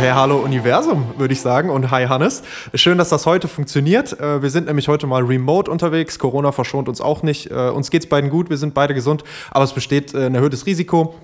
Okay, 0.00 0.12
hallo 0.12 0.38
Universum, 0.38 1.12
würde 1.18 1.34
ich 1.34 1.42
sagen. 1.42 1.68
Und 1.68 1.90
hi 1.90 2.06
Hannes. 2.06 2.42
Schön, 2.72 2.96
dass 2.96 3.10
das 3.10 3.26
heute 3.26 3.48
funktioniert. 3.48 4.18
Äh, 4.18 4.40
Wir 4.40 4.48
sind 4.48 4.66
nämlich 4.66 4.88
heute 4.88 5.06
mal 5.06 5.22
remote 5.22 5.70
unterwegs. 5.70 6.18
Corona 6.18 6.52
verschont 6.52 6.88
uns 6.88 7.02
auch 7.02 7.22
nicht. 7.22 7.50
Äh, 7.50 7.68
Uns 7.68 7.90
geht's 7.90 8.06
beiden 8.06 8.30
gut, 8.30 8.48
wir 8.48 8.56
sind 8.56 8.72
beide 8.72 8.94
gesund, 8.94 9.24
aber 9.50 9.62
es 9.62 9.74
besteht 9.74 10.14
äh, 10.14 10.24
ein 10.24 10.34
erhöhtes 10.34 10.64
Risiko. 10.64 11.16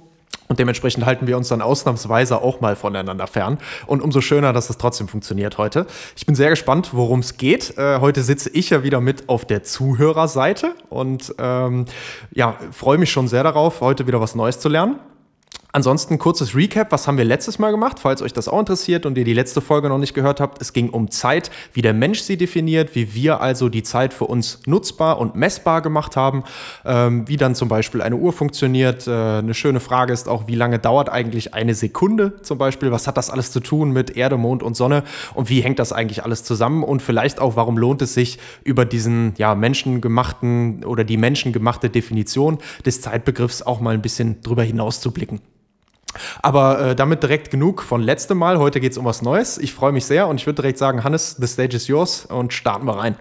Und 0.48 0.59
dementsprechend 0.59 1.07
halten 1.07 1.27
wir 1.27 1.39
uns 1.39 1.48
dann 1.48 1.62
ausnahmsweise 1.62 2.43
auch 2.43 2.61
mal 2.61 2.77
voneinander 2.77 3.27
fern. 3.27 3.57
Und 3.87 4.03
umso 4.03 4.20
schöner, 4.20 4.53
dass 4.53 4.69
es 4.69 4.77
trotzdem 4.77 5.09
funktioniert 5.09 5.56
heute. 5.56 5.87
Ich 6.15 6.27
bin 6.27 6.34
sehr 6.34 6.51
gespannt, 6.51 6.91
worum 6.93 7.20
es 7.20 7.39
geht. 7.39 7.79
Äh, 7.79 8.01
heute 8.01 8.23
sitze 8.23 8.51
ich 8.51 8.69
ja 8.69 8.83
wieder 8.83 9.01
mit 9.01 9.31
auf 9.31 9.47
der 9.47 9.62
Zuhörerseite 9.62 10.75
und 10.91 11.34
ähm, 11.39 11.87
ja, 12.34 12.56
freue 12.73 12.98
mich 12.98 13.11
schon 13.11 13.27
sehr 13.27 13.43
darauf, 13.43 13.81
heute 13.81 14.06
wieder 14.06 14.20
was 14.20 14.34
Neues 14.34 14.61
zu 14.61 14.69
lernen. 14.69 14.97
Ansonsten 15.77 16.16
kurzes 16.16 16.55
Recap, 16.55 16.91
was 16.91 17.07
haben 17.07 17.19
wir 17.19 17.27
letztes 17.27 17.59
Mal 17.59 17.71
gemacht, 17.71 17.98
falls 17.98 18.23
euch 18.23 18.33
das 18.33 18.48
auch 18.48 18.59
interessiert 18.59 19.05
und 19.05 19.19
ihr 19.19 19.25
die 19.25 19.34
letzte 19.34 19.61
Folge 19.61 19.91
noch 19.91 19.98
nicht 19.98 20.15
gehört 20.15 20.41
habt. 20.41 20.62
Es 20.62 20.73
ging 20.73 20.89
um 20.89 21.11
Zeit, 21.11 21.51
wie 21.75 21.83
der 21.83 21.93
Mensch 21.93 22.21
sie 22.21 22.39
definiert, 22.39 22.95
wie 22.95 23.12
wir 23.12 23.43
also 23.43 23.69
die 23.69 23.83
Zeit 23.83 24.15
für 24.15 24.25
uns 24.25 24.61
nutzbar 24.65 25.19
und 25.19 25.34
messbar 25.34 25.83
gemacht 25.83 26.17
haben, 26.17 26.45
ähm, 26.87 27.28
wie 27.28 27.37
dann 27.37 27.55
zum 27.55 27.69
Beispiel 27.69 28.00
eine 28.00 28.17
Uhr 28.17 28.33
funktioniert. 28.33 29.06
Äh, 29.06 29.11
eine 29.11 29.53
schöne 29.53 29.81
Frage 29.81 30.15
ist 30.15 30.31
auch, 30.31 30.48
wie 30.48 30.55
lange 30.55 30.78
dauert 30.78 31.11
eigentlich 31.11 31.53
eine 31.53 31.75
Sekunde 31.75 32.41
zum 32.41 32.56
Beispiel? 32.56 32.91
Was 32.91 33.06
hat 33.06 33.19
das 33.19 33.28
alles 33.28 33.53
zu 33.53 33.61
tun 33.61 33.91
mit 33.91 34.17
Erde, 34.17 34.39
Mond 34.39 34.62
und 34.62 34.78
Sonne 34.78 35.05
und 35.34 35.50
wie 35.50 35.61
hängt 35.61 35.78
das 35.78 35.93
eigentlich 35.93 36.25
alles 36.25 36.43
zusammen? 36.43 36.84
Und 36.84 37.03
vielleicht 37.03 37.39
auch, 37.39 37.55
warum 37.55 37.77
lohnt 37.77 38.00
es 38.00 38.15
sich, 38.15 38.39
über 38.65 38.87
diesen 38.87 39.34
ja, 39.37 39.55
menschengemachten 39.55 40.87
oder 40.87 41.05
die 41.05 41.19
menschengemachte 41.19 41.91
Definition 41.91 42.56
des 42.87 43.03
Zeitbegriffs 43.03 43.61
auch 43.61 43.81
mal 43.81 43.93
ein 43.93 44.00
bisschen 44.00 44.41
drüber 44.41 44.62
hinaus 44.62 45.03
zu 45.03 45.11
blicken? 45.11 45.43
Aber 46.42 46.81
äh, 46.81 46.97
damit 46.97 47.22
direkt 47.22 47.50
genug 47.50 47.83
von 47.83 48.03
letztem 48.03 48.39
Mal. 48.39 48.59
Heute 48.59 48.81
geht 48.81 48.92
es 48.92 48.98
um 48.98 49.05
was 49.05 49.22
Neues. 49.22 49.59
Ich 49.59 49.72
freue 49.72 49.92
mich 49.92 50.05
sehr 50.06 50.27
und 50.27 50.41
ich 50.41 50.47
würde 50.47 50.62
direkt 50.62 50.78
sagen, 50.78 51.05
Hannes, 51.05 51.36
the 51.39 51.47
stage 51.47 51.77
is 51.77 51.89
yours 51.89 52.27
und 52.27 52.53
starten 52.53 52.86
wir 52.86 52.97
rein. 52.97 53.17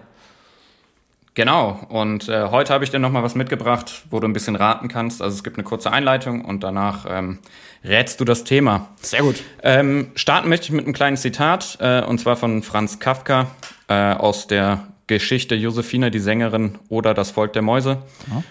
Genau, 1.36 1.78
und 1.90 2.30
äh, 2.30 2.48
heute 2.50 2.72
habe 2.72 2.82
ich 2.82 2.90
dir 2.90 2.98
nochmal 2.98 3.22
was 3.22 3.34
mitgebracht, 3.34 4.04
wo 4.08 4.20
du 4.20 4.26
ein 4.26 4.32
bisschen 4.32 4.56
raten 4.56 4.88
kannst. 4.88 5.20
Also 5.20 5.34
es 5.36 5.44
gibt 5.44 5.58
eine 5.58 5.64
kurze 5.64 5.92
Einleitung 5.92 6.42
und 6.42 6.64
danach 6.64 7.04
ähm, 7.06 7.40
rätst 7.84 8.20
du 8.20 8.24
das 8.24 8.44
Thema. 8.44 8.88
Sehr 9.02 9.20
gut. 9.20 9.42
Ähm, 9.62 10.12
starten 10.14 10.48
möchte 10.48 10.64
ich 10.64 10.72
mit 10.72 10.86
einem 10.86 10.94
kleinen 10.94 11.18
Zitat, 11.18 11.76
äh, 11.78 12.02
und 12.02 12.18
zwar 12.20 12.36
von 12.36 12.62
Franz 12.62 13.00
Kafka 13.00 13.48
äh, 13.88 14.14
aus 14.14 14.46
der 14.46 14.86
Geschichte 15.08 15.54
Josephine, 15.54 16.10
die 16.10 16.20
Sängerin 16.20 16.78
oder 16.88 17.12
das 17.12 17.32
Volk 17.32 17.52
der 17.52 17.60
Mäuse. 17.62 17.98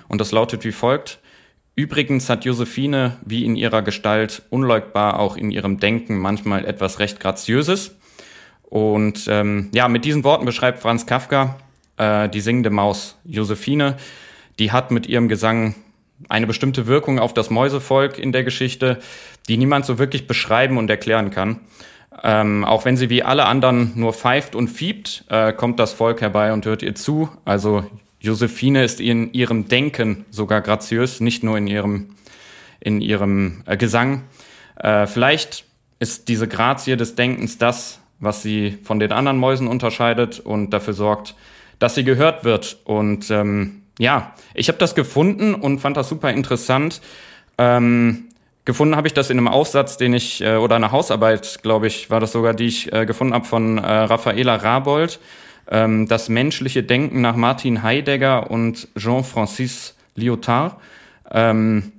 Und 0.07 0.21
das 0.21 0.31
lautet 0.31 0.63
wie 0.63 0.71
folgt. 0.71 1.19
Übrigens 1.75 2.29
hat 2.29 2.45
Josephine, 2.45 3.17
wie 3.25 3.43
in 3.43 3.57
ihrer 3.57 3.81
Gestalt, 3.81 4.43
unleugbar 4.49 5.19
auch 5.19 5.35
in 5.35 5.51
ihrem 5.51 5.79
Denken 5.79 6.17
manchmal 6.17 6.65
etwas 6.65 6.99
recht 6.99 7.19
Graziöses. 7.19 7.95
Und 8.63 9.27
ähm, 9.27 9.69
ja, 9.73 9.87
mit 9.89 10.05
diesen 10.05 10.23
Worten 10.23 10.45
beschreibt 10.45 10.79
Franz 10.79 11.05
Kafka 11.05 11.57
äh, 11.97 12.29
die 12.29 12.39
singende 12.39 12.69
Maus 12.69 13.17
Josephine. 13.25 13.97
Die 14.57 14.71
hat 14.71 14.91
mit 14.91 15.07
ihrem 15.07 15.27
Gesang 15.27 15.75
eine 16.29 16.47
bestimmte 16.47 16.87
Wirkung 16.87 17.19
auf 17.19 17.33
das 17.33 17.49
Mäusevolk 17.49 18.17
in 18.17 18.31
der 18.31 18.45
Geschichte, 18.45 18.99
die 19.49 19.57
niemand 19.57 19.85
so 19.85 19.99
wirklich 19.99 20.27
beschreiben 20.27 20.77
und 20.77 20.89
erklären 20.89 21.29
kann. 21.29 21.59
Ähm, 22.23 22.63
auch 22.63 22.85
wenn 22.85 22.95
sie 22.95 23.09
wie 23.09 23.23
alle 23.23 23.45
anderen 23.45 23.91
nur 23.95 24.13
pfeift 24.13 24.55
und 24.55 24.69
fiebt, 24.69 25.25
äh, 25.29 25.51
kommt 25.51 25.79
das 25.79 25.91
Volk 25.91 26.21
herbei 26.21 26.53
und 26.53 26.65
hört 26.65 26.81
ihr 26.83 26.95
zu. 26.95 27.29
Also 27.43 27.85
Josephine 28.25 28.83
ist 28.83 28.99
in 28.99 29.31
ihrem 29.33 29.67
Denken 29.67 30.25
sogar 30.31 30.61
graziös, 30.61 31.19
nicht 31.19 31.43
nur 31.43 31.57
in 31.57 31.67
ihrem, 31.67 32.15
in 32.79 33.01
ihrem 33.01 33.63
äh, 33.65 33.77
Gesang. 33.77 34.23
Äh, 34.77 35.07
vielleicht 35.07 35.65
ist 35.99 36.27
diese 36.27 36.47
Grazie 36.47 36.97
des 36.97 37.15
Denkens 37.15 37.57
das, 37.57 37.99
was 38.19 38.41
sie 38.41 38.77
von 38.83 38.99
den 38.99 39.11
anderen 39.11 39.37
Mäusen 39.37 39.67
unterscheidet 39.67 40.39
und 40.39 40.71
dafür 40.71 40.93
sorgt, 40.93 41.35
dass 41.79 41.95
sie 41.95 42.03
gehört 42.03 42.43
wird. 42.43 42.77
Und 42.83 43.29
ähm, 43.29 43.83
ja, 43.99 44.33
ich 44.53 44.67
habe 44.67 44.77
das 44.77 44.95
gefunden 44.95 45.53
und 45.53 45.79
fand 45.79 45.95
das 45.95 46.09
super 46.09 46.31
interessant. 46.31 47.01
Ähm, 47.57 48.25
gefunden 48.65 48.95
habe 48.95 49.07
ich 49.07 49.13
das 49.13 49.29
in 49.29 49.37
einem 49.37 49.47
Aufsatz, 49.47 49.97
den 49.97 50.13
ich, 50.13 50.41
äh, 50.41 50.55
oder 50.55 50.75
einer 50.75 50.91
Hausarbeit, 50.91 51.59
glaube 51.61 51.87
ich, 51.87 52.09
war 52.09 52.19
das 52.19 52.31
sogar, 52.31 52.53
die 52.53 52.65
ich 52.65 52.91
äh, 52.91 53.05
gefunden 53.05 53.33
habe 53.33 53.45
von 53.45 53.77
äh, 53.77 53.81
Raffaela 53.81 54.55
Rabold. 54.55 55.19
Ähm, 55.69 56.07
das 56.07 56.29
menschliche 56.29 56.83
Denken 56.83 57.21
nach 57.21 57.35
Martin 57.35 57.83
Heidegger 57.83 58.49
und 58.51 58.87
Jean-Francis 58.97 59.95
Lyotard. 60.15 60.77
Ähm, 61.31 61.91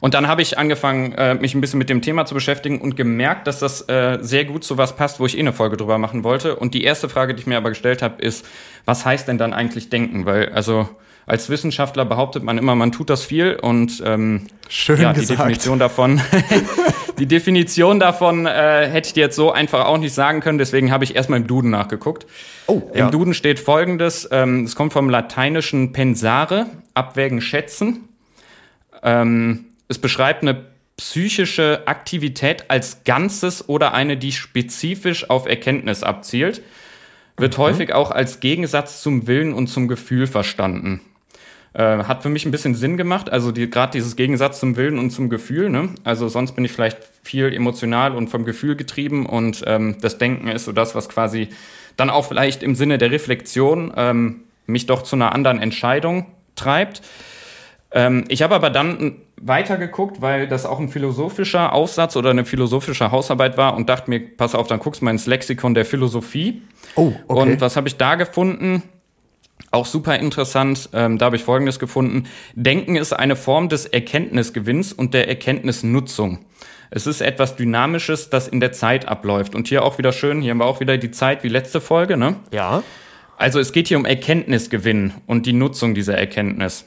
und 0.00 0.14
dann 0.14 0.26
habe 0.26 0.42
ich 0.42 0.58
angefangen, 0.58 1.12
äh, 1.12 1.34
mich 1.34 1.54
ein 1.54 1.60
bisschen 1.60 1.78
mit 1.78 1.88
dem 1.88 2.02
Thema 2.02 2.26
zu 2.26 2.34
beschäftigen 2.34 2.80
und 2.80 2.96
gemerkt, 2.96 3.46
dass 3.46 3.60
das 3.60 3.88
äh, 3.88 4.18
sehr 4.20 4.44
gut 4.44 4.64
zu 4.64 4.76
was 4.76 4.96
passt, 4.96 5.20
wo 5.20 5.26
ich 5.26 5.36
eh 5.36 5.40
eine 5.40 5.52
Folge 5.52 5.76
drüber 5.76 5.96
machen 5.98 6.24
wollte. 6.24 6.56
Und 6.56 6.74
die 6.74 6.82
erste 6.82 7.08
Frage, 7.08 7.34
die 7.34 7.40
ich 7.40 7.46
mir 7.46 7.56
aber 7.56 7.68
gestellt 7.68 8.02
habe, 8.02 8.20
ist, 8.20 8.44
was 8.84 9.06
heißt 9.06 9.28
denn 9.28 9.38
dann 9.38 9.52
eigentlich 9.52 9.90
denken? 9.90 10.26
Weil, 10.26 10.48
also 10.48 10.88
als 11.26 11.48
Wissenschaftler 11.48 12.04
behauptet 12.04 12.42
man 12.42 12.58
immer, 12.58 12.74
man 12.74 12.90
tut 12.92 13.08
das 13.08 13.24
viel 13.24 13.54
und 13.54 14.02
ähm, 14.04 14.46
Schön 14.68 15.00
ja, 15.00 15.12
die 15.12 15.20
gesagt. 15.20 15.38
Definition 15.38 15.78
davon, 15.78 16.20
die 17.18 17.26
Definition 17.26 18.00
davon 18.00 18.46
äh, 18.46 18.88
hätte 18.88 19.08
ich 19.08 19.12
dir 19.12 19.20
jetzt 19.20 19.36
so 19.36 19.52
einfach 19.52 19.86
auch 19.86 19.98
nicht 19.98 20.14
sagen 20.14 20.40
können. 20.40 20.58
Deswegen 20.58 20.90
habe 20.90 21.04
ich 21.04 21.14
erstmal 21.14 21.40
im 21.40 21.46
Duden 21.46 21.70
nachgeguckt. 21.70 22.26
Oh, 22.66 22.82
Im 22.92 22.98
ja. 22.98 23.10
Duden 23.10 23.34
steht 23.34 23.60
folgendes: 23.60 24.28
ähm, 24.32 24.64
Es 24.64 24.74
kommt 24.74 24.92
vom 24.92 25.08
lateinischen 25.10 25.92
pensare, 25.92 26.66
abwägen, 26.94 27.40
schätzen. 27.40 28.08
Ähm, 29.02 29.66
es 29.88 29.98
beschreibt 29.98 30.42
eine 30.42 30.64
psychische 30.96 31.82
Aktivität 31.86 32.70
als 32.70 33.04
Ganzes 33.04 33.68
oder 33.68 33.94
eine, 33.94 34.16
die 34.16 34.32
spezifisch 34.32 35.28
auf 35.30 35.46
Erkenntnis 35.46 36.02
abzielt. 36.02 36.62
Wird 37.36 37.58
häufig 37.58 37.92
auch 37.92 38.10
als 38.10 38.40
Gegensatz 38.40 39.02
zum 39.02 39.26
Willen 39.26 39.52
und 39.54 39.66
zum 39.66 39.88
Gefühl 39.88 40.26
verstanden. 40.26 41.00
Äh, 41.74 42.04
hat 42.04 42.22
für 42.22 42.28
mich 42.28 42.44
ein 42.44 42.50
bisschen 42.50 42.74
Sinn 42.74 42.98
gemacht, 42.98 43.32
also 43.32 43.50
die, 43.50 43.70
gerade 43.70 43.92
dieses 43.92 44.14
Gegensatz 44.14 44.60
zum 44.60 44.76
Willen 44.76 44.98
und 44.98 45.10
zum 45.10 45.30
Gefühl. 45.30 45.70
Ne? 45.70 45.88
Also 46.04 46.28
sonst 46.28 46.52
bin 46.52 46.66
ich 46.66 46.72
vielleicht 46.72 46.98
viel 47.22 47.50
emotional 47.52 48.14
und 48.14 48.28
vom 48.28 48.44
Gefühl 48.44 48.76
getrieben 48.76 49.24
und 49.24 49.64
ähm, 49.66 49.96
das 50.02 50.18
Denken 50.18 50.48
ist 50.48 50.66
so 50.66 50.72
das, 50.72 50.94
was 50.94 51.08
quasi 51.08 51.48
dann 51.96 52.10
auch 52.10 52.26
vielleicht 52.26 52.62
im 52.62 52.74
Sinne 52.74 52.98
der 52.98 53.10
Reflexion 53.10 53.90
ähm, 53.96 54.42
mich 54.66 54.84
doch 54.84 55.02
zu 55.02 55.16
einer 55.16 55.34
anderen 55.34 55.60
Entscheidung 55.60 56.26
treibt. 56.56 57.00
Ähm, 57.90 58.24
ich 58.28 58.42
habe 58.42 58.54
aber 58.54 58.68
dann 58.68 59.16
weiter 59.40 59.78
geguckt, 59.78 60.20
weil 60.20 60.48
das 60.48 60.66
auch 60.66 60.78
ein 60.78 60.90
philosophischer 60.90 61.72
Aufsatz 61.72 62.16
oder 62.16 62.30
eine 62.30 62.44
philosophische 62.44 63.10
Hausarbeit 63.10 63.56
war 63.56 63.76
und 63.76 63.88
dachte 63.88 64.10
mir, 64.10 64.20
pass 64.20 64.54
auf, 64.54 64.66
dann 64.66 64.78
guckst 64.78 65.00
du 65.00 65.06
mal 65.06 65.10
ins 65.10 65.26
Lexikon 65.26 65.72
der 65.72 65.86
Philosophie. 65.86 66.60
Oh, 66.96 67.12
okay. 67.28 67.40
Und 67.52 67.60
was 67.62 67.76
habe 67.76 67.88
ich 67.88 67.96
da 67.96 68.14
gefunden? 68.14 68.82
Auch 69.70 69.86
super 69.86 70.18
interessant, 70.18 70.90
ähm, 70.92 71.16
da 71.18 71.26
habe 71.26 71.36
ich 71.36 71.44
Folgendes 71.44 71.78
gefunden. 71.78 72.24
Denken 72.54 72.96
ist 72.96 73.12
eine 73.14 73.36
Form 73.36 73.68
des 73.70 73.86
Erkenntnisgewinns 73.86 74.92
und 74.92 75.14
der 75.14 75.28
Erkenntnisnutzung. 75.28 76.40
Es 76.90 77.06
ist 77.06 77.22
etwas 77.22 77.56
Dynamisches, 77.56 78.28
das 78.28 78.48
in 78.48 78.60
der 78.60 78.72
Zeit 78.72 79.08
abläuft. 79.08 79.54
Und 79.54 79.68
hier 79.68 79.82
auch 79.82 79.96
wieder 79.96 80.12
schön, 80.12 80.42
hier 80.42 80.50
haben 80.50 80.58
wir 80.58 80.66
auch 80.66 80.80
wieder 80.80 80.98
die 80.98 81.10
Zeit 81.10 81.42
wie 81.42 81.48
letzte 81.48 81.80
Folge, 81.80 82.16
ne? 82.16 82.36
ja. 82.50 82.82
Also 83.38 83.58
es 83.58 83.72
geht 83.72 83.88
hier 83.88 83.96
um 83.96 84.04
Erkenntnisgewinn 84.04 85.14
und 85.26 85.46
die 85.46 85.52
Nutzung 85.52 85.94
dieser 85.94 86.16
Erkenntnis. 86.16 86.84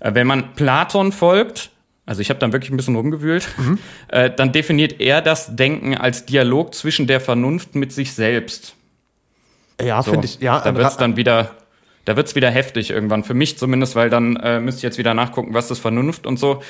Äh, 0.00 0.14
Wenn 0.14 0.26
man 0.26 0.54
Platon 0.54 1.12
folgt, 1.12 1.70
also 2.06 2.22
ich 2.22 2.30
habe 2.30 2.40
dann 2.40 2.52
wirklich 2.54 2.70
ein 2.70 2.76
bisschen 2.78 2.96
rumgewühlt, 2.96 3.46
äh, 4.08 4.30
dann 4.30 4.52
definiert 4.52 5.00
er 5.00 5.20
das 5.20 5.54
Denken 5.54 5.94
als 5.96 6.24
Dialog 6.24 6.74
zwischen 6.74 7.06
der 7.08 7.20
Vernunft 7.20 7.74
mit 7.74 7.92
sich 7.92 8.14
selbst. 8.14 8.74
Ja, 9.82 10.02
So, 10.02 10.12
finde 10.12 10.26
ich. 10.26 10.40
Ja, 10.40 10.60
da 10.60 10.74
wird's 10.74 10.94
Ra- 10.94 11.00
dann 11.00 11.16
wieder, 11.16 11.50
da 12.04 12.16
wird's 12.16 12.34
wieder 12.34 12.50
heftig 12.50 12.90
irgendwann. 12.90 13.24
Für 13.24 13.34
mich 13.34 13.58
zumindest, 13.58 13.94
weil 13.94 14.10
dann 14.10 14.36
äh, 14.36 14.60
müsste 14.60 14.80
ich 14.80 14.82
jetzt 14.82 14.98
wieder 14.98 15.14
nachgucken, 15.14 15.54
was 15.54 15.70
ist 15.70 15.78
Vernunft 15.78 16.26
und 16.26 16.38
so. 16.38 16.62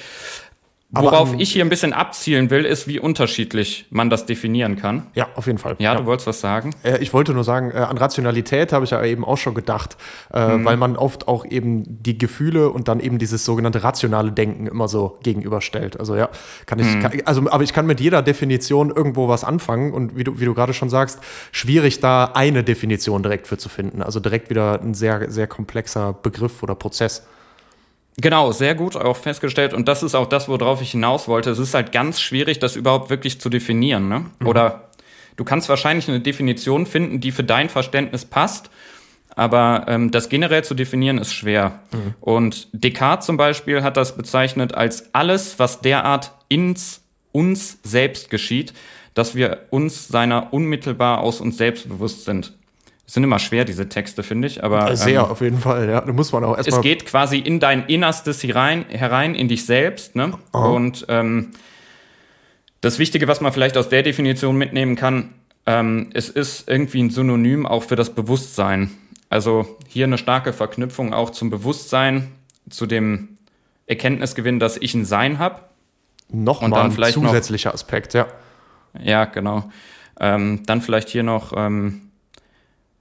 Worauf 0.94 1.34
ich 1.38 1.50
hier 1.50 1.64
ein 1.64 1.70
bisschen 1.70 1.94
abzielen 1.94 2.50
will, 2.50 2.66
ist, 2.66 2.86
wie 2.86 2.98
unterschiedlich 3.00 3.86
man 3.90 4.10
das 4.10 4.26
definieren 4.26 4.76
kann. 4.76 5.06
Ja, 5.14 5.26
auf 5.36 5.46
jeden 5.46 5.58
Fall. 5.58 5.74
Ja, 5.78 5.94
du 5.94 6.04
wolltest 6.04 6.26
was 6.26 6.40
sagen? 6.40 6.74
Äh, 6.84 6.98
ich 6.98 7.14
wollte 7.14 7.32
nur 7.32 7.44
sagen, 7.44 7.70
äh, 7.70 7.76
an 7.78 7.96
Rationalität 7.96 8.74
habe 8.74 8.84
ich 8.84 8.90
ja 8.90 9.02
eben 9.02 9.24
auch 9.24 9.38
schon 9.38 9.54
gedacht, 9.54 9.96
äh, 10.34 10.58
Mhm. 10.58 10.64
weil 10.66 10.76
man 10.76 10.96
oft 10.96 11.28
auch 11.28 11.46
eben 11.46 12.02
die 12.02 12.18
Gefühle 12.18 12.68
und 12.68 12.88
dann 12.88 13.00
eben 13.00 13.16
dieses 13.18 13.44
sogenannte 13.46 13.82
rationale 13.82 14.32
Denken 14.32 14.66
immer 14.66 14.86
so 14.86 15.18
gegenüberstellt. 15.22 15.98
Also 15.98 16.14
ja, 16.14 16.28
kann 16.66 16.78
ich, 16.78 16.94
Mhm. 16.94 17.00
kann, 17.00 17.12
also 17.24 17.50
aber 17.50 17.64
ich 17.64 17.72
kann 17.72 17.86
mit 17.86 17.98
jeder 18.00 18.20
Definition 18.20 18.90
irgendwo 18.90 19.28
was 19.28 19.44
anfangen 19.44 19.92
und 19.94 20.14
wie 20.16 20.24
du, 20.24 20.40
wie 20.40 20.44
du 20.44 20.52
gerade 20.52 20.74
schon 20.74 20.90
sagst, 20.90 21.20
schwierig 21.52 22.00
da 22.00 22.32
eine 22.34 22.62
Definition 22.64 23.22
direkt 23.22 23.46
für 23.46 23.56
zu 23.56 23.70
finden. 23.70 24.02
Also 24.02 24.20
direkt 24.20 24.50
wieder 24.50 24.80
ein 24.82 24.92
sehr, 24.92 25.30
sehr 25.30 25.46
komplexer 25.46 26.12
Begriff 26.12 26.62
oder 26.62 26.74
Prozess. 26.74 27.26
Genau, 28.18 28.52
sehr 28.52 28.74
gut 28.74 28.96
auch 28.96 29.16
festgestellt. 29.16 29.72
Und 29.72 29.88
das 29.88 30.02
ist 30.02 30.14
auch 30.14 30.26
das, 30.26 30.48
worauf 30.48 30.82
ich 30.82 30.90
hinaus 30.90 31.28
wollte. 31.28 31.50
Es 31.50 31.58
ist 31.58 31.74
halt 31.74 31.92
ganz 31.92 32.20
schwierig, 32.20 32.58
das 32.58 32.76
überhaupt 32.76 33.10
wirklich 33.10 33.40
zu 33.40 33.48
definieren. 33.48 34.08
Ne? 34.08 34.26
Oder 34.44 34.90
du 35.36 35.44
kannst 35.44 35.68
wahrscheinlich 35.68 36.08
eine 36.08 36.20
Definition 36.20 36.84
finden, 36.86 37.20
die 37.20 37.32
für 37.32 37.44
dein 37.44 37.68
Verständnis 37.68 38.24
passt. 38.24 38.70
Aber 39.34 39.86
ähm, 39.88 40.10
das 40.10 40.28
generell 40.28 40.62
zu 40.62 40.74
definieren 40.74 41.16
ist 41.16 41.32
schwer. 41.32 41.80
Und 42.20 42.68
Descartes 42.72 43.24
zum 43.24 43.38
Beispiel 43.38 43.82
hat 43.82 43.96
das 43.96 44.14
bezeichnet 44.16 44.74
als 44.74 45.14
alles, 45.14 45.58
was 45.58 45.80
derart 45.80 46.32
ins 46.48 47.00
uns 47.32 47.78
selbst 47.82 48.28
geschieht, 48.28 48.74
dass 49.14 49.34
wir 49.34 49.66
uns 49.70 50.08
seiner 50.08 50.52
unmittelbar 50.52 51.20
aus 51.20 51.40
uns 51.40 51.56
selbst 51.56 51.88
bewusst 51.88 52.26
sind. 52.26 52.52
Es 53.12 53.14
sind 53.14 53.24
immer 53.24 53.38
schwer, 53.38 53.66
diese 53.66 53.90
Texte, 53.90 54.22
finde 54.22 54.48
ich. 54.48 54.64
Aber 54.64 54.96
Sehr, 54.96 55.20
ähm, 55.20 55.26
auf 55.26 55.42
jeden 55.42 55.58
Fall. 55.58 55.86
Ja, 55.86 56.00
da 56.00 56.10
muss 56.14 56.32
man 56.32 56.44
auch 56.44 56.52
es 56.56 56.64
erstmal. 56.64 56.80
geht 56.80 57.04
quasi 57.04 57.36
in 57.36 57.60
dein 57.60 57.84
Innerstes 57.84 58.42
herein, 58.42 58.86
herein 58.88 59.34
in 59.34 59.48
dich 59.48 59.66
selbst. 59.66 60.16
Ne? 60.16 60.32
Und 60.52 61.04
ähm, 61.10 61.50
das 62.80 62.98
Wichtige, 62.98 63.28
was 63.28 63.42
man 63.42 63.52
vielleicht 63.52 63.76
aus 63.76 63.90
der 63.90 64.02
Definition 64.02 64.56
mitnehmen 64.56 64.96
kann, 64.96 65.34
ähm, 65.66 66.08
es 66.14 66.30
ist 66.30 66.70
irgendwie 66.70 67.02
ein 67.02 67.10
Synonym 67.10 67.66
auch 67.66 67.82
für 67.82 67.96
das 67.96 68.14
Bewusstsein. 68.14 68.90
Also 69.28 69.76
hier 69.88 70.06
eine 70.06 70.16
starke 70.16 70.54
Verknüpfung 70.54 71.12
auch 71.12 71.28
zum 71.28 71.50
Bewusstsein, 71.50 72.28
zu 72.70 72.86
dem 72.86 73.36
Erkenntnisgewinn, 73.86 74.58
dass 74.58 74.78
ich 74.78 74.94
ein 74.94 75.04
Sein 75.04 75.38
habe. 75.38 75.60
Nochmal 76.30 76.84
ein 76.84 76.92
vielleicht 76.92 77.18
noch- 77.18 77.24
zusätzlicher 77.28 77.74
Aspekt, 77.74 78.14
ja. 78.14 78.26
Ja, 78.98 79.26
genau. 79.26 79.70
Ähm, 80.18 80.62
dann 80.64 80.80
vielleicht 80.80 81.10
hier 81.10 81.24
noch 81.24 81.52
ähm, 81.54 82.08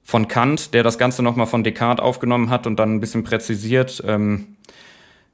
von 0.03 0.27
Kant, 0.27 0.73
der 0.73 0.83
das 0.83 0.97
Ganze 0.97 1.23
nochmal 1.23 1.47
von 1.47 1.63
Descartes 1.63 2.03
aufgenommen 2.03 2.49
hat 2.49 2.67
und 2.67 2.77
dann 2.77 2.95
ein 2.95 2.99
bisschen 2.99 3.23
präzisiert, 3.23 4.03
ähm, 4.05 4.57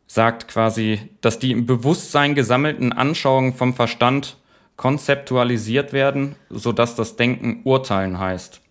sagt 0.08 0.48
quasi, 0.48 1.10
dass 1.22 1.40
die 1.40 1.52
im 1.52 1.66
Bewusstsein 1.66 2.36
gesammelten 2.36 2.94
Anschauungen 2.94 3.54
vom 3.54 3.74
Verstand 3.74 4.38
konzeptualisiert 4.78 5.92
werden, 5.92 6.36
sodass 6.50 6.96
das 6.96 7.16
Denken 7.16 7.62
urteilen 7.64 8.20
heißt. 8.20 8.62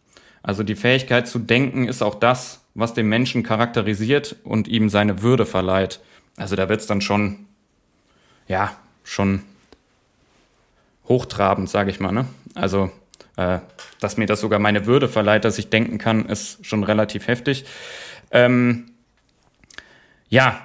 Also 0.43 0.63
die 0.63 0.77
Fähigkeit 0.77 1.27
zu 1.27 1.41
denken 1.41 1.89
ist 1.89 2.03
auch 2.03 2.15
das, 2.15 2.65
was 2.75 2.95
den 2.95 3.09
Menschen 3.09 3.43
charakterisiert 3.43 4.37
und 4.45 4.69
ihm 4.69 4.89
seine 4.89 5.23
Würde 5.23 5.45
verleiht. 5.45 6.01
Also 6.37 6.55
da 6.57 6.69
wird's 6.69 6.87
dann 6.87 7.01
schon, 7.01 7.47
ja, 8.47 8.77
schon 9.03 9.43
hochtrabend, 11.09 11.69
sage 11.69 11.91
ich 11.91 12.01
mal. 12.01 12.13
Ne? 12.13 12.27
Also, 12.55 12.91
äh, 13.37 13.59
dass 14.01 14.17
mir 14.17 14.27
das 14.27 14.41
sogar 14.41 14.59
meine 14.59 14.87
Würde 14.87 15.09
verleiht, 15.09 15.45
dass 15.45 15.59
ich 15.59 15.71
denken 15.71 15.99
kann, 15.99 16.27
ist 16.27 16.65
schon 16.65 16.85
relativ 16.85 17.27
heftig. 17.29 17.65
Ähm, 18.31 18.87
ja, 20.29 20.61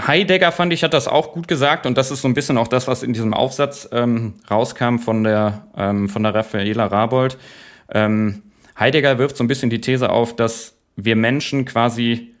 Heidegger 0.00 0.50
fand 0.50 0.72
ich, 0.72 0.82
hat 0.82 0.94
das 0.94 1.06
auch 1.06 1.32
gut 1.32 1.46
gesagt 1.46 1.86
und 1.86 1.96
das 1.96 2.10
ist 2.10 2.22
so 2.22 2.28
ein 2.28 2.34
bisschen 2.34 2.58
auch 2.58 2.68
das, 2.68 2.88
was 2.88 3.02
in 3.02 3.12
diesem 3.12 3.32
Aufsatz 3.32 3.88
ähm, 3.92 4.34
rauskam 4.50 4.98
von 4.98 5.22
der, 5.22 5.68
ähm, 5.76 6.08
von 6.08 6.22
der 6.22 6.34
Raffaela 6.34 6.86
Rabold. 6.86 7.38
Ähm, 7.92 8.42
Heidegger 8.78 9.18
wirft 9.18 9.36
so 9.36 9.44
ein 9.44 9.48
bisschen 9.48 9.70
die 9.70 9.80
These 9.80 10.10
auf, 10.10 10.34
dass 10.34 10.74
wir 10.96 11.14
Menschen 11.14 11.64
quasi, 11.64 12.34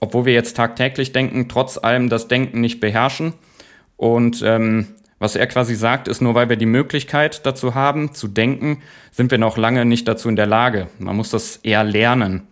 obwohl 0.00 0.24
wir 0.24 0.34
jetzt 0.34 0.56
tagtäglich 0.56 1.12
denken, 1.12 1.48
trotz 1.48 1.78
allem 1.78 2.08
das 2.08 2.28
Denken 2.28 2.60
nicht 2.60 2.80
beherrschen. 2.80 3.34
Und 3.96 4.42
ähm, 4.44 4.94
was 5.22 5.36
er 5.36 5.46
quasi 5.46 5.76
sagt, 5.76 6.08
ist, 6.08 6.20
nur 6.20 6.34
weil 6.34 6.48
wir 6.48 6.56
die 6.56 6.66
Möglichkeit 6.66 7.46
dazu 7.46 7.76
haben, 7.76 8.12
zu 8.12 8.26
denken, 8.26 8.82
sind 9.12 9.30
wir 9.30 9.38
noch 9.38 9.56
lange 9.56 9.84
nicht 9.84 10.08
dazu 10.08 10.28
in 10.28 10.34
der 10.34 10.46
Lage. 10.46 10.88
Man 10.98 11.16
muss 11.16 11.30
das 11.30 11.58
eher 11.58 11.84
lernen. 11.84 12.42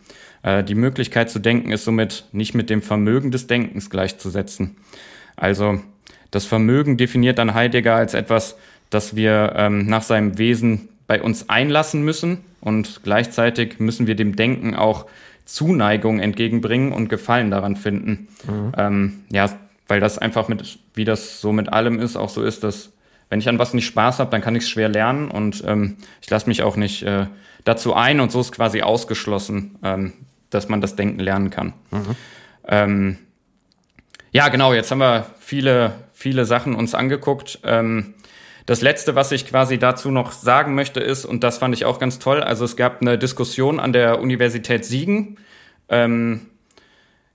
Äh, 0.44 0.62
die 0.62 0.76
Möglichkeit 0.76 1.31
zu 1.31 1.40
denken 1.40 1.72
ist 1.72 1.84
somit 1.84 2.26
nicht 2.31 2.55
mit 2.55 2.70
dem 2.70 2.81
Vermögen 2.81 3.32
des 3.32 3.49
Denkens 3.49 3.90
gleichzusetzen. 3.90 4.76
Also 5.34 5.81
das 6.31 6.44
Vermögen 6.46 6.96
definiert 6.96 7.38
dann 7.38 7.55
Heidegger 7.55 7.96
als 7.96 8.14
etwas, 8.14 8.56
das 8.88 9.17
wir 9.17 9.52
ähm, 9.56 9.87
nach 9.87 10.02
seinem 10.02 10.38
Wesen 10.38 10.88
bei 11.08 11.20
uns 11.20 11.49
einlassen 11.49 12.05
müssen 12.05 12.38
und 12.61 13.00
gleichzeitig 13.02 13.81
müssen 13.81 14.06
wir 14.06 14.14
dem 14.14 14.37
Denken 14.37 14.76
auch 14.76 15.06
Zuneigung 15.44 16.20
entgegenbringen 16.20 16.93
und 16.93 17.08
Gefallen 17.08 17.50
daran 17.50 17.75
finden. 17.75 18.28
Ähm, 18.76 19.25
ja, 19.28 19.50
weil 19.88 19.99
das 19.99 20.19
einfach 20.19 20.46
mit, 20.46 20.78
wie 20.95 21.05
das 21.05 21.41
so 21.41 21.53
mit 21.53 21.73
allem 21.73 21.99
ist, 21.99 22.17
auch 22.17 22.29
so 22.29 22.43
ist, 22.43 22.65
dass 22.65 22.93
wenn 23.29 23.39
ich 23.39 23.49
an 23.49 23.59
was 23.59 23.75
nicht 23.75 23.87
Spaß 23.87 24.19
habe, 24.19 24.31
dann 24.31 24.41
kann 24.41 24.57
ich 24.57 24.65
es 24.65 24.71
schwer 24.71 24.89
lernen 24.89 25.31
und 25.31 25.63
ähm, 25.67 25.97
ich 26.21 26.29
lasse 26.31 26.49
mich 26.49 26.63
auch 26.63 26.77
nicht 26.77 27.03
äh, 27.05 27.27
dazu 27.65 27.95
ein 27.95 28.21
und 28.21 28.33
so 28.33 28.41
ist 28.41 28.53
quasi 28.53 28.83
ausgeschlossen, 28.83 29.79
ähm, 29.83 30.13
dass 30.51 30.69
man 30.69 30.81
das 30.81 30.97
Denken 30.97 31.21
lernen 31.21 31.51
kann. 31.51 31.73
Ähm, 32.67 33.19
ja, 34.33 34.49
genau, 34.49 34.73
jetzt 34.75 34.91
haben 34.91 34.99
wir 34.99 35.27
viele, 35.39 35.93
viele 36.13 36.45
Sachen 36.45 36.75
uns 36.75 36.95
angeguckt. 36.95 37.61
Ähm, 37.65 38.15
das 38.67 38.83
letzte, 38.83 39.15
was 39.15 39.33
ich 39.33 39.47
quasi 39.47 39.79
dazu 39.79 40.11
noch 40.11 40.33
sagen 40.33 40.75
möchte, 40.75 41.01
ist, 41.01 41.25
und 41.25 41.43
das 41.43 41.59
fand 41.59 41.75
ich 41.75 41.85
auch 41.85 41.99
ganz 41.99 42.19
toll, 42.19 42.43
also 42.43 42.65
es 42.65 42.77
gab 42.77 43.01
eine 43.01 43.19
Diskussion 43.19 43.81
an 43.81 43.93
der 43.93 44.21
Universität 44.21 44.85
Siegen. 44.85 45.39
Ähm, 45.89 46.47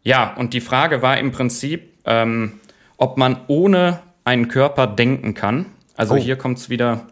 ja, 0.04 0.34
und 0.36 0.54
die 0.54 0.62
Frage 0.62 1.02
war 1.02 1.18
im 1.18 1.32
Prinzip, 1.32 1.94
ähm, 2.06 2.60
ob 2.98 3.18
man 3.18 3.38
ohne 3.48 4.00
einen 4.24 4.48
Körper 4.48 4.88
denken 4.88 5.34
kann. 5.34 5.68
Also 5.96 6.16
Oh. 6.16 6.18
hier 6.18 6.36
kommt 6.36 6.58
es 6.58 6.70
wieder 6.70 7.08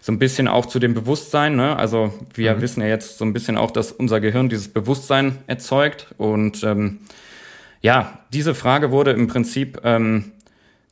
so 0.00 0.12
ein 0.12 0.18
bisschen 0.18 0.48
auch 0.48 0.66
zu 0.66 0.78
dem 0.78 0.94
Bewusstsein. 0.94 1.56
Ne? 1.56 1.76
Also 1.76 2.12
wir 2.34 2.60
wissen 2.62 2.80
ja 2.80 2.88
jetzt 2.88 3.18
so 3.18 3.24
ein 3.24 3.32
bisschen 3.32 3.56
auch, 3.58 3.70
dass 3.70 3.92
unser 3.92 4.20
Gehirn 4.20 4.48
dieses 4.48 4.68
Bewusstsein 4.68 5.38
erzeugt. 5.46 6.06
Und 6.16 6.62
ähm, 6.64 7.00
ja, 7.82 8.18
diese 8.32 8.54
Frage 8.54 8.90
wurde 8.90 9.10
im 9.12 9.26
Prinzip 9.26 9.80
ähm, 9.84 10.32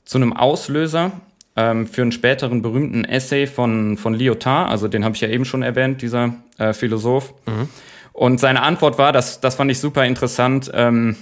zu 0.05 0.19
einem 0.19 0.33
Auslöser 0.35 1.13
ähm, 1.57 1.87
für 1.87 2.03
einen 2.03 2.13
späteren 2.13 2.61
berühmten 2.63 3.05
Essay 3.05 3.47
von, 3.47 3.97
von 3.97 4.15
Lyotard, 4.15 4.71
also 4.71 4.89
den 4.89 5.05
habe 5.05 5.15
ich 5.15 5.21
ja 5.21 5.29
eben 5.29 5.45
schon 5.45 5.63
erwähnt, 5.63 6.01
dieser 6.03 6.35
äh, 6.59 6.73
Philosoph. 6.73 7.35
Und 8.13 8.41
seine 8.41 8.63
Antwort 8.63 8.97
war, 8.99 9.13
das, 9.13 9.41
das 9.41 9.55
fand 9.57 9.71
ich 9.71 9.79
super 9.79 10.05
interessant, 10.05 10.71
ähm, 10.75 11.17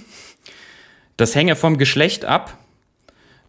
das 1.17 1.35
hänge 1.35 1.55
vom 1.55 1.77
Geschlecht 1.77 2.25
ab. 2.25 2.57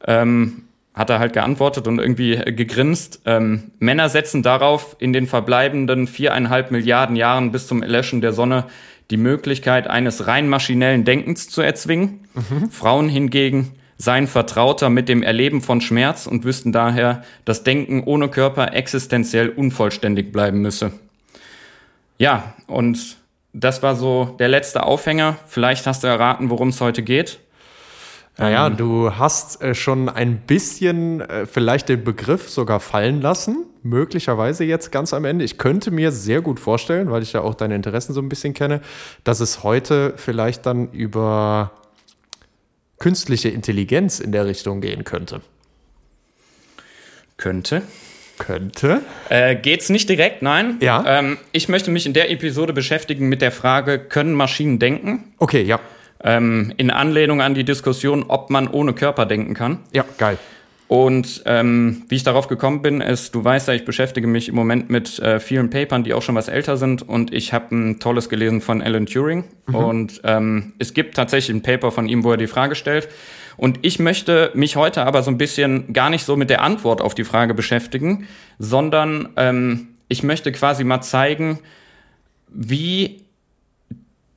Ähm, 0.06 0.64
hat 0.94 1.10
er 1.10 1.20
halt 1.20 1.32
geantwortet 1.32 1.86
und 1.86 2.00
irgendwie 2.00 2.36
gegrinst. 2.36 3.22
Ähm, 3.24 3.70
Männer 3.78 4.08
setzen 4.08 4.42
darauf, 4.42 4.96
in 4.98 5.12
den 5.12 5.28
verbleibenden 5.28 6.08
viereinhalb 6.08 6.72
Milliarden 6.72 7.14
Jahren 7.14 7.52
bis 7.52 7.68
zum 7.68 7.82
Erlöschen 7.82 8.20
der 8.20 8.32
Sonne 8.32 8.64
die 9.10 9.16
Möglichkeit 9.16 9.86
eines 9.86 10.26
rein 10.26 10.48
maschinellen 10.48 11.04
Denkens 11.04 11.48
zu 11.48 11.62
erzwingen. 11.62 12.20
Frauen 12.70 13.08
hingegen 13.08 13.72
seien 13.96 14.26
vertrauter 14.26 14.90
mit 14.90 15.08
dem 15.08 15.22
Erleben 15.22 15.60
von 15.60 15.80
Schmerz 15.80 16.26
und 16.26 16.44
wüssten 16.44 16.72
daher, 16.72 17.22
dass 17.44 17.64
Denken 17.64 18.02
ohne 18.04 18.28
Körper 18.28 18.74
existenziell 18.74 19.48
unvollständig 19.48 20.32
bleiben 20.32 20.60
müsse. 20.60 20.92
Ja, 22.18 22.54
und 22.66 23.16
das 23.52 23.82
war 23.82 23.96
so 23.96 24.36
der 24.38 24.48
letzte 24.48 24.84
Aufhänger. 24.84 25.36
Vielleicht 25.46 25.86
hast 25.86 26.04
du 26.04 26.06
erraten, 26.06 26.50
worum 26.50 26.68
es 26.68 26.80
heute 26.80 27.02
geht. 27.02 27.38
Naja, 28.38 28.70
du 28.70 29.16
hast 29.16 29.60
äh, 29.62 29.74
schon 29.74 30.08
ein 30.08 30.38
bisschen 30.38 31.20
äh, 31.20 31.44
vielleicht 31.44 31.88
den 31.88 32.04
Begriff 32.04 32.48
sogar 32.48 32.78
fallen 32.78 33.20
lassen, 33.20 33.66
möglicherweise 33.82 34.64
jetzt 34.64 34.92
ganz 34.92 35.12
am 35.12 35.24
Ende. 35.24 35.44
Ich 35.44 35.58
könnte 35.58 35.90
mir 35.90 36.12
sehr 36.12 36.40
gut 36.40 36.60
vorstellen, 36.60 37.10
weil 37.10 37.22
ich 37.22 37.32
ja 37.32 37.40
auch 37.40 37.54
deine 37.54 37.74
Interessen 37.74 38.12
so 38.12 38.20
ein 38.20 38.28
bisschen 38.28 38.54
kenne, 38.54 38.80
dass 39.24 39.40
es 39.40 39.64
heute 39.64 40.14
vielleicht 40.16 40.66
dann 40.66 40.92
über 40.92 41.72
künstliche 43.00 43.48
Intelligenz 43.48 44.20
in 44.20 44.30
der 44.30 44.46
Richtung 44.46 44.80
gehen 44.80 45.02
könnte. 45.02 45.40
Könnte. 47.36 47.82
Könnte. 48.38 49.00
Äh, 49.30 49.56
geht's 49.56 49.88
nicht 49.88 50.08
direkt, 50.08 50.42
nein. 50.42 50.76
Ja. 50.80 51.04
Ähm, 51.06 51.38
ich 51.50 51.68
möchte 51.68 51.90
mich 51.90 52.06
in 52.06 52.12
der 52.12 52.30
Episode 52.30 52.72
beschäftigen 52.72 53.28
mit 53.28 53.42
der 53.42 53.50
Frage, 53.50 53.98
können 53.98 54.32
Maschinen 54.32 54.78
denken? 54.78 55.32
Okay, 55.38 55.62
ja. 55.62 55.80
Ähm, 56.24 56.72
in 56.76 56.90
Anlehnung 56.90 57.40
an 57.40 57.54
die 57.54 57.64
Diskussion, 57.64 58.24
ob 58.28 58.50
man 58.50 58.68
ohne 58.68 58.92
Körper 58.92 59.26
denken 59.26 59.54
kann. 59.54 59.78
Ja, 59.92 60.04
geil. 60.18 60.38
Und 60.88 61.42
ähm, 61.44 62.04
wie 62.08 62.14
ich 62.14 62.22
darauf 62.22 62.48
gekommen 62.48 62.80
bin, 62.80 63.02
ist, 63.02 63.34
du 63.34 63.44
weißt 63.44 63.68
ja, 63.68 63.74
ich 63.74 63.84
beschäftige 63.84 64.26
mich 64.26 64.48
im 64.48 64.54
Moment 64.54 64.88
mit 64.88 65.18
äh, 65.18 65.38
vielen 65.38 65.68
Papern, 65.68 66.02
die 66.02 66.14
auch 66.14 66.22
schon 66.22 66.34
was 66.34 66.48
älter 66.48 66.78
sind. 66.78 67.06
Und 67.06 67.32
ich 67.32 67.52
habe 67.52 67.74
ein 67.74 68.00
tolles 68.00 68.30
gelesen 68.30 68.62
von 68.62 68.80
Alan 68.80 69.04
Turing. 69.04 69.44
Mhm. 69.66 69.74
Und 69.74 70.20
ähm, 70.24 70.72
es 70.78 70.94
gibt 70.94 71.14
tatsächlich 71.14 71.54
ein 71.54 71.62
Paper 71.62 71.90
von 71.92 72.08
ihm, 72.08 72.24
wo 72.24 72.30
er 72.30 72.38
die 72.38 72.46
Frage 72.46 72.74
stellt. 72.74 73.08
Und 73.58 73.80
ich 73.82 73.98
möchte 73.98 74.50
mich 74.54 74.76
heute 74.76 75.04
aber 75.04 75.22
so 75.22 75.30
ein 75.30 75.36
bisschen 75.36 75.92
gar 75.92 76.08
nicht 76.08 76.24
so 76.24 76.36
mit 76.36 76.48
der 76.48 76.62
Antwort 76.62 77.02
auf 77.02 77.14
die 77.14 77.24
Frage 77.24 77.52
beschäftigen, 77.52 78.26
sondern 78.58 79.28
ähm, 79.36 79.88
ich 80.08 80.22
möchte 80.22 80.52
quasi 80.52 80.84
mal 80.84 81.02
zeigen, 81.02 81.58
wie 82.48 83.24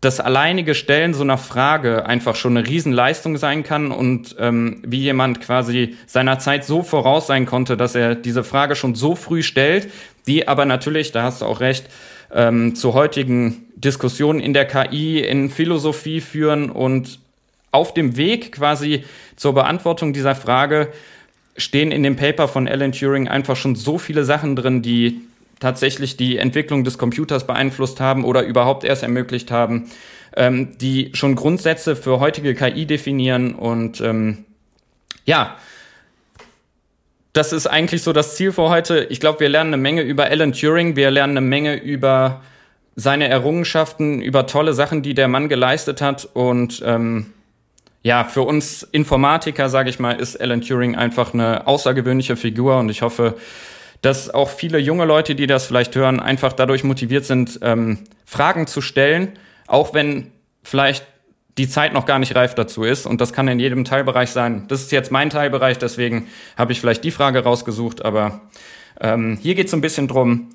das 0.02 0.20
alleinige 0.20 0.74
Stellen 0.74 1.14
so 1.14 1.22
einer 1.22 1.38
Frage 1.38 2.08
einfach 2.08 2.36
schon 2.36 2.58
eine 2.58 2.68
Riesenleistung 2.68 3.38
sein 3.38 3.64
kann 3.64 3.92
und 3.92 4.36
ähm, 4.40 4.82
wie 4.84 5.00
jemand 5.00 5.42
quasi 5.42 5.96
seiner 6.08 6.40
Zeit 6.40 6.66
so 6.66 6.82
voraus 6.82 7.28
sein 7.28 7.46
konnte, 7.46 7.78
dass 7.78 7.94
er 7.94 8.16
diese 8.16 8.44
Frage 8.44 8.76
schon 8.76 8.96
so 8.96 9.16
früh 9.16 9.44
stellt, 9.44 9.92
die 10.26 10.48
aber 10.48 10.66
natürlich, 10.66 11.12
da 11.12 11.24
hast 11.24 11.42
du 11.42 11.46
auch 11.46 11.60
recht, 11.60 11.86
ähm, 12.34 12.74
zu 12.74 12.96
heutigen 12.96 13.68
Diskussionen 13.76 14.40
in 14.40 14.54
der 14.54 14.66
KI, 14.66 15.20
in 15.20 15.52
Philosophie 15.52 16.20
führen 16.20 16.72
und 16.72 17.20
auf 17.72 17.94
dem 17.94 18.18
Weg 18.18 18.54
quasi 18.54 19.04
zur 19.36 19.54
Beantwortung 19.54 20.14
dieser 20.14 20.36
Frage 20.36 20.90
stehen 21.58 21.92
in 21.92 22.02
dem 22.02 22.16
Paper 22.16 22.48
von 22.48 22.68
Alan 22.68 22.92
Turing 22.92 23.28
einfach 23.28 23.56
schon 23.56 23.76
so 23.76 24.00
viele 24.00 24.24
Sachen 24.24 24.56
drin, 24.56 24.82
die 24.82 25.22
tatsächlich 25.62 26.18
die 26.18 26.38
Entwicklung 26.38 26.84
des 26.84 26.98
Computers 26.98 27.48
beeinflusst 27.48 28.02
haben 28.02 28.26
oder 28.26 28.44
überhaupt 28.44 28.84
erst 28.84 29.04
ermöglicht 29.04 29.52
haben, 29.52 29.90
ähm, 30.36 30.78
die 30.80 31.12
schon 31.14 31.36
Grundsätze 31.36 31.96
für 31.96 32.20
heutige 32.20 32.54
KI 32.56 32.86
definieren. 32.86 33.56
Und 33.56 34.02
ähm, 34.02 34.46
ja, 35.26 35.56
das 37.32 37.54
ist 37.54 37.68
eigentlich 37.68 38.04
so 38.04 38.12
das 38.12 38.36
Ziel 38.36 38.52
für 38.52 38.70
heute. 38.70 39.06
Ich 39.10 39.22
glaube, 39.22 39.40
wir 39.40 39.50
lernen 39.50 39.74
eine 39.74 39.82
Menge 39.82 40.02
über 40.02 40.26
Alan 40.26 40.52
Turing, 40.52 40.98
wir 40.98 41.12
lernen 41.12 41.38
eine 41.38 41.48
Menge 41.48 41.76
über 41.82 42.42
seine 42.96 43.30
Errungenschaften, 43.30 44.22
über 44.22 44.48
tolle 44.48 44.74
Sachen, 44.74 45.02
die 45.02 45.14
der 45.14 45.28
Mann 45.28 45.48
geleistet 45.48 46.02
hat. 46.02 46.28
Und 46.34 46.82
ähm, 46.86 47.28
ja, 48.04 48.24
für 48.24 48.42
uns 48.42 48.84
Informatiker, 48.84 49.70
sage 49.70 49.92
ich 49.92 50.00
mal, 50.00 50.14
ist 50.14 50.42
Alan 50.42 50.62
Turing 50.62 50.96
einfach 50.96 51.34
eine 51.34 51.68
außergewöhnliche 51.68 52.36
Figur 52.36 52.80
und 52.80 52.90
ich 52.90 53.04
hoffe, 53.04 53.36
dass 54.02 54.30
auch 54.30 54.50
viele 54.50 54.80
junge 54.80 55.06
Leute, 55.06 55.36
die 55.36 55.48
das 55.48 55.66
vielleicht 55.66 55.96
hören, 55.96 56.20
einfach 56.20 56.54
dadurch 56.54 56.84
motiviert 56.84 57.26
sind, 57.26 57.60
ähm, 57.62 58.00
Fragen 58.26 58.68
zu 58.68 58.82
stellen, 58.82 59.34
auch 59.68 59.94
wenn 59.94 60.32
vielleicht 60.64 61.06
die 61.58 61.70
Zeit 61.70 61.94
noch 61.94 62.06
gar 62.06 62.18
nicht 62.18 62.36
reif 62.36 62.56
dazu 62.56 62.84
ist. 62.84 63.06
Und 63.06 63.22
das 63.22 63.34
kann 63.34 63.48
in 63.48 63.60
jedem 63.60 63.86
Teilbereich 63.86 64.30
sein. 64.32 64.66
Das 64.68 64.82
ist 64.82 64.92
jetzt 64.92 65.12
mein 65.12 65.30
Teilbereich, 65.30 65.78
deswegen 65.78 66.28
habe 66.58 66.72
ich 66.72 66.80
vielleicht 66.80 67.04
die 67.04 67.12
Frage 67.12 67.44
rausgesucht. 67.44 68.04
Aber 68.04 68.42
ähm, 69.00 69.38
hier 69.42 69.56
geht 69.56 69.68
es 69.68 69.74
ein 69.74 69.82
bisschen 69.82 70.08
drum, 70.08 70.50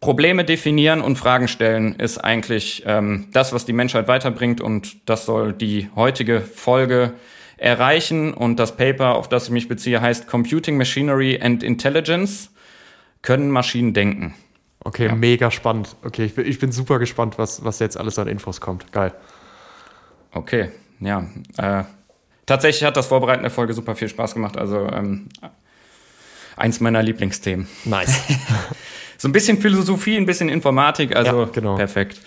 Probleme 0.00 0.44
definieren 0.44 1.00
und 1.00 1.16
Fragen 1.16 1.46
stellen 1.46 1.94
ist 1.94 2.18
eigentlich 2.18 2.82
ähm, 2.86 3.28
das, 3.32 3.52
was 3.52 3.64
die 3.64 3.72
Menschheit 3.72 4.08
weiterbringt. 4.08 4.60
Und 4.60 5.08
das 5.08 5.26
soll 5.26 5.52
die 5.52 5.88
heutige 5.94 6.40
Folge 6.40 7.14
erreichen. 7.56 8.34
Und 8.34 8.58
das 8.58 8.76
Paper, 8.76 9.14
auf 9.14 9.28
das 9.28 9.44
ich 9.44 9.50
mich 9.50 9.68
beziehe, 9.68 10.00
heißt 10.00 10.26
Computing 10.26 10.76
Machinery 10.76 11.40
and 11.40 11.62
Intelligence 11.62 12.50
können 13.22 13.50
Maschinen 13.50 13.94
denken. 13.94 14.34
Okay, 14.84 15.06
ja. 15.06 15.14
mega 15.14 15.50
spannend. 15.50 15.96
Okay, 16.02 16.24
ich 16.24 16.34
bin, 16.34 16.46
ich 16.46 16.58
bin 16.58 16.72
super 16.72 16.98
gespannt, 16.98 17.38
was, 17.38 17.64
was 17.64 17.78
jetzt 17.78 17.96
alles 17.96 18.18
an 18.18 18.26
Infos 18.26 18.60
kommt. 18.60 18.90
Geil. 18.92 19.12
Okay, 20.32 20.70
ja. 21.00 21.24
Äh, 21.56 21.84
tatsächlich 22.46 22.84
hat 22.84 22.96
das 22.96 23.06
Vorbereiten 23.06 23.42
der 23.42 23.50
Folge 23.50 23.74
super 23.74 23.94
viel 23.94 24.08
Spaß 24.08 24.34
gemacht. 24.34 24.56
Also 24.56 24.88
ähm, 24.88 25.28
eins 26.56 26.80
meiner 26.80 27.02
Lieblingsthemen. 27.02 27.68
Nice. 27.84 28.22
so 29.18 29.28
ein 29.28 29.32
bisschen 29.32 29.58
Philosophie, 29.60 30.16
ein 30.16 30.26
bisschen 30.26 30.48
Informatik, 30.48 31.14
also 31.14 31.42
ja, 31.42 31.48
genau. 31.52 31.76
perfekt. 31.76 32.20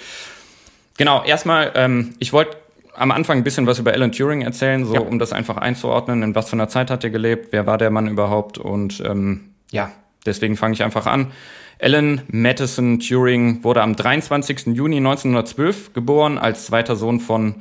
Genau, 0.97 1.23
erstmal, 1.25 1.73
ähm, 1.75 2.15
ich 2.19 2.31
wollte 2.31 2.57
am 2.95 3.11
Anfang 3.11 3.39
ein 3.39 3.43
bisschen 3.43 3.67
was 3.67 3.79
über 3.79 3.91
Alan 3.91 4.13
Turing 4.13 4.41
erzählen, 4.41 4.85
so 4.85 4.93
ja. 4.93 5.01
um 5.01 5.19
das 5.19 5.33
einfach 5.33 5.57
einzuordnen, 5.57 6.23
in 6.23 6.35
was 6.35 6.49
für 6.49 6.53
einer 6.53 6.69
Zeit 6.69 6.89
hat 6.89 7.03
er 7.03 7.09
gelebt, 7.09 7.49
wer 7.51 7.65
war 7.67 7.77
der 7.77 7.89
Mann 7.89 8.07
überhaupt 8.07 8.57
und 8.57 9.03
ähm, 9.05 9.55
ja, 9.71 9.91
Deswegen 10.25 10.57
fange 10.57 10.73
ich 10.73 10.83
einfach 10.83 11.05
an. 11.05 11.31
Alan 11.79 12.21
Madison 12.27 12.99
Turing 12.99 13.63
wurde 13.63 13.81
am 13.81 13.95
23. 13.95 14.67
Juni 14.67 14.97
1912 14.97 15.93
geboren 15.93 16.37
als 16.37 16.65
zweiter 16.65 16.95
Sohn 16.95 17.19
von 17.19 17.55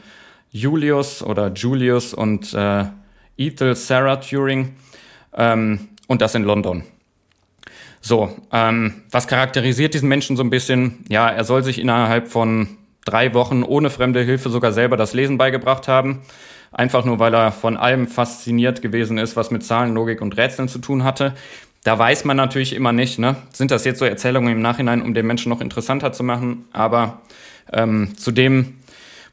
Julius 0.51 1.23
oder 1.23 1.53
Julius 1.53 2.15
und 2.15 2.55
äh, 2.55 2.85
Ethel 3.37 3.75
Sarah 3.75 4.17
Turing 4.17 4.77
ähm, 5.37 5.89
und 6.07 6.23
das 6.23 6.35
in 6.35 6.45
London. 6.45 6.85
So, 8.01 8.37
ähm, 8.53 9.03
was 9.11 9.27
charakterisiert 9.27 9.95
diesen 9.95 10.09
Menschen 10.09 10.37
so 10.37 10.45
ein 10.45 10.51
bisschen? 10.51 11.05
Ja, 11.09 11.29
er 11.29 11.43
soll 11.43 11.65
sich 11.65 11.81
innerhalb 11.81 12.29
von 12.29 12.69
drei 13.05 13.35
Wochen 13.35 13.63
ohne 13.63 13.91
fremde 13.91 14.23
Hilfe 14.23 14.51
sogar 14.51 14.73
selber 14.73 14.97
das 14.97 15.15
Lesen 15.15 15.39
beigebracht 15.39 15.89
haben. 15.89 16.21
Einfach 16.71 17.05
nur, 17.05 17.19
weil 17.19 17.35
er 17.35 17.51
von 17.53 17.77
allem 17.77 18.07
fasziniert 18.07 18.83
gewesen 18.83 19.17
ist, 19.17 19.37
was 19.37 19.51
mit 19.51 19.65
Zahlen, 19.65 19.95
Logik 19.95 20.21
und 20.21 20.37
Rätseln 20.37 20.69
zu 20.69 20.81
tun 20.81 21.05
hatte. 21.05 21.35
Da 21.85 21.99
weiß 21.99 22.25
man 22.25 22.37
natürlich 22.37 22.73
immer 22.73 22.93
nicht, 22.93 23.19
ne? 23.19 23.37
sind 23.53 23.71
das 23.71 23.85
jetzt 23.85 23.99
so 23.99 24.07
Erzählungen 24.07 24.53
im 24.53 24.63
Nachhinein, 24.63 25.03
um 25.03 25.13
den 25.13 25.27
Menschen 25.27 25.51
noch 25.51 25.61
interessanter 25.61 26.13
zu 26.13 26.25
machen. 26.25 26.65
Aber 26.73 27.21
ähm, 27.73 28.17
zu 28.17 28.33
dem, 28.33 28.79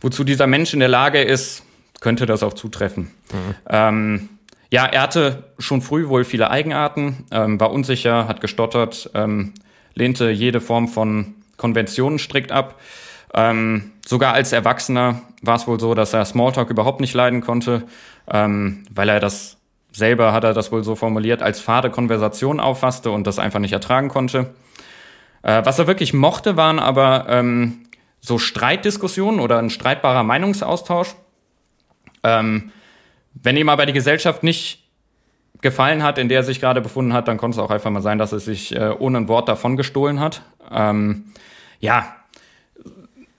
wozu 0.01 0.25
dieser 0.25 0.47
Mensch 0.47 0.73
in 0.73 0.81
der 0.81 0.89
Lage 0.89 1.21
ist, 1.21 1.63
könnte 2.01 2.25
das 2.25 2.43
auch 2.43 2.53
zutreffen. 2.53 3.11
Mhm. 3.31 3.55
Ähm, 3.69 4.29
ja, 4.69 4.85
er 4.85 5.01
hatte 5.01 5.45
schon 5.59 5.81
früh 5.81 6.09
wohl 6.09 6.25
viele 6.25 6.49
Eigenarten, 6.49 7.25
ähm, 7.31 7.59
war 7.59 7.71
unsicher, 7.71 8.27
hat 8.27 8.41
gestottert, 8.41 9.09
ähm, 9.13 9.53
lehnte 9.95 10.29
jede 10.29 10.59
Form 10.59 10.89
von 10.89 11.35
Konventionen 11.55 12.19
strikt 12.19 12.51
ab. 12.51 12.79
Ähm, 13.33 13.91
sogar 14.05 14.33
als 14.33 14.51
Erwachsener 14.51 15.21
war 15.41 15.55
es 15.55 15.67
wohl 15.67 15.79
so, 15.79 15.93
dass 15.93 16.13
er 16.13 16.25
Smalltalk 16.25 16.69
überhaupt 16.69 16.99
nicht 16.99 17.13
leiden 17.13 17.39
konnte, 17.39 17.83
ähm, 18.29 18.83
weil 18.93 19.07
er 19.07 19.21
das 19.21 19.57
selber 19.91 20.33
hat 20.33 20.43
er 20.43 20.53
das 20.53 20.71
wohl 20.71 20.83
so 20.83 20.95
formuliert, 20.95 21.41
als 21.41 21.59
fade 21.59 21.89
Konversation 21.89 22.59
auffasste 22.59 23.11
und 23.11 23.27
das 23.27 23.39
einfach 23.39 23.59
nicht 23.59 23.73
ertragen 23.73 24.09
konnte. 24.09 24.51
Äh, 25.43 25.65
was 25.65 25.79
er 25.79 25.87
wirklich 25.87 26.13
mochte, 26.13 26.55
waren 26.57 26.79
aber 26.79 27.25
ähm, 27.29 27.85
so 28.19 28.37
Streitdiskussionen 28.37 29.39
oder 29.39 29.59
ein 29.59 29.69
streitbarer 29.69 30.23
Meinungsaustausch. 30.23 31.15
Ähm, 32.23 32.71
wenn 33.33 33.57
ihm 33.57 33.69
aber 33.69 33.85
die 33.85 33.93
Gesellschaft 33.93 34.43
nicht 34.43 34.87
gefallen 35.61 36.03
hat, 36.03 36.17
in 36.17 36.29
der 36.29 36.39
er 36.39 36.43
sich 36.43 36.59
gerade 36.59 36.81
befunden 36.81 37.13
hat, 37.13 37.27
dann 37.27 37.37
konnte 37.37 37.57
es 37.59 37.63
auch 37.63 37.71
einfach 37.71 37.91
mal 37.91 38.01
sein, 38.01 38.17
dass 38.17 38.31
er 38.31 38.39
sich 38.39 38.75
äh, 38.75 38.93
ohne 38.97 39.19
ein 39.19 39.27
Wort 39.27 39.47
davon 39.47 39.77
gestohlen 39.77 40.19
hat. 40.19 40.41
Ähm, 40.71 41.25
ja, 41.79 42.15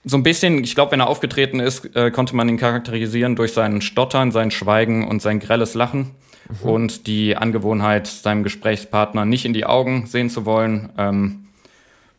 so 0.05 0.17
ein 0.17 0.23
bisschen, 0.23 0.63
ich 0.63 0.75
glaube, 0.75 0.91
wenn 0.91 0.99
er 0.99 1.07
aufgetreten 1.07 1.59
ist, 1.59 1.95
äh, 1.95 2.11
konnte 2.11 2.35
man 2.35 2.49
ihn 2.49 2.57
charakterisieren 2.57 3.35
durch 3.35 3.53
sein 3.53 3.81
Stottern, 3.81 4.31
sein 4.31 4.51
Schweigen 4.51 5.07
und 5.07 5.21
sein 5.21 5.39
grelles 5.39 5.73
Lachen 5.73 6.11
mhm. 6.49 6.69
und 6.69 7.07
die 7.07 7.35
Angewohnheit, 7.35 8.07
seinem 8.07 8.43
Gesprächspartner 8.43 9.25
nicht 9.25 9.45
in 9.45 9.53
die 9.53 9.65
Augen 9.65 10.05
sehen 10.05 10.29
zu 10.29 10.45
wollen. 10.45 10.89
Ähm, 10.97 11.47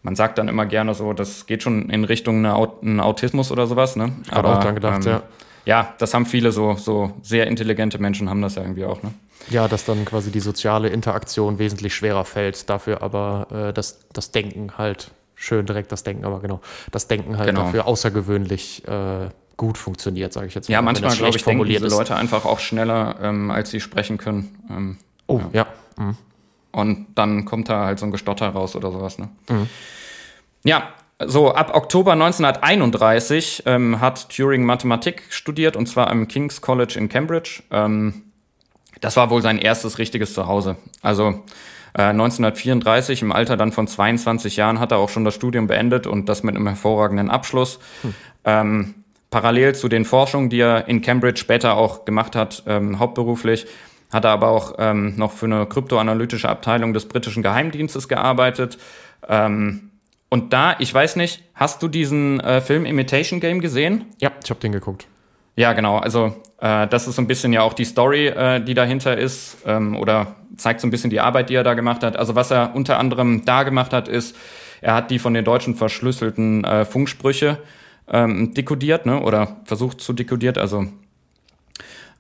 man 0.02 0.16
sagt 0.16 0.38
dann 0.38 0.48
immer 0.48 0.66
gerne 0.66 0.94
so, 0.94 1.12
das 1.14 1.46
geht 1.46 1.62
schon 1.62 1.88
in 1.88 2.04
Richtung 2.04 2.44
einen 2.44 3.00
Autismus 3.00 3.50
oder 3.50 3.66
sowas. 3.66 3.96
Ne? 3.96 4.12
Ich 4.24 4.32
habe 4.32 4.48
auch 4.48 4.60
dran 4.60 4.74
gedacht, 4.74 5.06
ähm, 5.06 5.12
ja. 5.12 5.22
Ja, 5.66 5.94
das 5.98 6.12
haben 6.12 6.26
viele 6.26 6.52
so, 6.52 6.74
so 6.74 7.12
sehr 7.22 7.46
intelligente 7.46 7.98
Menschen 7.98 8.28
haben 8.28 8.42
das 8.42 8.56
ja 8.56 8.62
irgendwie 8.62 8.84
auch. 8.84 9.02
Ne? 9.02 9.14
Ja, 9.48 9.66
dass 9.66 9.84
dann 9.84 10.04
quasi 10.04 10.30
die 10.30 10.40
soziale 10.40 10.88
Interaktion 10.88 11.58
wesentlich 11.58 11.94
schwerer 11.94 12.24
fällt, 12.24 12.68
dafür 12.68 13.02
aber 13.02 13.46
äh, 13.50 13.72
das, 13.72 14.00
das 14.12 14.30
Denken 14.30 14.76
halt 14.76 15.10
schön 15.34 15.66
direkt 15.66 15.90
das 15.90 16.02
Denken, 16.02 16.24
aber 16.24 16.40
genau, 16.40 16.60
das 16.90 17.08
Denken 17.08 17.38
halt 17.38 17.48
genau. 17.48 17.64
dafür 17.64 17.86
außergewöhnlich 17.86 18.86
äh, 18.86 19.28
gut 19.56 19.78
funktioniert, 19.78 20.32
sage 20.32 20.46
ich 20.46 20.54
jetzt 20.54 20.68
mal. 20.68 20.74
Ja, 20.74 20.82
manchmal, 20.82 21.14
glaube 21.16 21.36
ich, 21.36 21.44
denken 21.44 21.64
diese 21.64 21.86
ist. 21.86 21.92
Leute 21.92 22.16
einfach 22.16 22.44
auch 22.44 22.58
schneller, 22.58 23.16
ähm, 23.22 23.50
als 23.50 23.70
sie 23.70 23.80
sprechen 23.80 24.18
können. 24.18 24.56
Ähm, 24.70 24.98
oh, 25.26 25.40
ja. 25.52 25.66
ja. 25.98 26.04
Mhm. 26.04 26.16
Und 26.72 27.06
dann 27.14 27.44
kommt 27.44 27.68
da 27.68 27.84
halt 27.84 27.98
so 27.98 28.06
ein 28.06 28.10
Gestotter 28.10 28.48
raus 28.48 28.74
oder 28.74 28.90
sowas. 28.90 29.18
Ne? 29.18 29.28
Mhm. 29.48 29.68
Ja, 30.64 30.88
so 31.24 31.54
ab 31.54 31.74
Oktober 31.74 32.12
1931 32.12 33.62
ähm, 33.66 34.00
hat 34.00 34.28
Turing 34.30 34.64
Mathematik 34.64 35.22
studiert 35.30 35.76
und 35.76 35.86
zwar 35.86 36.10
am 36.10 36.26
King's 36.26 36.60
College 36.60 36.94
in 36.98 37.08
Cambridge. 37.08 37.62
Ähm, 37.70 38.22
das 39.00 39.16
war 39.16 39.30
wohl 39.30 39.42
sein 39.42 39.58
erstes 39.58 39.98
richtiges 39.98 40.34
Zuhause. 40.34 40.76
Also 41.02 41.44
1934 41.94 43.22
äh, 43.22 43.24
im 43.24 43.32
Alter 43.32 43.56
dann 43.56 43.70
von 43.70 43.86
22 43.86 44.56
Jahren 44.56 44.80
hat 44.80 44.90
er 44.90 44.98
auch 44.98 45.08
schon 45.08 45.24
das 45.24 45.34
Studium 45.34 45.68
beendet 45.68 46.08
und 46.08 46.28
das 46.28 46.42
mit 46.42 46.56
einem 46.56 46.66
hervorragenden 46.66 47.30
Abschluss. 47.30 47.78
Hm. 48.02 48.14
Ähm, 48.44 48.94
parallel 49.30 49.74
zu 49.74 49.88
den 49.88 50.04
Forschungen, 50.04 50.50
die 50.50 50.60
er 50.60 50.88
in 50.88 51.02
Cambridge 51.02 51.40
später 51.40 51.76
auch 51.76 52.04
gemacht 52.04 52.36
hat, 52.36 52.62
ähm, 52.66 52.98
hauptberuflich, 52.98 53.66
hat 54.12 54.24
er 54.24 54.30
aber 54.30 54.48
auch 54.48 54.74
ähm, 54.78 55.14
noch 55.16 55.32
für 55.32 55.46
eine 55.46 55.66
kryptoanalytische 55.66 56.48
Abteilung 56.48 56.92
des 56.92 57.06
britischen 57.06 57.42
Geheimdienstes 57.42 58.08
gearbeitet. 58.08 58.78
Ähm, 59.28 59.90
und 60.28 60.52
da, 60.52 60.76
ich 60.78 60.92
weiß 60.92 61.16
nicht, 61.16 61.42
hast 61.54 61.82
du 61.82 61.88
diesen 61.88 62.40
äh, 62.40 62.60
Film 62.60 62.86
Imitation 62.86 63.40
Game 63.40 63.60
gesehen? 63.60 64.06
Ja, 64.18 64.32
ich 64.42 64.50
habe 64.50 64.60
den 64.60 64.72
geguckt. 64.72 65.06
Ja, 65.56 65.72
genau. 65.72 65.98
Also 65.98 66.34
äh, 66.60 66.86
das 66.88 67.06
ist 67.06 67.16
so 67.16 67.22
ein 67.22 67.26
bisschen 67.26 67.52
ja 67.52 67.62
auch 67.62 67.74
die 67.74 67.84
Story, 67.84 68.26
äh, 68.28 68.60
die 68.60 68.74
dahinter 68.74 69.16
ist, 69.16 69.58
ähm, 69.66 69.96
oder 69.96 70.34
zeigt 70.56 70.80
so 70.80 70.86
ein 70.86 70.90
bisschen 70.90 71.10
die 71.10 71.20
Arbeit, 71.20 71.50
die 71.50 71.54
er 71.54 71.62
da 71.62 71.74
gemacht 71.74 72.02
hat. 72.02 72.16
Also 72.16 72.34
was 72.34 72.50
er 72.50 72.74
unter 72.74 72.98
anderem 72.98 73.44
da 73.44 73.62
gemacht 73.62 73.92
hat, 73.92 74.08
ist, 74.08 74.36
er 74.80 74.94
hat 74.94 75.10
die 75.10 75.18
von 75.18 75.34
den 75.34 75.44
Deutschen 75.44 75.76
verschlüsselten 75.76 76.64
äh, 76.64 76.84
Funksprüche 76.84 77.58
ähm, 78.08 78.54
dekodiert, 78.54 79.06
ne, 79.06 79.20
oder 79.20 79.56
versucht 79.64 80.00
zu 80.00 80.12
dekodiert. 80.12 80.58
Also 80.58 80.86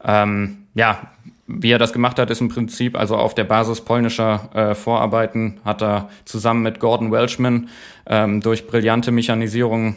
ähm, 0.04 0.66
ja, 0.74 1.10
wie 1.46 1.70
er 1.70 1.78
das 1.78 1.92
gemacht 1.92 2.18
hat, 2.18 2.30
ist 2.30 2.40
im 2.40 2.48
Prinzip, 2.48 2.96
also 2.96 3.16
auf 3.16 3.34
der 3.34 3.44
Basis 3.44 3.82
polnischer 3.82 4.48
äh, 4.54 4.74
Vorarbeiten, 4.74 5.60
hat 5.64 5.82
er 5.82 6.08
zusammen 6.24 6.62
mit 6.62 6.80
Gordon 6.80 7.12
Welchman 7.12 7.68
ähm, 8.06 8.40
durch 8.40 8.66
brillante 8.66 9.12
Mechanisierung 9.12 9.96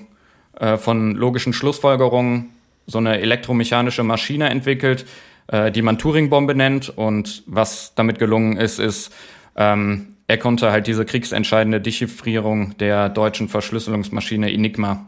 äh, 0.60 0.78
von 0.78 1.16
logischen 1.16 1.54
Schlussfolgerungen 1.54 2.50
so 2.86 2.98
eine 2.98 3.20
elektromechanische 3.20 4.04
Maschine 4.04 4.50
entwickelt, 4.50 5.06
äh, 5.48 5.72
die 5.72 5.82
man 5.82 5.98
Turing-Bombe 5.98 6.56
nennt. 6.56 6.90
Und 6.90 7.44
was 7.46 7.94
damit 7.96 8.20
gelungen 8.20 8.58
ist, 8.58 8.80
ist, 8.80 9.14
ähm, 9.56 10.16
er 10.28 10.38
konnte 10.38 10.72
halt 10.72 10.88
diese 10.88 11.06
kriegsentscheidende 11.06 11.80
Dechiffrierung 11.80 12.78
der 12.78 13.10
deutschen 13.10 13.48
Verschlüsselungsmaschine 13.48 14.52
Enigma 14.52 15.06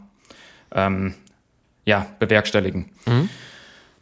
ähm, 0.74 1.14
ja, 1.84 2.06
bewerkstelligen. 2.18 2.90
Mhm. 3.06 3.28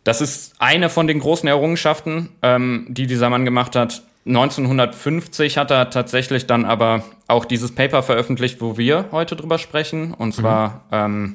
Das 0.05 0.21
ist 0.21 0.55
eine 0.59 0.89
von 0.91 1.07
den 1.07 1.21
großen 1.21 1.49
Errungenschaften, 1.49 2.31
ähm, 2.43 2.87
die 2.89 3.07
dieser 3.07 3.31
Mann 3.31 3.45
gemacht 3.45 3.77
hat. 3.77 4.03
1950 4.27 5.57
hat 5.57 5.71
er 5.71 5.91
tatsächlich 5.91 6.47
dann 6.47 6.65
aber 6.65 7.03
auch 7.29 7.45
dieses 7.45 7.75
Paper 7.75 8.03
veröffentlicht, 8.03 8.61
wo 8.61 8.77
wir 8.77 9.07
heute 9.13 9.37
drüber 9.37 9.59
sprechen, 9.59 10.13
und 10.13 10.35
zwar 10.35 10.83
mhm. 10.91 10.93
ähm, 10.93 11.35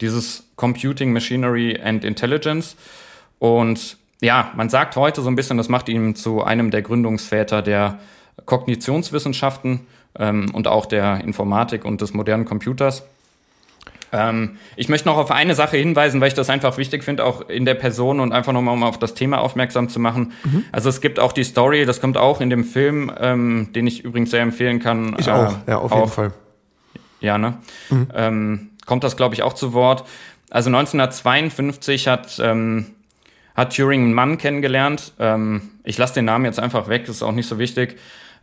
dieses 0.00 0.44
Computing, 0.56 1.12
Machinery 1.12 1.80
and 1.82 2.04
Intelligence. 2.04 2.76
Und 3.38 3.96
ja, 4.20 4.52
man 4.56 4.68
sagt 4.68 4.96
heute 4.96 5.22
so 5.22 5.28
ein 5.28 5.36
bisschen, 5.36 5.56
das 5.56 5.68
macht 5.68 5.88
ihn 5.88 6.14
zu 6.14 6.42
einem 6.42 6.70
der 6.70 6.82
Gründungsväter 6.82 7.62
der 7.62 7.98
Kognitionswissenschaften 8.44 9.80
ähm, 10.18 10.52
und 10.52 10.66
auch 10.66 10.86
der 10.86 11.22
Informatik 11.24 11.84
und 11.84 12.00
des 12.00 12.14
modernen 12.14 12.44
Computers. 12.44 13.04
Ähm, 14.12 14.56
ich 14.76 14.88
möchte 14.88 15.08
noch 15.08 15.16
auf 15.16 15.30
eine 15.30 15.54
Sache 15.54 15.76
hinweisen, 15.76 16.20
weil 16.20 16.28
ich 16.28 16.34
das 16.34 16.50
einfach 16.50 16.78
wichtig 16.78 17.04
finde, 17.04 17.24
auch 17.24 17.48
in 17.48 17.64
der 17.64 17.74
Person 17.74 18.20
und 18.20 18.32
einfach 18.32 18.52
nochmal, 18.52 18.74
um 18.74 18.82
auf 18.82 18.98
das 18.98 19.14
Thema 19.14 19.38
aufmerksam 19.38 19.88
zu 19.88 20.00
machen. 20.00 20.32
Mhm. 20.44 20.64
Also 20.72 20.88
es 20.88 21.00
gibt 21.00 21.18
auch 21.18 21.32
die 21.32 21.44
Story, 21.44 21.84
das 21.84 22.00
kommt 22.00 22.16
auch 22.16 22.40
in 22.40 22.50
dem 22.50 22.64
Film, 22.64 23.12
ähm, 23.18 23.68
den 23.74 23.86
ich 23.86 24.04
übrigens 24.04 24.30
sehr 24.30 24.42
empfehlen 24.42 24.80
kann. 24.80 25.14
Ich 25.18 25.30
auch, 25.30 25.52
äh, 25.66 25.70
ja, 25.70 25.78
auf 25.78 25.94
jeden 25.94 26.08
Fall. 26.08 26.32
Ja, 27.20 27.38
ne? 27.38 27.58
Mhm. 27.90 28.06
Ähm, 28.14 28.70
kommt 28.86 29.04
das, 29.04 29.16
glaube 29.16 29.34
ich, 29.34 29.42
auch 29.42 29.52
zu 29.52 29.72
Wort. 29.72 30.04
Also 30.50 30.68
1952 30.70 32.08
hat, 32.08 32.40
ähm, 32.42 32.86
hat 33.54 33.76
Turing 33.76 34.04
einen 34.04 34.14
Mann 34.14 34.38
kennengelernt. 34.38 35.12
Ähm, 35.18 35.70
ich 35.84 35.98
lasse 35.98 36.14
den 36.14 36.24
Namen 36.24 36.44
jetzt 36.44 36.60
einfach 36.60 36.88
weg, 36.88 37.04
das 37.06 37.16
ist 37.16 37.22
auch 37.22 37.32
nicht 37.32 37.48
so 37.48 37.58
wichtig 37.58 37.98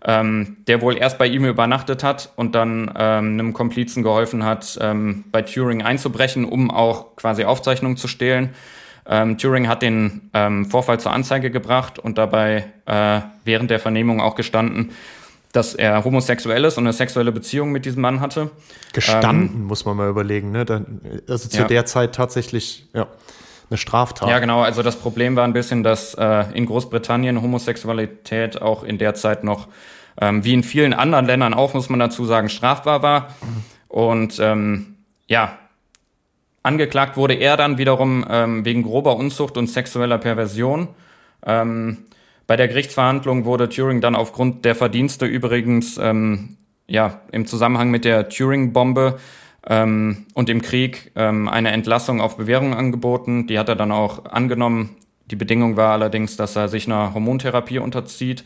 ähm, 0.07 0.57
der 0.67 0.81
wohl 0.81 0.97
erst 0.97 1.17
bei 1.17 1.25
ihm 1.25 1.45
übernachtet 1.45 2.03
hat 2.03 2.31
und 2.35 2.53
dann 2.53 2.91
ähm, 2.95 3.33
einem 3.33 3.53
Komplizen 3.53 4.03
geholfen 4.03 4.45
hat, 4.45 4.77
ähm, 4.79 5.23
bei 5.31 5.41
Turing 5.41 5.81
einzubrechen, 5.81 6.45
um 6.45 6.69
auch 6.69 7.15
quasi 7.15 7.43
Aufzeichnungen 7.43 7.97
zu 7.97 8.07
stehlen. 8.07 8.51
Ähm, 9.07 9.37
Turing 9.37 9.67
hat 9.67 9.81
den 9.81 10.29
ähm, 10.33 10.65
Vorfall 10.65 10.99
zur 10.99 11.11
Anzeige 11.11 11.49
gebracht 11.49 11.97
und 11.97 12.17
dabei 12.19 12.65
äh, 12.85 13.21
während 13.43 13.71
der 13.71 13.79
Vernehmung 13.79 14.21
auch 14.21 14.35
gestanden, 14.35 14.91
dass 15.51 15.73
er 15.73 16.03
homosexuell 16.03 16.65
ist 16.65 16.77
und 16.77 16.83
eine 16.83 16.93
sexuelle 16.93 17.31
Beziehung 17.31 17.71
mit 17.71 17.85
diesem 17.85 18.01
Mann 18.01 18.19
hatte. 18.19 18.51
Gestanden, 18.93 19.49
ähm, 19.55 19.63
muss 19.65 19.85
man 19.85 19.97
mal 19.97 20.09
überlegen. 20.09 20.51
Ne? 20.51 20.65
Dann, 20.65 21.01
also 21.27 21.49
zu 21.49 21.61
ja. 21.61 21.67
der 21.67 21.85
Zeit 21.85 22.13
tatsächlich, 22.13 22.87
ja 22.93 23.07
eine 23.69 23.77
Straftat. 23.77 24.29
Ja, 24.29 24.39
genau. 24.39 24.61
Also 24.61 24.83
das 24.83 24.95
Problem 24.95 25.35
war 25.35 25.43
ein 25.43 25.53
bisschen, 25.53 25.83
dass 25.83 26.13
äh, 26.13 26.45
in 26.53 26.65
Großbritannien 26.65 27.41
Homosexualität 27.41 28.61
auch 28.61 28.83
in 28.83 28.97
der 28.97 29.15
Zeit 29.15 29.43
noch 29.43 29.67
ähm, 30.19 30.43
wie 30.43 30.53
in 30.53 30.63
vielen 30.63 30.93
anderen 30.93 31.25
Ländern 31.25 31.53
auch, 31.53 31.73
muss 31.73 31.89
man 31.89 31.99
dazu 31.99 32.25
sagen, 32.25 32.49
strafbar 32.49 33.01
war. 33.03 33.35
Und 33.87 34.39
ähm, 34.39 34.95
ja, 35.27 35.57
angeklagt 36.63 37.17
wurde 37.17 37.35
er 37.35 37.57
dann 37.57 37.77
wiederum 37.77 38.25
ähm, 38.29 38.65
wegen 38.65 38.83
grober 38.83 39.15
Unzucht 39.15 39.57
und 39.57 39.67
sexueller 39.67 40.17
Perversion. 40.17 40.89
Ähm, 41.45 42.05
bei 42.47 42.55
der 42.55 42.67
Gerichtsverhandlung 42.67 43.45
wurde 43.45 43.69
Turing 43.69 44.01
dann 44.01 44.15
aufgrund 44.15 44.65
der 44.65 44.75
Verdienste 44.75 45.25
übrigens 45.25 45.97
ähm, 45.97 46.57
ja, 46.87 47.21
im 47.31 47.47
Zusammenhang 47.47 47.89
mit 47.89 48.05
der 48.05 48.29
Turing-Bombe 48.29 49.17
ähm, 49.67 50.25
und 50.33 50.49
im 50.49 50.61
Krieg 50.61 51.11
ähm, 51.15 51.47
eine 51.47 51.71
Entlassung 51.71 52.21
auf 52.21 52.37
Bewährung 52.37 52.75
angeboten. 52.75 53.47
Die 53.47 53.57
hat 53.57 53.69
er 53.69 53.75
dann 53.75 53.91
auch 53.91 54.25
angenommen. 54.25 54.95
Die 55.31 55.35
Bedingung 55.35 55.75
war 55.75 55.93
allerdings, 55.93 56.37
dass 56.37 56.55
er 56.55 56.67
sich 56.67 56.85
einer 56.85 57.13
Hormontherapie 57.15 57.79
unterzieht. 57.79 58.43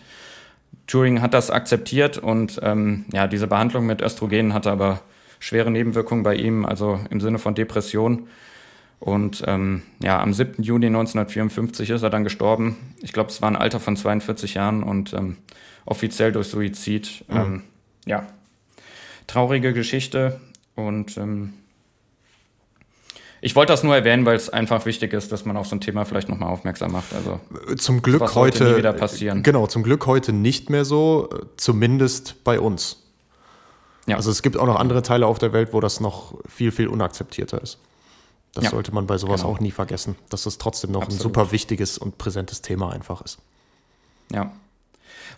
Turing 0.90 1.22
hat 1.22 1.36
das 1.36 1.52
akzeptiert 1.52 2.18
und 2.18 2.60
ähm, 2.64 3.06
ja, 3.14 3.28
diese 3.28 3.46
Behandlung 3.46 3.86
mit 3.86 4.02
Östrogenen 4.02 4.56
hatte 4.56 4.72
aber 4.72 5.02
schwere 5.40 5.70
Nebenwirkungen 5.70 6.24
bei 6.24 6.34
ihm, 6.34 6.66
also 6.66 7.00
im 7.12 7.22
Sinne 7.22 7.38
von 7.38 7.54
Depression. 7.54 8.28
Und 9.00 9.44
ähm, 9.46 9.84
ja, 10.02 10.20
am 10.20 10.34
7. 10.34 10.64
Juni 10.64 10.88
1954 10.88 11.92
ist 11.92 12.02
er 12.02 12.10
dann 12.10 12.24
gestorben. 12.24 12.76
Ich 13.02 13.14
glaube, 13.14 13.30
es 13.30 13.40
war 13.40 13.50
ein 13.50 13.56
Alter 13.56 13.80
von 13.80 13.96
42 13.96 14.56
Jahren 14.56 14.82
und 14.82 15.14
ähm, 15.14 15.38
offiziell 15.86 16.32
durch 16.32 16.48
Suizid. 16.48 17.24
Mhm. 17.28 17.38
Ähm, 17.38 17.64
ja, 18.08 18.26
traurige 19.28 19.74
Geschichte 19.74 20.42
und 20.74 21.18
ähm, 21.18 21.54
ich 23.42 23.56
wollte 23.56 23.74
das 23.74 23.84
nur 23.84 23.96
erwähnen, 23.96 24.26
weil 24.26 24.36
es 24.36 24.50
einfach 24.50 24.86
wichtig 24.86 25.14
ist, 25.14 25.32
dass 25.32 25.46
man 25.46 25.56
auf 25.58 25.68
so 25.68 25.76
ein 25.76 25.82
Thema 25.82 26.06
vielleicht 26.06 26.30
nochmal 26.30 26.50
aufmerksam 26.50 26.92
macht. 26.92 27.14
Also 27.14 27.40
zum 27.76 28.02
Glück 28.02 28.36
heute 28.36 28.78
wieder 28.78 28.94
passieren. 28.94 29.44
Genau, 29.44 29.68
zum 29.68 29.84
Glück 29.84 30.06
heute 30.06 30.34
nicht 30.34 30.70
mehr 30.70 30.86
so, 30.86 31.30
zumindest 31.58 32.44
bei 32.44 32.60
uns. 32.60 33.04
Ja. 34.08 34.16
Also 34.16 34.32
es 34.32 34.42
gibt 34.42 34.58
auch 34.58 34.66
noch 34.66 34.78
andere 34.78 35.02
Teile 35.04 35.28
auf 35.28 35.40
der 35.40 35.54
Welt, 35.54 35.70
wo 35.72 35.80
das 35.80 36.00
noch 36.00 36.34
viel, 36.48 36.72
viel 36.72 36.88
unakzeptierter 36.88 37.62
ist. 37.62 37.78
Das 38.56 38.66
ja. 38.66 38.70
sollte 38.72 38.94
man 38.94 39.06
bei 39.06 39.18
sowas 39.18 39.42
genau. 39.42 39.54
auch 39.54 39.60
nie 39.60 39.72
vergessen, 39.72 40.16
dass 40.30 40.46
es 40.46 40.58
trotzdem 40.58 40.92
noch 40.92 41.04
Absolut. 41.04 41.20
ein 41.20 41.24
super 41.24 41.52
wichtiges 41.52 41.98
und 41.98 42.18
präsentes 42.18 42.62
Thema 42.62 42.92
einfach 42.92 43.22
ist. 43.22 43.38
Ja. 44.32 44.52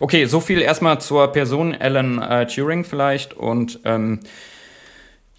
Okay, 0.00 0.24
so 0.24 0.40
viel 0.40 0.60
erstmal 0.60 1.00
zur 1.00 1.28
Person 1.28 1.74
Alan 1.74 2.20
äh, 2.20 2.46
Turing 2.46 2.84
vielleicht 2.84 3.34
und 3.34 3.80
ähm, 3.84 4.20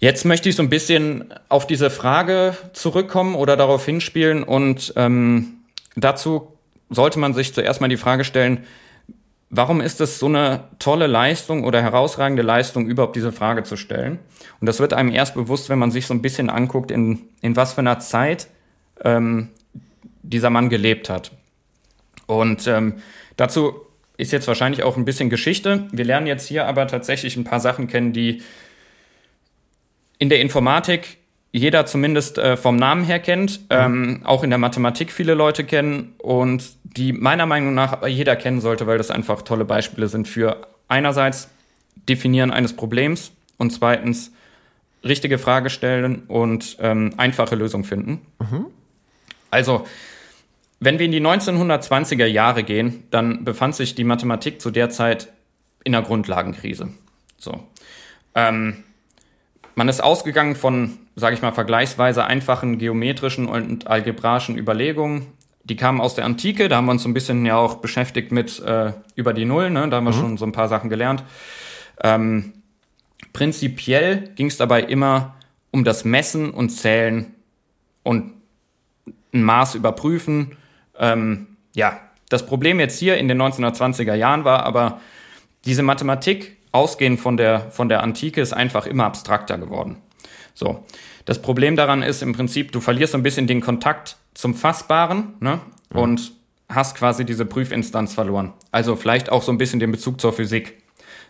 Jetzt 0.04 0.26
möchte 0.26 0.50
ich 0.50 0.56
so 0.56 0.62
ein 0.62 0.68
bisschen 0.68 1.32
auf 1.48 1.66
diese 1.66 1.88
Frage 1.88 2.54
zurückkommen 2.74 3.34
oder 3.34 3.56
darauf 3.56 3.86
hinspielen 3.86 4.42
und 4.42 4.92
ähm, 4.96 5.54
dazu 5.96 6.58
sollte 6.90 7.18
man 7.18 7.32
sich 7.32 7.54
zuerst 7.54 7.80
mal 7.80 7.88
die 7.88 7.96
Frage 7.96 8.24
stellen, 8.24 8.66
warum 9.48 9.80
ist 9.80 10.02
es 10.02 10.18
so 10.18 10.26
eine 10.26 10.64
tolle 10.78 11.06
Leistung 11.06 11.64
oder 11.64 11.80
herausragende 11.80 12.42
Leistung, 12.42 12.86
überhaupt 12.86 13.16
diese 13.16 13.32
Frage 13.32 13.62
zu 13.62 13.78
stellen? 13.78 14.18
Und 14.60 14.66
das 14.66 14.78
wird 14.78 14.92
einem 14.92 15.10
erst 15.10 15.36
bewusst, 15.36 15.70
wenn 15.70 15.78
man 15.78 15.90
sich 15.90 16.06
so 16.06 16.12
ein 16.12 16.20
bisschen 16.20 16.50
anguckt, 16.50 16.90
in, 16.90 17.20
in 17.40 17.56
was 17.56 17.72
für 17.72 17.80
einer 17.80 17.98
Zeit 17.98 18.48
ähm, 19.02 19.48
dieser 20.22 20.50
Mann 20.50 20.68
gelebt 20.68 21.08
hat. 21.08 21.30
Und 22.26 22.66
ähm, 22.66 22.96
dazu 23.38 23.76
ist 24.18 24.32
jetzt 24.32 24.48
wahrscheinlich 24.48 24.82
auch 24.82 24.98
ein 24.98 25.06
bisschen 25.06 25.30
Geschichte. 25.30 25.88
Wir 25.92 26.04
lernen 26.04 26.26
jetzt 26.26 26.46
hier 26.46 26.66
aber 26.66 26.88
tatsächlich 26.88 27.38
ein 27.38 27.44
paar 27.44 27.60
Sachen 27.60 27.86
kennen, 27.86 28.12
die 28.12 28.42
in 30.24 30.30
der 30.30 30.40
Informatik 30.40 31.18
jeder 31.52 31.84
zumindest 31.84 32.38
äh, 32.38 32.56
vom 32.56 32.76
Namen 32.76 33.04
her 33.04 33.18
kennt, 33.20 33.60
mhm. 33.60 33.66
ähm, 33.68 34.20
auch 34.24 34.42
in 34.42 34.48
der 34.48 34.58
Mathematik 34.58 35.12
viele 35.12 35.34
Leute 35.34 35.64
kennen 35.64 36.14
und 36.16 36.64
die 36.82 37.12
meiner 37.12 37.44
Meinung 37.44 37.74
nach 37.74 38.06
jeder 38.06 38.36
kennen 38.36 38.62
sollte, 38.62 38.86
weil 38.86 38.96
das 38.96 39.10
einfach 39.10 39.42
tolle 39.42 39.66
Beispiele 39.66 40.08
sind 40.08 40.26
für 40.26 40.66
einerseits 40.88 41.50
Definieren 42.08 42.50
eines 42.50 42.74
Problems 42.74 43.32
und 43.58 43.70
zweitens 43.70 44.32
richtige 45.04 45.36
Frage 45.36 45.68
stellen 45.68 46.22
und 46.26 46.78
ähm, 46.80 47.12
einfache 47.18 47.54
Lösungen 47.54 47.84
finden. 47.84 48.22
Mhm. 48.40 48.66
Also, 49.50 49.86
wenn 50.80 50.98
wir 50.98 51.04
in 51.04 51.12
die 51.12 51.20
1920er 51.20 52.26
Jahre 52.26 52.64
gehen, 52.64 53.04
dann 53.10 53.44
befand 53.44 53.74
sich 53.74 53.94
die 53.94 54.04
Mathematik 54.04 54.60
zu 54.60 54.70
der 54.70 54.88
Zeit 54.88 55.28
in 55.84 55.92
der 55.92 56.02
Grundlagenkrise. 56.02 56.88
So. 57.36 57.60
Ähm, 58.34 58.82
man 59.74 59.88
ist 59.88 60.02
ausgegangen 60.02 60.56
von, 60.56 60.98
sage 61.16 61.34
ich 61.34 61.42
mal, 61.42 61.52
vergleichsweise 61.52 62.24
einfachen 62.24 62.78
geometrischen 62.78 63.46
und 63.46 63.86
algebraischen 63.86 64.56
Überlegungen. 64.56 65.26
Die 65.64 65.76
kamen 65.76 66.00
aus 66.00 66.14
der 66.14 66.24
Antike, 66.26 66.68
da 66.68 66.76
haben 66.76 66.86
wir 66.86 66.92
uns 66.92 67.02
so 67.02 67.08
ein 67.08 67.14
bisschen 67.14 67.46
ja 67.46 67.56
auch 67.56 67.76
beschäftigt 67.76 68.32
mit 68.32 68.60
äh, 68.60 68.92
über 69.14 69.32
die 69.32 69.46
Null, 69.46 69.70
ne? 69.70 69.88
da 69.88 69.96
haben 69.96 70.04
wir 70.04 70.12
mhm. 70.12 70.20
schon 70.20 70.36
so 70.36 70.44
ein 70.44 70.52
paar 70.52 70.68
Sachen 70.68 70.90
gelernt. 70.90 71.24
Ähm, 72.02 72.52
prinzipiell 73.32 74.30
ging 74.34 74.48
es 74.48 74.58
dabei 74.58 74.82
immer 74.82 75.36
um 75.70 75.84
das 75.84 76.04
Messen 76.04 76.50
und 76.50 76.70
Zählen 76.70 77.34
und 78.02 78.32
ein 79.32 79.42
Maß 79.42 79.74
überprüfen. 79.74 80.56
Ähm, 80.98 81.48
ja, 81.74 81.98
das 82.28 82.46
Problem 82.46 82.78
jetzt 82.78 82.98
hier 82.98 83.16
in 83.16 83.28
den 83.28 83.40
1920er 83.40 84.14
Jahren 84.14 84.44
war 84.44 84.64
aber, 84.64 85.00
diese 85.64 85.82
Mathematik 85.82 86.53
ausgehend 86.74 87.20
von 87.20 87.36
der, 87.36 87.70
von 87.70 87.88
der 87.88 88.02
Antike 88.02 88.40
ist 88.40 88.52
einfach 88.52 88.86
immer 88.86 89.04
abstrakter 89.04 89.58
geworden. 89.58 89.98
So. 90.54 90.84
Das 91.24 91.40
Problem 91.40 91.76
daran 91.76 92.02
ist 92.02 92.22
im 92.22 92.32
Prinzip, 92.32 92.72
du 92.72 92.80
verlierst 92.80 93.12
so 93.12 93.18
ein 93.18 93.22
bisschen 93.22 93.46
den 93.46 93.60
Kontakt 93.60 94.16
zum 94.34 94.54
Fassbaren 94.54 95.34
ne? 95.40 95.60
Mhm. 95.90 95.98
und 95.98 96.32
hast 96.68 96.96
quasi 96.96 97.24
diese 97.24 97.46
Prüfinstanz 97.46 98.14
verloren. 98.14 98.52
Also 98.72 98.96
vielleicht 98.96 99.30
auch 99.30 99.42
so 99.42 99.52
ein 99.52 99.58
bisschen 99.58 99.80
den 99.80 99.92
Bezug 99.92 100.20
zur 100.20 100.32
Physik. 100.32 100.82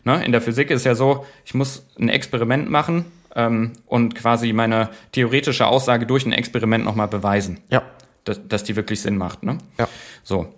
Ne? 0.04 0.24
In 0.24 0.32
der 0.32 0.40
Physik 0.40 0.70
ist 0.70 0.84
ja 0.84 0.94
so, 0.94 1.26
ich 1.44 1.54
muss 1.54 1.86
ein 1.98 2.08
Experiment 2.08 2.70
machen 2.70 3.04
ähm, 3.36 3.72
und 3.86 4.14
quasi 4.14 4.52
meine 4.52 4.90
theoretische 5.12 5.66
Aussage 5.66 6.06
durch 6.06 6.24
ein 6.24 6.32
Experiment 6.32 6.84
nochmal 6.84 7.08
beweisen. 7.08 7.60
Ja. 7.70 7.82
Dass, 8.24 8.40
dass 8.48 8.64
die 8.64 8.76
wirklich 8.76 9.02
Sinn 9.02 9.18
macht. 9.18 9.42
Ne? 9.42 9.58
Ja. 9.78 9.88
So. 10.22 10.54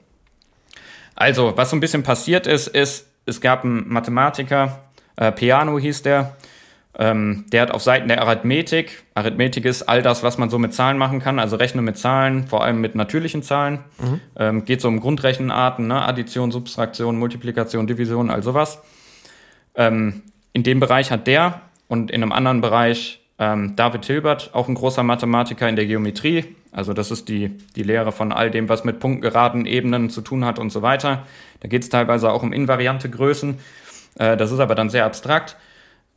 Also, 1.16 1.56
was 1.56 1.70
so 1.70 1.76
ein 1.76 1.80
bisschen 1.80 2.02
passiert 2.02 2.46
ist, 2.46 2.68
ist, 2.68 3.06
es 3.26 3.40
gab 3.40 3.64
einen 3.64 3.88
Mathematiker, 3.88 4.80
äh, 5.16 5.32
Piano 5.32 5.78
hieß 5.78 6.02
der, 6.02 6.36
ähm, 6.98 7.44
der 7.52 7.62
hat 7.62 7.70
auf 7.72 7.82
Seiten 7.82 8.08
der 8.08 8.22
Arithmetik, 8.22 9.04
Arithmetik 9.14 9.66
ist 9.66 9.82
all 9.82 10.00
das, 10.00 10.22
was 10.22 10.38
man 10.38 10.48
so 10.48 10.58
mit 10.58 10.72
Zahlen 10.72 10.96
machen 10.96 11.20
kann, 11.20 11.38
also 11.38 11.56
Rechnen 11.56 11.84
mit 11.84 11.98
Zahlen, 11.98 12.46
vor 12.46 12.64
allem 12.64 12.80
mit 12.80 12.94
natürlichen 12.94 13.42
Zahlen. 13.42 13.80
Mhm. 13.98 14.20
Ähm, 14.36 14.64
geht 14.64 14.80
so 14.80 14.88
um 14.88 15.00
Grundrechenarten, 15.00 15.86
ne? 15.86 16.06
Addition, 16.06 16.50
Subtraktion, 16.50 17.18
Multiplikation, 17.18 17.86
Division, 17.86 18.30
all 18.30 18.42
sowas. 18.42 18.80
Ähm, 19.74 20.22
in 20.54 20.62
dem 20.62 20.80
Bereich 20.80 21.10
hat 21.10 21.26
der 21.26 21.60
und 21.88 22.10
in 22.10 22.22
einem 22.22 22.32
anderen 22.32 22.62
Bereich 22.62 23.20
ähm, 23.38 23.76
David 23.76 24.06
Hilbert, 24.06 24.50
auch 24.54 24.68
ein 24.68 24.74
großer 24.74 25.02
Mathematiker 25.02 25.68
in 25.68 25.76
der 25.76 25.86
Geometrie. 25.86 26.56
Also 26.72 26.92
das 26.92 27.10
ist 27.10 27.28
die, 27.28 27.56
die 27.74 27.82
Lehre 27.82 28.12
von 28.12 28.32
all 28.32 28.50
dem, 28.50 28.68
was 28.68 28.84
mit 28.84 29.00
punktgeraden 29.00 29.66
Ebenen 29.66 30.10
zu 30.10 30.20
tun 30.20 30.44
hat 30.44 30.58
und 30.58 30.70
so 30.70 30.82
weiter. 30.82 31.26
Da 31.60 31.68
geht 31.68 31.82
es 31.82 31.88
teilweise 31.88 32.30
auch 32.30 32.42
um 32.42 32.52
invariante 32.52 33.10
Größen. 33.10 33.58
Äh, 34.18 34.36
das 34.36 34.52
ist 34.52 34.58
aber 34.58 34.74
dann 34.74 34.90
sehr 34.90 35.04
abstrakt. 35.04 35.56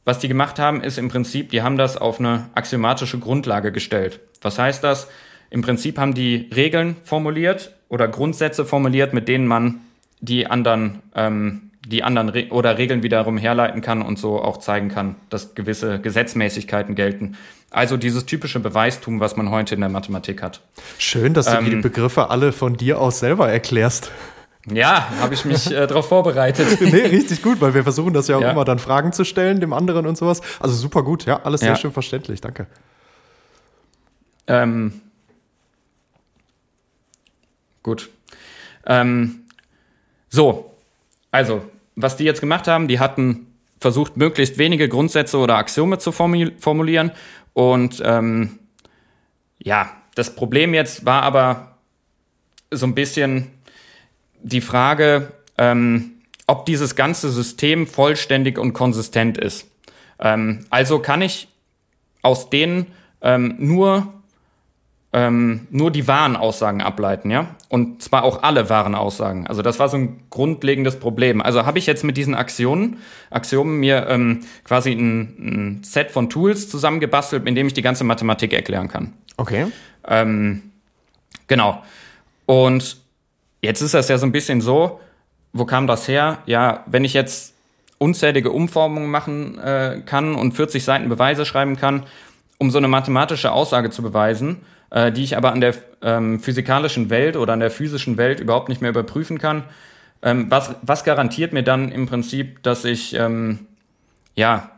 Was 0.06 0.20
die 0.20 0.28
gemacht 0.28 0.60
haben, 0.60 0.82
ist 0.82 0.98
im 0.98 1.10
Prinzip, 1.10 1.50
die 1.52 1.62
haben 1.62 1.78
das 1.78 1.98
auf 1.98 2.20
eine 2.20 2.50
axiomatische 2.56 3.20
Grundlage 3.20 3.72
gestellt. 3.72 4.20
Was 4.42 4.58
heißt 4.58 4.84
das? 4.84 5.10
Im 5.50 5.62
Prinzip 5.62 5.98
haben 5.98 6.14
die 6.14 6.50
Regeln 6.56 6.96
formuliert 7.04 7.76
oder 7.90 8.08
Grundsätze 8.08 8.66
formuliert, 8.66 9.14
mit 9.14 9.28
denen 9.28 9.48
man 9.48 9.82
die 10.22 10.48
anderen, 10.48 11.02
ähm, 11.16 11.69
die 11.90 12.04
anderen 12.04 12.30
Re 12.30 12.48
oder 12.52 12.78
Regeln 12.78 13.04
wiederum 13.04 13.38
herleiten 13.38 13.82
kann 13.82 14.02
und 14.02 14.20
so 14.20 14.42
auch 14.42 14.58
zeigen 14.58 14.90
kann, 14.90 15.16
dass 15.30 15.56
gewisse 15.56 16.00
Gesetzmäßigkeiten 16.00 16.96
gelten. 16.96 17.36
Also 17.72 17.98
dieses 17.98 18.26
typische 18.26 18.60
Beweistum, 18.60 19.20
was 19.20 19.36
man 19.36 19.50
heute 19.50 19.76
in 19.76 19.82
der 19.82 19.90
Mathematik 19.90 20.42
hat. 20.42 20.62
Schön, 20.98 21.34
dass 21.34 21.48
du 21.48 21.58
ähm, 21.58 21.66
die 21.66 21.76
Begriffe 21.78 22.30
alle 22.30 22.52
von 22.52 22.78
dir 22.78 23.00
aus 23.00 23.20
selber 23.20 23.50
erklärst. 23.50 24.12
Ja, 24.72 25.10
habe 25.20 25.34
ich 25.34 25.46
mich 25.46 25.72
äh, 25.72 25.88
darauf 25.88 26.08
vorbereitet. 26.08 26.68
nee, 26.82 27.06
richtig 27.06 27.42
gut, 27.42 27.60
weil 27.62 27.74
wir 27.74 27.84
versuchen 27.84 28.14
das 28.14 28.28
ja 28.28 28.38
auch 28.38 28.42
ja. 28.42 28.52
immer 28.52 28.66
dann 28.66 28.78
Fragen 28.78 29.12
zu 29.12 29.24
stellen, 29.24 29.60
dem 29.60 29.74
anderen 29.74 30.06
und 30.06 30.18
sowas. 30.18 30.42
Also 30.60 30.76
super 30.76 31.04
gut, 31.04 31.26
ja, 31.26 31.42
alles 31.44 31.62
sehr 31.62 31.70
ja. 31.70 31.76
schön 31.76 31.92
verständlich, 31.92 32.42
danke. 32.42 32.68
Ähm, 34.48 35.02
gut. 37.82 38.10
Ähm, 38.86 39.42
so, 40.30 40.76
also, 41.32 41.64
was 42.02 42.18
die 42.18 42.24
jetzt 42.24 42.42
gemacht 42.42 42.68
haben, 42.68 42.88
die 42.88 43.00
hatten 43.00 43.48
versucht, 43.80 44.18
möglichst 44.18 44.58
wenige 44.58 44.90
Grundsätze 44.90 45.38
oder 45.38 45.58
Axiome 45.58 46.00
zu 46.00 46.12
formulieren. 46.12 47.12
Und 47.54 48.02
ähm, 48.06 48.60
ja, 49.58 49.92
das 50.16 50.36
Problem 50.36 50.74
jetzt 50.74 51.06
war 51.06 51.24
aber 51.24 51.78
so 52.72 52.86
ein 52.86 52.96
bisschen, 52.96 53.52
die 54.42 54.62
Frage, 54.62 55.34
ähm, 55.58 56.12
ob 56.48 56.66
dieses 56.66 56.96
ganze 56.96 57.30
System 57.30 57.88
vollständig 57.88 58.58
und 58.58 58.74
konsistent 58.74 59.38
ist. 59.38 59.70
Ähm, 60.20 60.66
also 60.70 61.00
kann 61.00 61.22
ich 61.22 61.50
aus 62.22 62.50
denen 62.50 62.88
ähm, 63.22 63.56
nur, 63.60 64.14
ähm, 65.12 65.68
nur 65.72 65.92
die 65.92 66.08
wahren 66.08 66.36
Aussagen 66.36 66.82
ableiten, 66.82 67.32
ja? 67.32 67.56
Und 67.68 68.02
zwar 68.04 68.24
auch 68.24 68.44
alle 68.44 68.70
wahren 68.70 68.96
Aussagen. 68.96 69.48
Also 69.48 69.62
das 69.62 69.80
war 69.80 69.90
so 69.90 69.98
ein 69.98 70.22
grundlegendes 70.30 71.00
Problem. 71.00 71.42
Also 71.42 71.66
habe 71.66 71.80
ich 71.80 71.86
jetzt 71.86 72.04
mit 72.04 72.18
diesen 72.18 72.36
Axionen, 72.36 72.98
Axiomen 73.30 73.80
mir 73.80 74.08
ähm, 74.08 74.42
quasi 74.64 74.92
ein, 74.92 75.20
ein, 75.80 75.84
Set 75.84 76.12
von 76.12 76.30
Tools 76.30 76.70
zusammengebastelt, 76.70 77.44
mit 77.44 77.58
dem 77.58 77.68
ich 77.68 77.74
die 77.74 77.82
ganze 77.82 78.04
Mathematik 78.04 78.54
erklären 78.54 78.88
kann. 78.88 79.14
Okay. 79.38 79.68
Ähm, 80.08 80.64
genau. 81.48 81.84
Und 82.46 82.98
Jetzt 83.62 83.82
ist 83.82 83.94
das 83.94 84.08
ja 84.08 84.18
so 84.18 84.26
ein 84.26 84.32
bisschen 84.32 84.62
so, 84.62 85.00
wo 85.52 85.66
kam 85.66 85.88
das 85.88 86.08
her? 86.08 86.40
Ja, 86.46 86.84
wenn 86.86 87.04
ich 87.04 87.14
jetzt 87.14 87.56
unzählige 87.98 88.52
Umformungen 88.52 89.12
machen 89.12 89.58
äh, 89.60 90.02
kann 90.06 90.36
und 90.36 90.54
40 90.54 90.84
Seiten 90.84 91.10
Beweise 91.10 91.46
schreiben 91.46 91.76
kann, 91.76 92.06
um 92.58 92.72
so 92.72 92.78
eine 92.78 92.88
mathematische 92.88 93.52
Aussage 93.52 93.90
zu 93.90 94.02
beweisen, 94.02 94.62
äh, 94.92 95.12
die 95.12 95.24
ich 95.24 95.38
aber 95.38 95.52
an 95.52 95.62
der 95.62 95.76
ähm, 96.02 96.40
physikalischen 96.40 97.10
Welt 97.10 97.36
oder 97.36 97.54
an 97.54 97.60
der 97.60 97.72
physischen 97.72 98.18
Welt 98.18 98.40
überhaupt 98.40 98.70
nicht 98.70 98.82
mehr 98.82 98.92
überprüfen 98.92 99.38
kann, 99.38 99.64
ähm, 100.22 100.48
was, 100.50 100.76
was 100.82 101.04
garantiert 101.04 101.54
mir 101.54 101.64
dann 101.64 101.92
im 101.92 102.08
Prinzip, 102.08 102.62
dass 102.64 102.86
ich, 102.86 103.14
ähm, 103.14 103.68
ja, 104.36 104.72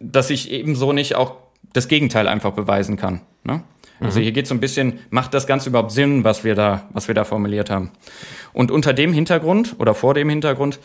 dass 0.00 0.30
ich 0.30 0.50
ebenso 0.50 0.92
nicht 0.92 1.14
auch 1.14 1.36
das 1.72 1.88
Gegenteil 1.88 2.28
einfach 2.28 2.52
beweisen 2.52 2.96
kann? 2.96 3.20
Ne? 3.44 3.62
Also 4.00 4.18
mhm. 4.18 4.24
hier 4.24 4.32
geht 4.32 4.44
es 4.44 4.48
so 4.48 4.54
ein 4.54 4.60
bisschen, 4.60 4.98
macht 5.10 5.32
das 5.32 5.46
Ganze 5.46 5.70
überhaupt 5.70 5.92
Sinn, 5.92 6.24
was 6.24 6.44
wir 6.44 6.54
da, 6.54 6.88
was 6.92 7.08
wir 7.08 7.14
da 7.14 7.24
formuliert 7.24 7.70
haben? 7.70 7.92
Und 8.52 8.70
unter 8.70 8.92
dem 8.92 9.12
Hintergrund 9.12 9.76
oder 9.78 9.94
vor 9.94 10.14
dem 10.14 10.28
Hintergrund 10.28 10.80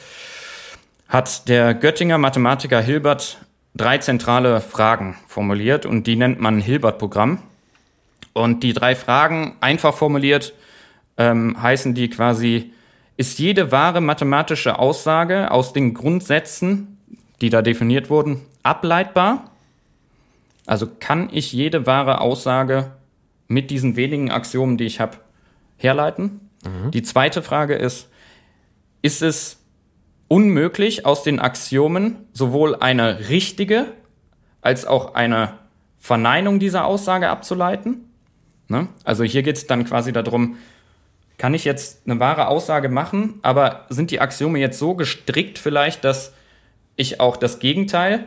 hat 1.10 1.50
der 1.50 1.74
Göttinger 1.74 2.18
Mathematiker 2.18 2.82
Hilbert 2.82 3.40
drei 3.76 3.98
zentrale 3.98 4.62
Fragen 4.62 5.16
formuliert 5.28 5.86
und 5.86 6.08
die 6.08 6.16
nennt 6.16 6.40
man 6.40 6.60
Hilbert-Programm. 6.60 7.40
Und 8.38 8.62
die 8.62 8.74
drei 8.74 8.96
Fragen, 8.96 9.56
einfach 9.62 9.96
formuliert, 9.96 10.54
ähm, 11.18 11.60
heißen 11.60 11.96
die 11.96 12.08
quasi, 12.08 12.72
ist 13.18 13.40
jede 13.40 13.72
wahre 13.72 14.00
mathematische 14.00 14.78
Aussage 14.78 15.50
aus 15.50 15.74
den 15.74 15.96
Grundsätzen, 15.96 17.00
die 17.42 17.50
da 17.50 17.64
definiert 17.64 18.12
wurden, 18.12 18.42
ableitbar? 18.62 19.50
Also 20.68 20.88
kann 21.00 21.30
ich 21.32 21.52
jede 21.52 21.88
wahre 21.88 22.22
Aussage 22.22 22.92
mit 23.48 23.72
diesen 23.72 23.96
wenigen 23.96 24.30
Axiomen, 24.30 24.78
die 24.78 24.86
ich 24.86 25.00
habe, 25.00 25.18
herleiten. 25.78 26.52
Mhm. 26.64 26.92
Die 26.92 27.02
zweite 27.02 27.42
Frage 27.42 27.74
ist, 27.74 28.08
ist 29.02 29.24
es 29.24 29.64
unmöglich, 30.28 31.08
aus 31.08 31.24
den 31.24 31.40
Axiomen 31.40 32.18
sowohl 32.34 32.76
eine 32.76 33.30
richtige 33.30 33.86
als 34.62 34.86
auch 34.86 35.16
eine 35.16 35.54
Verneinung 35.98 36.60
dieser 36.60 36.86
Aussage 36.86 37.30
abzuleiten? 37.30 38.07
Ne? 38.68 38.88
Also 39.04 39.24
hier 39.24 39.44
geht 39.44 39.58
es 39.58 39.68
dann 39.68 39.86
quasi 39.86 40.12
darum, 40.12 40.58
kann 41.38 41.54
ich 41.54 41.66
jetzt 41.66 42.02
eine 42.06 42.20
wahre 42.20 42.48
Aussage 42.48 42.90
machen, 42.90 43.36
aber 43.44 43.86
sind 43.90 44.12
die 44.12 44.20
Axiome 44.20 44.60
jetzt 44.60 44.80
so 44.80 44.96
gestrickt 44.96 45.60
vielleicht, 45.60 46.04
dass 46.04 46.34
ich 46.96 47.20
auch 47.20 47.38
das 47.38 47.60
Gegenteil 47.60 48.26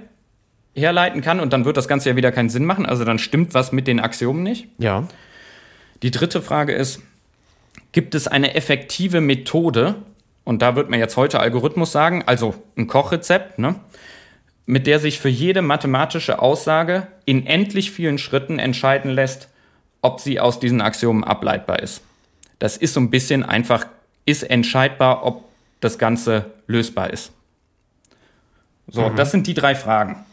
herleiten 0.75 1.21
kann 1.21 1.41
und 1.41 1.53
dann 1.53 1.65
wird 1.65 1.77
das 1.77 1.89
Ganze 1.89 2.11
ja 2.11 2.17
wieder 2.17 2.31
keinen 2.31 2.49
Sinn 2.49 2.65
machen. 2.65 2.87
Also 2.87 3.05
dann 3.05 3.19
stimmt 3.19 3.55
was 3.55 3.73
mit 3.73 3.87
den 3.89 4.01
Axiomen 4.01 4.43
nicht. 4.43 4.69
Ja. 4.79 5.09
Die 6.03 6.13
dritte 6.13 6.41
Frage 6.41 6.73
ist, 6.73 7.03
gibt 7.93 8.15
es 8.15 8.29
eine 8.29 8.55
effektive 8.55 9.21
Methode, 9.21 9.97
und 10.45 10.63
da 10.63 10.75
wird 10.75 10.91
man 10.91 10.99
jetzt 10.99 11.17
heute 11.17 11.41
Algorithmus 11.41 11.93
sagen, 11.93 12.25
also 12.27 12.55
ein 12.77 12.87
Kochrezept, 12.87 13.59
ne, 13.59 13.75
mit 14.67 14.87
der 14.87 14.99
sich 14.99 15.19
für 15.19 15.29
jede 15.29 15.63
mathematische 15.63 16.41
Aussage 16.41 17.09
in 17.25 17.47
endlich 17.47 17.91
vielen 17.91 18.19
Schritten 18.19 18.59
entscheiden 18.59 19.11
lässt, 19.11 19.50
ob 20.03 20.21
sie 20.21 20.41
aus 20.41 20.61
diesen 20.61 20.81
Axiomen 20.81 21.25
ableitbar 21.25 21.81
ist. 21.81 22.03
Das 22.59 22.77
ist 22.77 22.95
so 22.95 23.01
ein 23.01 23.11
bisschen 23.11 23.43
einfach, 23.43 23.87
ist 24.25 24.43
entscheidbar, 24.43 25.25
ob 25.25 25.45
das 25.81 25.99
Ganze 25.99 26.47
lösbar 26.67 27.11
ist. 27.11 27.33
So, 28.89 29.09
mhm. 29.09 29.17
das 29.17 29.31
sind 29.31 29.47
die 29.47 29.55
drei 29.55 29.75
Fragen. 29.75 30.25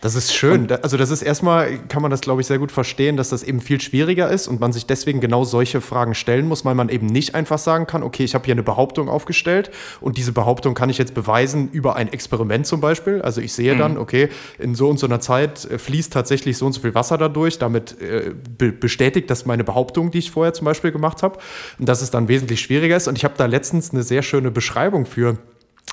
Das 0.00 0.14
ist 0.14 0.34
schön. 0.34 0.62
Und 0.62 0.82
also 0.82 0.96
das 0.96 1.10
ist 1.10 1.20
erstmal, 1.20 1.78
kann 1.88 2.00
man 2.00 2.10
das, 2.10 2.22
glaube 2.22 2.40
ich, 2.40 2.46
sehr 2.46 2.58
gut 2.58 2.72
verstehen, 2.72 3.16
dass 3.16 3.28
das 3.28 3.42
eben 3.42 3.60
viel 3.60 3.80
schwieriger 3.80 4.30
ist 4.30 4.48
und 4.48 4.58
man 4.58 4.72
sich 4.72 4.86
deswegen 4.86 5.20
genau 5.20 5.44
solche 5.44 5.80
Fragen 5.80 6.14
stellen 6.14 6.48
muss, 6.48 6.64
weil 6.64 6.74
man 6.74 6.88
eben 6.88 7.06
nicht 7.06 7.34
einfach 7.34 7.58
sagen 7.58 7.86
kann, 7.86 8.02
okay, 8.02 8.24
ich 8.24 8.34
habe 8.34 8.46
hier 8.46 8.54
eine 8.54 8.62
Behauptung 8.62 9.08
aufgestellt 9.10 9.70
und 10.00 10.16
diese 10.16 10.32
Behauptung 10.32 10.74
kann 10.74 10.88
ich 10.88 10.96
jetzt 10.96 11.12
beweisen 11.12 11.68
über 11.70 11.96
ein 11.96 12.10
Experiment 12.12 12.66
zum 12.66 12.80
Beispiel. 12.80 13.20
Also 13.20 13.42
ich 13.42 13.52
sehe 13.52 13.74
mhm. 13.74 13.78
dann, 13.78 13.98
okay, 13.98 14.30
in 14.58 14.74
so 14.74 14.88
und 14.88 14.98
so 14.98 15.06
einer 15.06 15.20
Zeit 15.20 15.66
äh, 15.66 15.78
fließt 15.78 16.12
tatsächlich 16.12 16.56
so 16.56 16.66
und 16.66 16.72
so 16.72 16.80
viel 16.80 16.94
Wasser 16.94 17.18
dadurch. 17.18 17.58
Damit 17.58 18.00
äh, 18.00 18.32
be 18.56 18.72
bestätigt 18.72 19.28
das 19.28 19.44
meine 19.44 19.64
Behauptung, 19.64 20.10
die 20.10 20.18
ich 20.18 20.30
vorher 20.30 20.54
zum 20.54 20.64
Beispiel 20.64 20.92
gemacht 20.92 21.22
habe. 21.22 21.38
Und 21.78 21.88
dass 21.88 22.00
es 22.00 22.10
dann 22.10 22.28
wesentlich 22.28 22.60
schwieriger 22.60 22.96
ist. 22.96 23.08
Und 23.08 23.18
ich 23.18 23.24
habe 23.24 23.34
da 23.36 23.46
letztens 23.46 23.92
eine 23.92 24.02
sehr 24.02 24.22
schöne 24.22 24.50
Beschreibung 24.50 25.04
für 25.04 25.36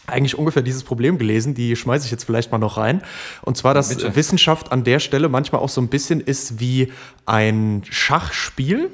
eigentlich 0.06 0.38
ungefähr 0.38 0.62
dieses 0.62 0.84
Problem 0.84 1.18
gelesen, 1.18 1.54
die 1.54 1.76
schmeiße 1.76 2.06
ich 2.06 2.12
jetzt 2.12 2.24
vielleicht 2.24 2.52
mal 2.52 2.58
noch 2.58 2.78
rein. 2.78 3.02
Und 3.42 3.58
zwar, 3.58 3.74
dass 3.74 3.90
Bitte. 3.90 4.16
Wissenschaft 4.16 4.72
an 4.72 4.84
der 4.84 5.00
Stelle 5.00 5.30
manchmal 5.30 5.62
auch 5.62 5.70
so 5.70 5.82
ein 5.82 5.90
bisschen 5.90 6.22
ist 6.22 6.60
wie 6.60 6.92
ein 7.26 7.84
Schachspiel. 7.90 8.92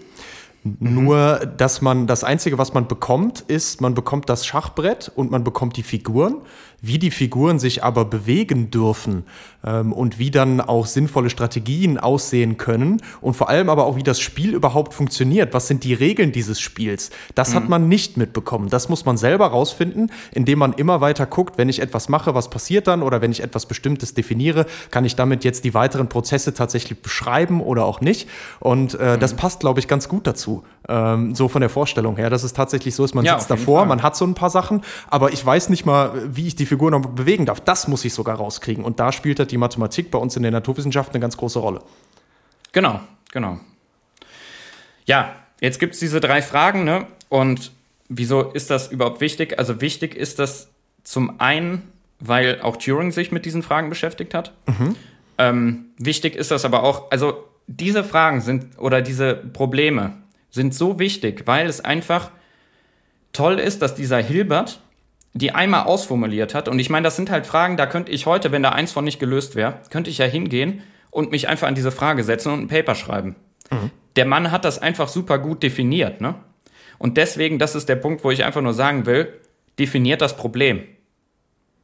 Nur, 0.64 1.40
dass 1.58 1.82
man 1.82 2.08
das 2.08 2.24
Einzige, 2.24 2.58
was 2.58 2.74
man 2.74 2.88
bekommt, 2.88 3.42
ist, 3.42 3.82
man 3.82 3.94
bekommt 3.94 4.30
das 4.30 4.46
Schachbrett 4.46 5.12
und 5.14 5.30
man 5.30 5.44
bekommt 5.44 5.76
die 5.76 5.84
Figuren. 5.84 6.38
Wie 6.86 7.00
die 7.00 7.12
Figuren 7.12 7.60
sich 7.60 7.82
aber 7.86 8.04
bewegen 8.04 8.70
dürfen 8.70 9.24
ähm, 9.66 9.94
und 9.94 10.20
wie 10.20 10.32
dann 10.32 10.60
auch 10.60 10.86
sinnvolle 10.86 11.30
Strategien 11.30 11.98
aussehen 11.98 12.58
können 12.58 13.02
und 13.22 13.36
vor 13.36 13.48
allem 13.48 13.70
aber 13.70 13.86
auch, 13.86 13.96
wie 13.96 14.04
das 14.04 14.20
Spiel 14.20 14.54
überhaupt 14.54 14.94
funktioniert. 14.94 15.54
Was 15.54 15.70
sind 15.70 15.86
die 15.86 15.94
Regeln 15.94 16.34
dieses 16.34 16.60
Spiels? 16.60 17.10
Das 17.36 17.52
mhm. 17.52 17.56
hat 17.56 17.70
man 17.70 17.88
nicht 17.88 18.18
mitbekommen. 18.18 18.68
Das 18.68 18.90
muss 18.90 19.06
man 19.06 19.16
selber 19.16 19.48
rausfinden, 19.48 20.12
indem 20.34 20.60
man 20.60 20.74
immer 20.74 21.00
weiter 21.00 21.26
guckt, 21.26 21.58
wenn 21.58 21.70
ich 21.70 21.82
etwas 21.82 22.10
mache, 22.10 22.36
was 22.36 22.50
passiert 22.50 22.88
dann 22.88 23.02
oder 23.02 23.22
wenn 23.22 23.32
ich 23.32 23.42
etwas 23.42 23.66
Bestimmtes 23.66 24.14
definiere, 24.14 24.66
kann 24.92 25.06
ich 25.06 25.16
damit 25.16 25.46
jetzt 25.46 25.64
die 25.64 25.74
weiteren 25.74 26.10
Prozesse 26.10 26.54
tatsächlich 26.54 27.02
beschreiben 27.02 27.62
oder 27.62 27.86
auch 27.86 28.02
nicht. 28.02 28.28
Und 28.60 29.00
äh, 29.00 29.16
mhm. 29.16 29.20
das 29.22 29.36
passt, 29.36 29.62
glaube 29.62 29.80
ich, 29.80 29.88
ganz 29.88 30.10
gut 30.10 30.28
dazu. 30.28 30.53
Ähm, 30.88 31.34
so 31.34 31.48
von 31.48 31.62
der 31.62 31.70
Vorstellung 31.70 32.18
her, 32.18 32.30
dass 32.30 32.44
es 32.44 32.54
tatsächlich 32.54 32.94
so 32.94 33.06
ist, 33.06 33.16
man 33.16 33.24
ja, 33.24 33.38
sitzt 33.38 33.50
davor, 33.50 33.80
Fall. 33.80 33.88
man 33.88 34.04
hat 34.04 34.18
so 34.18 34.26
ein 34.26 34.34
paar 34.34 34.50
Sachen, 34.50 34.82
aber 35.10 35.32
ich 35.32 35.46
weiß 35.46 35.70
nicht 35.70 35.86
mal, 35.86 36.12
wie 36.36 36.48
ich 36.48 36.56
die 36.56 36.66
Figur 36.66 36.92
noch 36.92 37.02
bewegen 37.02 37.46
darf. 37.46 37.62
Das 37.62 37.88
muss 37.88 38.04
ich 38.04 38.14
sogar 38.14 38.36
rauskriegen. 38.36 38.84
Und 38.84 39.00
da 39.00 39.12
spielt 39.12 39.40
halt 39.40 39.52
die 39.52 39.58
Mathematik 39.58 40.12
bei 40.12 40.20
uns 40.20 40.36
in 40.36 40.44
der 40.44 40.52
Naturwissenschaft 40.52 41.12
eine 41.12 41.22
ganz 41.22 41.38
große 41.38 41.60
Rolle. 41.60 41.82
Genau, 42.74 43.00
genau. 43.32 43.60
Ja, 45.06 45.34
jetzt 45.62 45.80
gibt 45.80 45.94
es 45.94 46.00
diese 46.00 46.20
drei 46.20 46.42
Fragen, 46.42 46.84
ne? 46.84 47.08
Und 47.30 47.72
wieso 48.10 48.42
ist 48.42 48.70
das 48.70 48.92
überhaupt 48.92 49.22
wichtig? 49.22 49.58
Also 49.60 49.80
wichtig 49.82 50.16
ist 50.16 50.40
das 50.40 50.70
zum 51.04 51.40
einen, 51.40 51.92
weil 52.20 52.62
auch 52.62 52.78
Turing 52.78 53.12
sich 53.12 53.32
mit 53.32 53.46
diesen 53.46 53.64
Fragen 53.64 53.90
beschäftigt 53.90 54.34
hat. 54.34 54.54
Mhm. 54.66 54.96
Ähm, 55.38 55.86
wichtig 55.98 56.36
ist 56.36 56.52
das 56.52 56.66
aber 56.66 56.84
auch, 56.84 57.12
also 57.12 57.44
diese 57.68 58.04
Fragen 58.04 58.42
sind 58.42 58.78
oder 58.78 59.02
diese 59.02 59.36
Probleme 59.36 60.14
sind 60.54 60.74
so 60.74 61.00
wichtig, 61.00 61.44
weil 61.46 61.68
es 61.68 61.82
einfach 61.82 62.32
toll 63.34 63.60
ist, 63.60 63.82
dass 63.82 63.96
dieser 63.96 64.20
Hilbert 64.20 64.80
die 65.34 65.52
einmal 65.52 65.86
ausformuliert 65.86 66.54
hat. 66.54 66.68
Und 66.68 66.80
ich 66.80 66.90
meine, 66.90 67.04
das 67.04 67.16
sind 67.16 67.32
halt 67.32 67.48
Fragen, 67.48 67.76
da 67.76 67.88
könnte 67.88 68.12
ich 68.12 68.26
heute, 68.26 68.52
wenn 68.52 68.62
da 68.62 68.70
eins 68.70 68.92
von 68.92 69.04
nicht 69.04 69.20
gelöst 69.20 69.56
wäre, 69.56 69.80
könnte 69.90 70.10
ich 70.10 70.20
ja 70.20 70.26
hingehen 70.26 70.84
und 71.10 71.32
mich 71.32 71.48
einfach 71.48 71.68
an 71.68 71.76
diese 71.76 71.92
Frage 71.92 72.24
setzen 72.24 72.54
und 72.54 72.62
ein 72.62 72.68
Paper 72.68 72.94
schreiben. 72.94 73.36
Mhm. 73.72 73.90
Der 74.16 74.26
Mann 74.26 74.52
hat 74.52 74.64
das 74.64 74.80
einfach 74.80 75.08
super 75.08 75.40
gut 75.40 75.64
definiert, 75.64 76.22
ne? 76.22 76.36
Und 77.00 77.18
deswegen, 77.18 77.58
das 77.58 77.74
ist 77.76 77.90
der 77.90 77.96
Punkt, 77.96 78.24
wo 78.24 78.32
ich 78.32 78.46
einfach 78.46 78.62
nur 78.62 78.74
sagen 78.74 79.06
will, 79.06 79.34
definiert 79.80 80.22
das 80.22 80.38
Problem. 80.38 80.84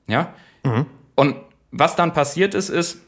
Ja? 0.08 0.34
Mhm. 0.64 0.86
Und 1.16 1.36
was 1.72 1.96
dann 1.96 2.14
passiert 2.14 2.54
ist, 2.54 2.70
ist, 2.70 3.00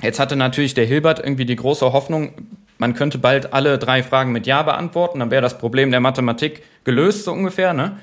jetzt 0.00 0.20
hatte 0.20 0.36
natürlich 0.36 0.74
der 0.74 0.86
Hilbert 0.86 1.18
irgendwie 1.18 1.44
die 1.44 1.56
große 1.56 1.92
Hoffnung, 1.92 2.32
man 2.78 2.94
könnte 2.94 3.18
bald 3.18 3.52
alle 3.52 3.78
drei 3.78 4.02
Fragen 4.02 4.32
mit 4.32 4.46
Ja 4.46 4.62
beantworten, 4.62 5.20
dann 5.20 5.30
wäre 5.30 5.42
das 5.42 5.58
Problem 5.58 5.90
der 5.90 6.00
Mathematik 6.00 6.62
gelöst, 6.84 7.24
so 7.24 7.32
ungefähr, 7.32 7.72
ne? 7.72 7.98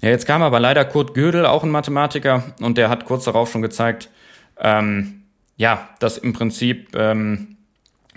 Ja, 0.00 0.08
jetzt 0.08 0.26
kam 0.26 0.42
aber 0.42 0.58
leider 0.58 0.84
Kurt 0.84 1.14
Gödel, 1.14 1.46
auch 1.46 1.62
ein 1.62 1.70
Mathematiker, 1.70 2.42
und 2.60 2.76
der 2.76 2.88
hat 2.88 3.04
kurz 3.04 3.24
darauf 3.24 3.52
schon 3.52 3.62
gezeigt, 3.62 4.10
ähm, 4.58 5.22
ja, 5.56 5.88
dass 6.00 6.18
im 6.18 6.32
Prinzip 6.32 6.96
ähm, 6.96 7.56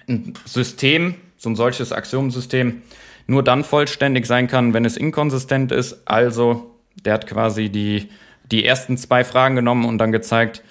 ein 0.07 0.33
System, 0.45 1.15
so 1.37 1.49
ein 1.49 1.55
solches 1.55 1.91
Axiomsystem, 1.91 2.81
nur 3.27 3.43
dann 3.43 3.63
vollständig 3.63 4.25
sein 4.25 4.47
kann, 4.47 4.73
wenn 4.73 4.85
es 4.85 4.97
inkonsistent 4.97 5.71
ist. 5.71 6.07
Also, 6.07 6.75
der 7.03 7.13
hat 7.13 7.27
quasi 7.27 7.69
die, 7.69 8.09
die 8.51 8.65
ersten 8.65 8.97
zwei 8.97 9.23
Fragen 9.23 9.55
genommen 9.55 9.85
und 9.85 9.97
dann 9.97 10.11
gezeigt, 10.11 10.63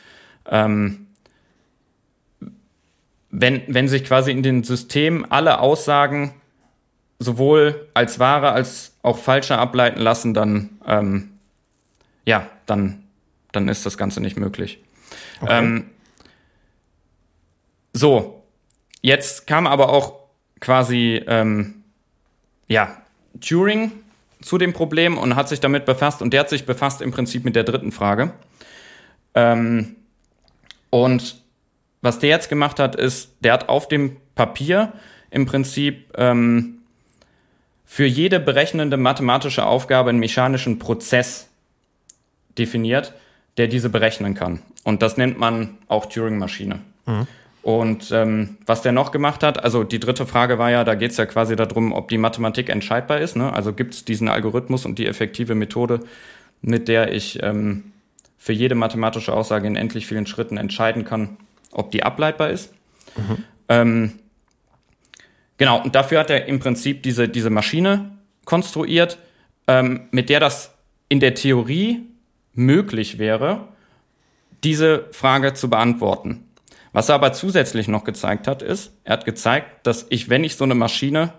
ähm, 0.50 1.03
wenn, 3.36 3.62
wenn 3.66 3.88
sich 3.88 4.04
quasi 4.04 4.30
in 4.30 4.44
den 4.44 4.62
Systemen 4.62 5.30
alle 5.30 5.58
Aussagen 5.58 6.34
sowohl 7.18 7.88
als 7.92 8.20
wahre 8.20 8.52
als 8.52 8.96
auch 9.02 9.18
falsche 9.18 9.58
ableiten 9.58 10.00
lassen, 10.00 10.34
dann 10.34 10.78
ähm, 10.86 11.30
ja, 12.24 12.48
dann, 12.66 13.02
dann 13.50 13.68
ist 13.68 13.84
das 13.84 13.98
Ganze 13.98 14.20
nicht 14.20 14.36
möglich. 14.36 14.82
Okay. 15.40 15.58
Ähm, 15.58 15.86
so, 17.92 18.44
jetzt 19.02 19.48
kam 19.48 19.66
aber 19.66 19.88
auch 19.88 20.20
quasi 20.60 21.20
ähm, 21.26 21.82
ja, 22.68 22.96
Turing 23.40 23.92
zu 24.42 24.58
dem 24.58 24.72
Problem 24.72 25.18
und 25.18 25.34
hat 25.34 25.48
sich 25.48 25.58
damit 25.58 25.86
befasst 25.86 26.22
und 26.22 26.32
der 26.32 26.40
hat 26.40 26.50
sich 26.50 26.66
befasst 26.66 27.02
im 27.02 27.10
Prinzip 27.10 27.44
mit 27.44 27.56
der 27.56 27.64
dritten 27.64 27.90
Frage. 27.90 28.32
Ähm, 29.34 29.96
und 30.90 31.43
was 32.04 32.18
der 32.18 32.28
jetzt 32.28 32.48
gemacht 32.48 32.78
hat, 32.78 32.94
ist, 32.96 33.30
der 33.40 33.54
hat 33.54 33.68
auf 33.68 33.88
dem 33.88 34.16
Papier 34.34 34.92
im 35.30 35.46
Prinzip 35.46 36.12
ähm, 36.16 36.78
für 37.86 38.04
jede 38.04 38.40
berechnende 38.40 38.96
mathematische 38.96 39.64
Aufgabe 39.64 40.10
einen 40.10 40.18
mechanischen 40.18 40.78
Prozess 40.78 41.48
definiert, 42.58 43.14
der 43.56 43.68
diese 43.68 43.88
berechnen 43.88 44.34
kann. 44.34 44.60
Und 44.84 45.00
das 45.00 45.16
nennt 45.16 45.38
man 45.38 45.78
auch 45.88 46.06
Turing-Maschine. 46.06 46.80
Mhm. 47.06 47.26
Und 47.62 48.10
ähm, 48.12 48.58
was 48.66 48.82
der 48.82 48.92
noch 48.92 49.10
gemacht 49.10 49.42
hat, 49.42 49.64
also 49.64 49.82
die 49.82 49.98
dritte 49.98 50.26
Frage 50.26 50.58
war 50.58 50.70
ja, 50.70 50.84
da 50.84 50.94
geht 50.94 51.12
es 51.12 51.16
ja 51.16 51.24
quasi 51.24 51.56
darum, 51.56 51.92
ob 51.92 52.08
die 52.08 52.18
Mathematik 52.18 52.68
entscheidbar 52.68 53.20
ist. 53.20 53.36
Ne? 53.36 53.50
Also 53.50 53.72
gibt 53.72 53.94
es 53.94 54.04
diesen 54.04 54.28
Algorithmus 54.28 54.84
und 54.84 54.98
die 54.98 55.06
effektive 55.06 55.54
Methode, 55.54 56.00
mit 56.60 56.88
der 56.88 57.14
ich 57.14 57.42
ähm, 57.42 57.92
für 58.36 58.52
jede 58.52 58.74
mathematische 58.74 59.32
Aussage 59.32 59.66
in 59.66 59.76
endlich 59.76 60.06
vielen 60.06 60.26
Schritten 60.26 60.58
entscheiden 60.58 61.06
kann, 61.06 61.38
ob 61.74 61.90
die 61.90 62.02
ableitbar 62.02 62.50
ist. 62.50 62.72
Mhm. 63.16 63.44
Ähm, 63.68 64.12
Genau, 65.56 65.80
und 65.82 65.94
dafür 65.94 66.20
hat 66.20 66.30
er 66.30 66.46
im 66.46 66.58
Prinzip 66.58 67.02
diese, 67.02 67.28
diese 67.28 67.50
Maschine 67.50 68.18
konstruiert, 68.44 69.18
ähm, 69.68 70.08
mit 70.10 70.28
der 70.28 70.40
das 70.40 70.72
in 71.08 71.20
der 71.20 71.34
Theorie 71.34 72.02
möglich 72.54 73.18
wäre, 73.18 73.68
diese 74.64 75.06
Frage 75.12 75.54
zu 75.54 75.70
beantworten. 75.70 76.48
Was 76.92 77.08
er 77.08 77.16
aber 77.16 77.32
zusätzlich 77.32 77.88
noch 77.88 78.04
gezeigt 78.04 78.46
hat, 78.46 78.62
ist, 78.62 78.92
er 79.04 79.14
hat 79.14 79.24
gezeigt, 79.24 79.86
dass 79.86 80.06
ich, 80.10 80.28
wenn 80.28 80.44
ich 80.44 80.56
so 80.56 80.64
eine 80.64 80.74
Maschine 80.74 81.32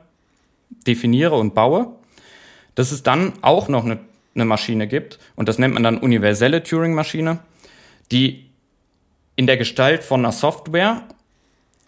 definiere 0.87 1.35
und 1.35 1.53
baue, 1.53 1.95
dass 2.75 2.91
es 2.91 3.03
dann 3.03 3.33
auch 3.41 3.67
noch 3.67 3.85
eine, 3.85 3.99
eine 4.33 4.45
Maschine 4.45 4.87
gibt, 4.87 5.19
und 5.35 5.49
das 5.49 5.59
nennt 5.59 5.73
man 5.73 5.83
dann 5.83 5.97
universelle 5.97 6.61
Turing-Maschine, 6.61 7.39
die 8.11 8.44
in 9.35 9.47
der 9.47 9.57
Gestalt 9.57 10.03
von 10.03 10.21
einer 10.21 10.31
Software 10.31 11.03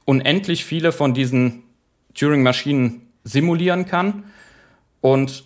unendlich 0.06 0.66
viele 0.66 0.92
von 0.92 1.14
diesen 1.14 1.64
Turing-Maschinen 2.14 3.08
simulieren 3.24 3.86
kann. 3.86 4.26
Und 5.02 5.46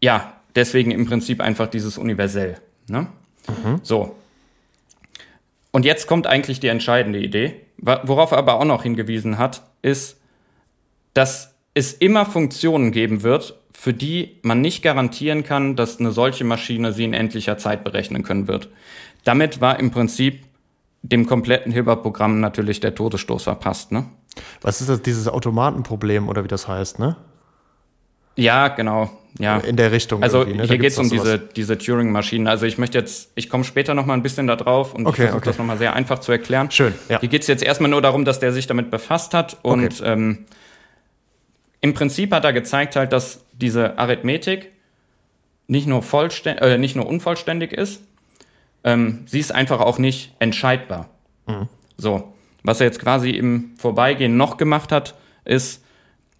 ja, 0.00 0.40
deswegen 0.54 0.90
im 0.90 1.06
Prinzip 1.06 1.40
einfach 1.40 1.68
dieses 1.68 1.98
Universell. 1.98 2.56
Ne? 2.88 3.08
Mhm. 3.48 3.80
So. 3.82 4.16
Und 5.72 5.84
jetzt 5.84 6.06
kommt 6.06 6.26
eigentlich 6.26 6.60
die 6.60 6.68
entscheidende 6.68 7.20
Idee. 7.20 7.56
Worauf 7.78 8.32
er 8.32 8.38
aber 8.38 8.60
auch 8.60 8.64
noch 8.64 8.82
hingewiesen 8.82 9.38
hat, 9.38 9.62
ist, 9.82 10.20
dass 11.14 11.54
es 11.74 11.92
immer 11.92 12.26
Funktionen 12.26 12.92
geben 12.92 13.22
wird, 13.22 13.58
für 13.72 13.94
die 13.94 14.38
man 14.42 14.60
nicht 14.60 14.82
garantieren 14.82 15.44
kann, 15.44 15.76
dass 15.76 15.98
eine 15.98 16.10
solche 16.10 16.44
Maschine 16.44 16.92
sie 16.92 17.04
in 17.04 17.14
endlicher 17.14 17.56
Zeit 17.56 17.84
berechnen 17.84 18.22
können 18.22 18.46
wird. 18.48 18.68
Damit 19.24 19.60
war 19.60 19.78
im 19.78 19.90
Prinzip 19.90 20.44
dem 21.02 21.26
kompletten 21.26 21.72
Hilbert-Programm 21.72 22.40
natürlich 22.40 22.80
der 22.80 22.94
Todesstoß 22.94 23.44
verpasst. 23.44 23.92
Ne? 23.92 24.06
Was 24.60 24.80
ist 24.80 24.88
das, 24.88 25.02
dieses 25.02 25.28
Automatenproblem 25.28 26.28
oder 26.28 26.44
wie 26.44 26.48
das 26.48 26.68
heißt, 26.68 26.98
ne? 26.98 27.16
Ja, 28.36 28.68
genau. 28.68 29.10
Ja. 29.38 29.58
In 29.58 29.76
der 29.76 29.92
Richtung. 29.92 30.22
Also 30.22 30.44
ne? 30.44 30.64
hier 30.64 30.78
geht 30.78 30.92
es 30.92 30.98
um 30.98 31.08
diese, 31.08 31.38
diese 31.38 31.78
Turing-Maschinen. 31.78 32.46
Also 32.46 32.66
ich 32.66 32.78
möchte 32.78 32.98
jetzt, 32.98 33.30
ich 33.34 33.48
komme 33.48 33.64
später 33.64 33.94
noch 33.94 34.06
mal 34.06 34.14
ein 34.14 34.22
bisschen 34.22 34.46
da 34.46 34.56
drauf 34.56 34.94
und 34.94 35.06
okay, 35.06 35.22
versuche 35.22 35.36
okay. 35.36 35.48
das 35.50 35.58
noch 35.58 35.64
mal 35.64 35.78
sehr 35.78 35.94
einfach 35.94 36.18
zu 36.18 36.32
erklären. 36.32 36.70
Schön. 36.70 36.94
Ja. 37.08 37.20
Hier 37.20 37.28
geht 37.28 37.42
es 37.42 37.48
jetzt 37.48 37.62
erstmal 37.62 37.90
nur 37.90 38.02
darum, 38.02 38.24
dass 38.24 38.40
der 38.40 38.52
sich 38.52 38.66
damit 38.66 38.90
befasst 38.90 39.34
hat 39.34 39.58
und 39.62 40.00
okay. 40.00 40.12
ähm, 40.12 40.46
im 41.80 41.94
Prinzip 41.94 42.32
hat 42.32 42.44
er 42.44 42.52
gezeigt 42.52 42.96
halt, 42.96 43.12
dass 43.12 43.44
diese 43.52 43.98
Arithmetik 43.98 44.72
nicht 45.66 45.86
nur, 45.86 46.02
vollständig, 46.02 46.62
äh, 46.62 46.78
nicht 46.78 46.96
nur 46.96 47.06
unvollständig 47.06 47.72
ist, 47.72 48.02
ähm, 48.84 49.24
sie 49.26 49.40
ist 49.40 49.52
einfach 49.52 49.80
auch 49.80 49.98
nicht 49.98 50.34
entscheidbar. 50.38 51.10
Mhm. 51.46 51.68
So. 51.96 52.32
Was 52.62 52.80
er 52.80 52.86
jetzt 52.86 53.00
quasi 53.00 53.30
im 53.30 53.72
Vorbeigehen 53.78 54.36
noch 54.36 54.58
gemacht 54.58 54.92
hat, 54.92 55.14
ist, 55.46 55.82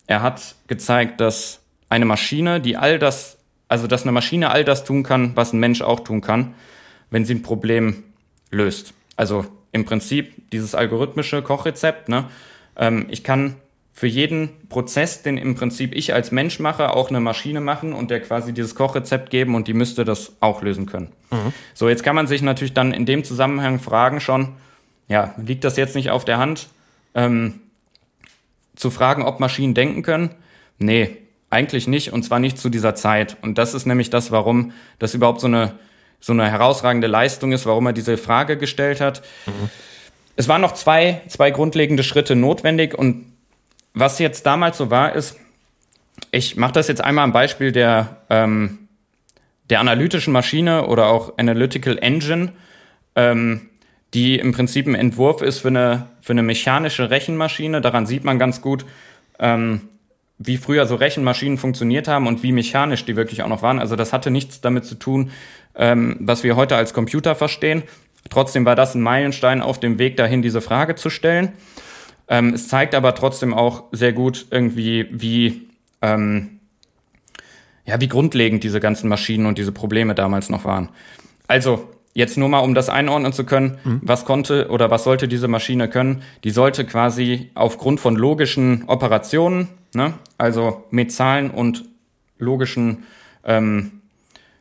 er 0.06 0.20
hat 0.22 0.54
gezeigt, 0.66 1.20
dass 1.20 1.60
eine 1.88 2.04
Maschine, 2.04 2.60
die 2.60 2.76
all 2.76 2.98
das, 2.98 3.38
also 3.68 3.86
dass 3.86 4.02
eine 4.02 4.12
Maschine 4.12 4.50
all 4.50 4.64
das 4.64 4.84
tun 4.84 5.02
kann, 5.02 5.34
was 5.34 5.52
ein 5.52 5.60
Mensch 5.60 5.80
auch 5.80 6.00
tun 6.00 6.20
kann, 6.20 6.54
wenn 7.10 7.24
sie 7.24 7.34
ein 7.34 7.42
Problem 7.42 8.04
löst. 8.50 8.92
Also 9.16 9.46
im 9.72 9.84
Prinzip 9.84 10.50
dieses 10.50 10.74
algorithmische 10.74 11.42
Kochrezept. 11.42 12.08
Ne? 12.08 12.26
Ähm, 12.76 13.06
ich 13.08 13.24
kann 13.24 13.56
für 13.92 14.06
jeden 14.06 14.68
Prozess, 14.68 15.22
den 15.22 15.36
im 15.36 15.54
Prinzip 15.54 15.94
ich 15.94 16.14
als 16.14 16.32
Mensch 16.32 16.58
mache, 16.58 16.94
auch 16.94 17.10
eine 17.10 17.20
Maschine 17.20 17.60
machen 17.60 17.92
und 17.92 18.10
der 18.10 18.20
quasi 18.20 18.52
dieses 18.52 18.74
Kochrezept 18.74 19.30
geben 19.30 19.54
und 19.54 19.68
die 19.68 19.74
müsste 19.74 20.04
das 20.04 20.32
auch 20.40 20.62
lösen 20.62 20.86
können. 20.86 21.12
Mhm. 21.30 21.52
So, 21.74 21.88
jetzt 21.88 22.02
kann 22.02 22.16
man 22.16 22.26
sich 22.26 22.42
natürlich 22.42 22.72
dann 22.72 22.92
in 22.92 23.04
dem 23.04 23.24
Zusammenhang 23.24 23.78
fragen 23.78 24.20
schon, 24.20 24.54
ja, 25.08 25.34
liegt 25.36 25.64
das 25.64 25.76
jetzt 25.76 25.96
nicht 25.96 26.10
auf 26.10 26.24
der 26.24 26.38
Hand, 26.38 26.68
ähm, 27.14 27.60
zu 28.76 28.90
fragen, 28.90 29.22
ob 29.22 29.40
Maschinen 29.40 29.74
denken 29.74 30.02
können? 30.02 30.30
Nee, 30.78 31.16
eigentlich 31.50 31.88
nicht 31.88 32.12
und 32.12 32.22
zwar 32.22 32.38
nicht 32.38 32.58
zu 32.58 32.70
dieser 32.70 32.94
Zeit. 32.94 33.36
Und 33.42 33.58
das 33.58 33.74
ist 33.74 33.86
nämlich 33.86 34.08
das, 34.08 34.30
warum 34.30 34.72
das 34.98 35.14
überhaupt 35.14 35.40
so 35.40 35.48
eine, 35.48 35.72
so 36.20 36.32
eine 36.32 36.48
herausragende 36.50 37.08
Leistung 37.08 37.52
ist, 37.52 37.66
warum 37.66 37.86
er 37.86 37.92
diese 37.92 38.16
Frage 38.16 38.56
gestellt 38.56 39.00
hat. 39.00 39.22
Mhm. 39.46 39.68
Es 40.36 40.48
waren 40.48 40.62
noch 40.62 40.72
zwei, 40.72 41.20
zwei 41.28 41.50
grundlegende 41.50 42.02
Schritte 42.02 42.36
notwendig 42.36 42.96
und 42.96 43.26
was 43.94 44.18
jetzt 44.18 44.46
damals 44.46 44.78
so 44.78 44.90
war, 44.90 45.14
ist, 45.14 45.38
ich 46.30 46.56
mache 46.56 46.72
das 46.72 46.88
jetzt 46.88 47.02
einmal 47.02 47.24
am 47.24 47.32
Beispiel 47.32 47.72
der, 47.72 48.18
ähm, 48.30 48.88
der 49.68 49.80
analytischen 49.80 50.32
Maschine 50.32 50.86
oder 50.86 51.06
auch 51.06 51.38
Analytical 51.38 51.98
Engine, 51.98 52.52
ähm, 53.16 53.68
die 54.14 54.38
im 54.38 54.52
Prinzip 54.52 54.86
ein 54.86 54.94
Entwurf 54.94 55.42
ist 55.42 55.60
für 55.60 55.68
eine, 55.68 56.08
für 56.20 56.32
eine 56.32 56.42
mechanische 56.42 57.10
Rechenmaschine. 57.10 57.80
Daran 57.80 58.06
sieht 58.06 58.24
man 58.24 58.38
ganz 58.38 58.60
gut, 58.60 58.84
ähm, 59.38 59.82
wie 60.38 60.56
früher 60.56 60.86
so 60.86 60.94
Rechenmaschinen 60.94 61.58
funktioniert 61.58 62.08
haben 62.08 62.26
und 62.26 62.42
wie 62.42 62.52
mechanisch 62.52 63.04
die 63.04 63.14
wirklich 63.14 63.42
auch 63.42 63.48
noch 63.48 63.62
waren. 63.62 63.78
Also 63.78 63.94
das 63.94 64.12
hatte 64.12 64.30
nichts 64.30 64.60
damit 64.60 64.84
zu 64.84 64.94
tun, 64.94 65.30
ähm, 65.74 66.16
was 66.20 66.42
wir 66.42 66.56
heute 66.56 66.76
als 66.76 66.94
Computer 66.94 67.34
verstehen. 67.34 67.82
Trotzdem 68.30 68.64
war 68.64 68.74
das 68.74 68.94
ein 68.94 69.02
Meilenstein 69.02 69.62
auf 69.62 69.80
dem 69.80 69.98
Weg 69.98 70.16
dahin, 70.16 70.42
diese 70.42 70.60
Frage 70.60 70.94
zu 70.94 71.10
stellen. 71.10 71.52
Ähm, 72.30 72.54
es 72.54 72.68
zeigt 72.68 72.94
aber 72.94 73.14
trotzdem 73.14 73.52
auch 73.52 73.84
sehr 73.90 74.12
gut 74.12 74.46
irgendwie, 74.50 75.08
wie, 75.10 75.68
ähm, 76.00 76.60
ja, 77.84 78.00
wie 78.00 78.08
grundlegend 78.08 78.62
diese 78.62 78.78
ganzen 78.78 79.08
Maschinen 79.08 79.46
und 79.46 79.58
diese 79.58 79.72
Probleme 79.72 80.14
damals 80.14 80.48
noch 80.48 80.64
waren. 80.64 80.90
Also, 81.48 81.90
jetzt 82.14 82.38
nur 82.38 82.48
mal, 82.48 82.60
um 82.60 82.74
das 82.74 82.88
einordnen 82.88 83.32
zu 83.32 83.44
können, 83.44 83.78
mhm. 83.82 84.00
was 84.04 84.24
konnte 84.24 84.68
oder 84.70 84.92
was 84.92 85.02
sollte 85.02 85.26
diese 85.26 85.48
Maschine 85.48 85.88
können? 85.88 86.22
Die 86.44 86.50
sollte 86.50 86.84
quasi 86.84 87.50
aufgrund 87.54 87.98
von 87.98 88.14
logischen 88.14 88.84
Operationen, 88.86 89.68
ne, 89.92 90.14
also 90.38 90.84
mit 90.90 91.10
Zahlen 91.10 91.50
und 91.50 91.84
logischen, 92.38 93.04
ähm, 93.44 94.02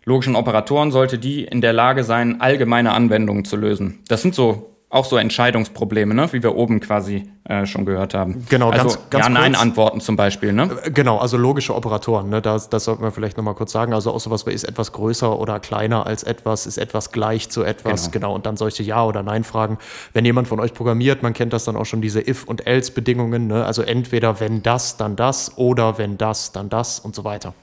logischen 0.05 0.35
Operatoren, 0.35 0.89
sollte 0.89 1.19
die 1.19 1.43
in 1.43 1.61
der 1.61 1.73
Lage 1.73 2.03
sein, 2.03 2.41
allgemeine 2.41 2.93
Anwendungen 2.93 3.45
zu 3.45 3.57
lösen. 3.57 3.99
Das 4.07 4.23
sind 4.23 4.33
so 4.33 4.75
auch 4.91 5.05
so 5.05 5.17
Entscheidungsprobleme, 5.17 6.15
ne? 6.15 6.33
wie 6.33 6.41
wir 6.41 6.55
oben 6.55 6.79
quasi 6.79 7.29
äh, 7.43 7.67
schon 7.67 7.85
gehört 7.85 8.15
haben. 8.15 8.43
Genau, 8.49 8.71
also, 8.71 8.85
ganz, 8.85 9.09
ganz 9.11 9.25
ja, 9.25 9.29
nein 9.29 9.53
Antworten 9.53 10.01
zum 10.01 10.15
Beispiel. 10.15 10.51
Ne? 10.51 10.67
Äh, 10.83 10.89
genau, 10.89 11.19
also 11.19 11.37
logische 11.37 11.75
Operatoren. 11.75 12.29
Ne? 12.29 12.41
Das, 12.41 12.69
das 12.69 12.85
sollten 12.85 13.03
wir 13.03 13.11
vielleicht 13.11 13.37
nochmal 13.37 13.53
kurz 13.53 13.71
sagen. 13.71 13.93
Also 13.93 14.11
auch 14.11 14.19
sowas, 14.19 14.43
ist 14.43 14.63
etwas 14.63 14.91
größer 14.91 15.37
oder 15.37 15.59
kleiner 15.59 16.07
als 16.07 16.23
etwas, 16.23 16.65
ist 16.65 16.79
etwas 16.79 17.11
gleich 17.11 17.49
zu 17.49 17.63
etwas. 17.63 18.09
Genau, 18.09 18.27
genau. 18.29 18.35
und 18.35 18.47
dann 18.47 18.57
solche 18.57 18.81
Ja- 18.81 19.05
oder 19.05 19.21
Nein-Fragen. 19.21 19.77
Wenn 20.13 20.25
jemand 20.25 20.47
von 20.47 20.59
euch 20.59 20.73
programmiert, 20.73 21.21
man 21.21 21.33
kennt 21.33 21.53
das 21.53 21.65
dann 21.65 21.75
auch 21.75 21.85
schon, 21.85 22.01
diese 22.01 22.27
If- 22.27 22.45
und 22.45 22.65
Else-Bedingungen. 22.65 23.45
Ne? 23.45 23.63
Also 23.63 23.83
entweder 23.83 24.39
wenn 24.39 24.63
das, 24.63 24.97
dann 24.97 25.15
das 25.15 25.55
oder 25.55 25.99
wenn 25.99 26.17
das, 26.17 26.51
dann 26.51 26.69
das 26.69 26.99
und 26.99 27.13
so 27.13 27.23
weiter. 27.23 27.53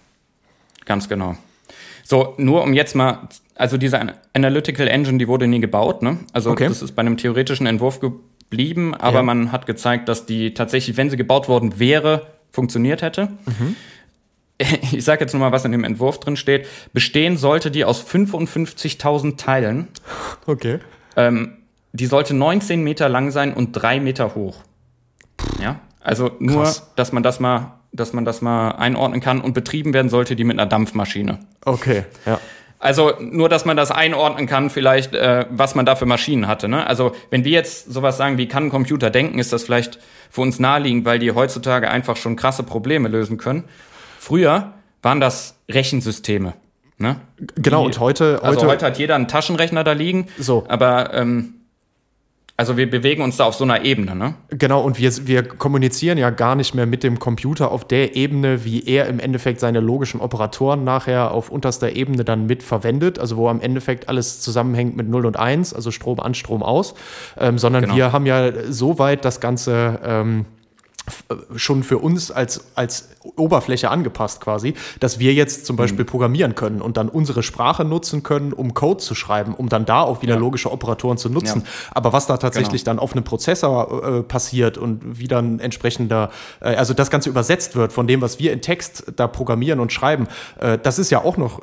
Ganz 0.84 1.08
genau. 1.08 1.34
So, 2.06 2.34
nur 2.36 2.62
um 2.62 2.72
jetzt 2.72 2.94
mal 2.94 3.28
also 3.56 3.78
diese 3.78 4.00
Analytical 4.32 4.86
Engine, 4.86 5.18
die 5.18 5.26
wurde 5.26 5.48
nie 5.48 5.60
gebaut, 5.60 6.02
ne? 6.02 6.18
Also 6.32 6.50
okay. 6.50 6.68
das 6.68 6.82
ist 6.82 6.92
bei 6.92 7.00
einem 7.00 7.16
theoretischen 7.16 7.66
Entwurf 7.66 7.98
geblieben, 7.98 8.94
aber 8.94 9.18
ja. 9.18 9.22
man 9.22 9.50
hat 9.50 9.66
gezeigt, 9.66 10.08
dass 10.08 10.24
die 10.24 10.54
tatsächlich, 10.54 10.96
wenn 10.96 11.10
sie 11.10 11.16
gebaut 11.16 11.48
worden 11.48 11.80
wäre, 11.80 12.26
funktioniert 12.52 13.02
hätte. 13.02 13.28
Mhm. 13.46 13.76
Ich 14.90 15.04
sage 15.04 15.20
jetzt 15.20 15.34
nur 15.34 15.40
mal, 15.40 15.52
was 15.52 15.66
in 15.66 15.72
dem 15.72 15.84
Entwurf 15.84 16.18
drin 16.18 16.34
steht. 16.34 16.66
Bestehen 16.94 17.36
sollte 17.36 17.70
die 17.70 17.84
aus 17.84 18.02
55.000 18.02 19.36
Teilen. 19.36 19.88
Okay. 20.46 20.78
Ähm, 21.14 21.58
die 21.92 22.06
sollte 22.06 22.32
19 22.32 22.82
Meter 22.82 23.10
lang 23.10 23.30
sein 23.32 23.52
und 23.52 23.72
3 23.72 24.00
Meter 24.00 24.34
hoch. 24.34 24.62
Ja, 25.60 25.80
also 26.06 26.30
nur, 26.38 26.62
Krass. 26.62 26.88
dass 26.94 27.10
man 27.10 27.24
das 27.24 27.40
mal, 27.40 27.72
dass 27.90 28.12
man 28.12 28.24
das 28.24 28.40
mal 28.40 28.70
einordnen 28.70 29.20
kann 29.20 29.40
und 29.40 29.54
betrieben 29.54 29.92
werden 29.92 30.08
sollte 30.08 30.36
die 30.36 30.44
mit 30.44 30.56
einer 30.56 30.68
Dampfmaschine. 30.68 31.40
Okay, 31.64 32.04
ja. 32.24 32.38
Also 32.78 33.14
nur, 33.18 33.48
dass 33.48 33.64
man 33.64 33.76
das 33.76 33.90
einordnen 33.90 34.46
kann, 34.46 34.70
vielleicht, 34.70 35.14
äh, 35.14 35.46
was 35.50 35.74
man 35.74 35.84
da 35.84 35.96
für 35.96 36.06
Maschinen 36.06 36.46
hatte. 36.46 36.68
Ne? 36.68 36.86
Also 36.86 37.12
wenn 37.30 37.44
wir 37.44 37.50
jetzt 37.50 37.92
sowas 37.92 38.18
sagen, 38.18 38.38
wie 38.38 38.46
kann 38.46 38.66
ein 38.66 38.70
Computer 38.70 39.10
denken, 39.10 39.40
ist 39.40 39.52
das 39.52 39.64
vielleicht 39.64 39.98
für 40.30 40.42
uns 40.42 40.60
naheliegend, 40.60 41.04
weil 41.06 41.18
die 41.18 41.32
heutzutage 41.32 41.90
einfach 41.90 42.16
schon 42.16 42.36
krasse 42.36 42.62
Probleme 42.62 43.08
lösen 43.08 43.36
können. 43.36 43.64
Früher 44.20 44.74
waren 45.02 45.18
das 45.18 45.58
Rechensysteme. 45.68 46.52
Ne? 46.98 47.16
Genau, 47.56 47.80
die, 47.80 47.86
und 47.86 47.98
heute, 47.98 48.34
heute. 48.34 48.44
Also 48.44 48.66
heute 48.68 48.86
hat 48.86 48.98
jeder 48.98 49.16
einen 49.16 49.26
Taschenrechner 49.26 49.82
da 49.82 49.92
liegen. 49.92 50.28
So. 50.38 50.66
Aber 50.68 51.14
ähm, 51.14 51.54
also 52.58 52.78
wir 52.78 52.88
bewegen 52.88 53.22
uns 53.22 53.36
da 53.36 53.44
auf 53.44 53.54
so 53.54 53.64
einer 53.64 53.84
Ebene, 53.84 54.16
ne? 54.16 54.34
Genau, 54.48 54.80
und 54.80 54.98
wir, 54.98 55.12
wir 55.26 55.42
kommunizieren 55.42 56.16
ja 56.16 56.30
gar 56.30 56.54
nicht 56.54 56.74
mehr 56.74 56.86
mit 56.86 57.02
dem 57.02 57.18
Computer 57.18 57.70
auf 57.70 57.86
der 57.86 58.16
Ebene, 58.16 58.64
wie 58.64 58.82
er 58.86 59.08
im 59.08 59.20
Endeffekt 59.20 59.60
seine 59.60 59.80
logischen 59.80 60.20
Operatoren 60.20 60.82
nachher 60.82 61.32
auf 61.32 61.50
unterster 61.50 61.92
Ebene 61.92 62.24
dann 62.24 62.46
mit 62.46 62.62
verwendet, 62.62 63.18
also 63.18 63.36
wo 63.36 63.48
am 63.48 63.60
Endeffekt 63.60 64.08
alles 64.08 64.40
zusammenhängt 64.40 64.96
mit 64.96 65.06
0 65.06 65.26
und 65.26 65.38
1, 65.38 65.74
also 65.74 65.90
Strom 65.90 66.18
an, 66.18 66.32
Strom 66.32 66.62
aus, 66.62 66.94
ähm, 67.38 67.58
sondern 67.58 67.82
genau. 67.82 67.96
wir 67.96 68.12
haben 68.12 68.24
ja 68.24 68.50
so 68.70 68.98
weit 68.98 69.26
das 69.26 69.40
Ganze 69.40 70.00
ähm, 70.02 70.46
schon 71.54 71.82
für 71.82 71.98
uns 71.98 72.30
als, 72.30 72.64
als 72.74 73.08
Oberfläche 73.36 73.90
angepasst 73.90 74.40
quasi, 74.40 74.74
dass 75.00 75.18
wir 75.18 75.34
jetzt 75.34 75.66
zum 75.66 75.76
Beispiel 75.76 76.04
mhm. 76.04 76.08
programmieren 76.08 76.54
können 76.54 76.80
und 76.80 76.96
dann 76.96 77.08
unsere 77.08 77.42
Sprache 77.42 77.84
nutzen 77.84 78.22
können, 78.22 78.52
um 78.52 78.74
Code 78.74 78.98
zu 78.98 79.14
schreiben, 79.14 79.54
um 79.54 79.68
dann 79.68 79.84
da 79.84 80.02
auch 80.02 80.22
wieder 80.22 80.34
ja. 80.34 80.40
logische 80.40 80.72
Operatoren 80.72 81.18
zu 81.18 81.28
nutzen. 81.28 81.62
Ja. 81.64 81.90
Aber 81.92 82.12
was 82.12 82.26
da 82.26 82.36
tatsächlich 82.36 82.84
genau. 82.84 82.96
dann 82.96 82.98
auf 82.98 83.12
einem 83.12 83.24
Prozessor 83.24 84.18
äh, 84.18 84.22
passiert 84.22 84.78
und 84.78 85.18
wie 85.18 85.28
dann 85.28 85.60
entsprechender, 85.60 86.30
äh, 86.60 86.74
also 86.74 86.94
das 86.94 87.10
Ganze 87.10 87.28
übersetzt 87.28 87.76
wird 87.76 87.92
von 87.92 88.06
dem, 88.06 88.20
was 88.20 88.38
wir 88.38 88.52
in 88.52 88.60
Text 88.60 89.12
da 89.16 89.28
programmieren 89.28 89.80
und 89.80 89.92
schreiben, 89.92 90.26
äh, 90.60 90.78
das 90.82 90.98
ist 90.98 91.10
ja 91.10 91.22
auch 91.22 91.36
noch, 91.36 91.60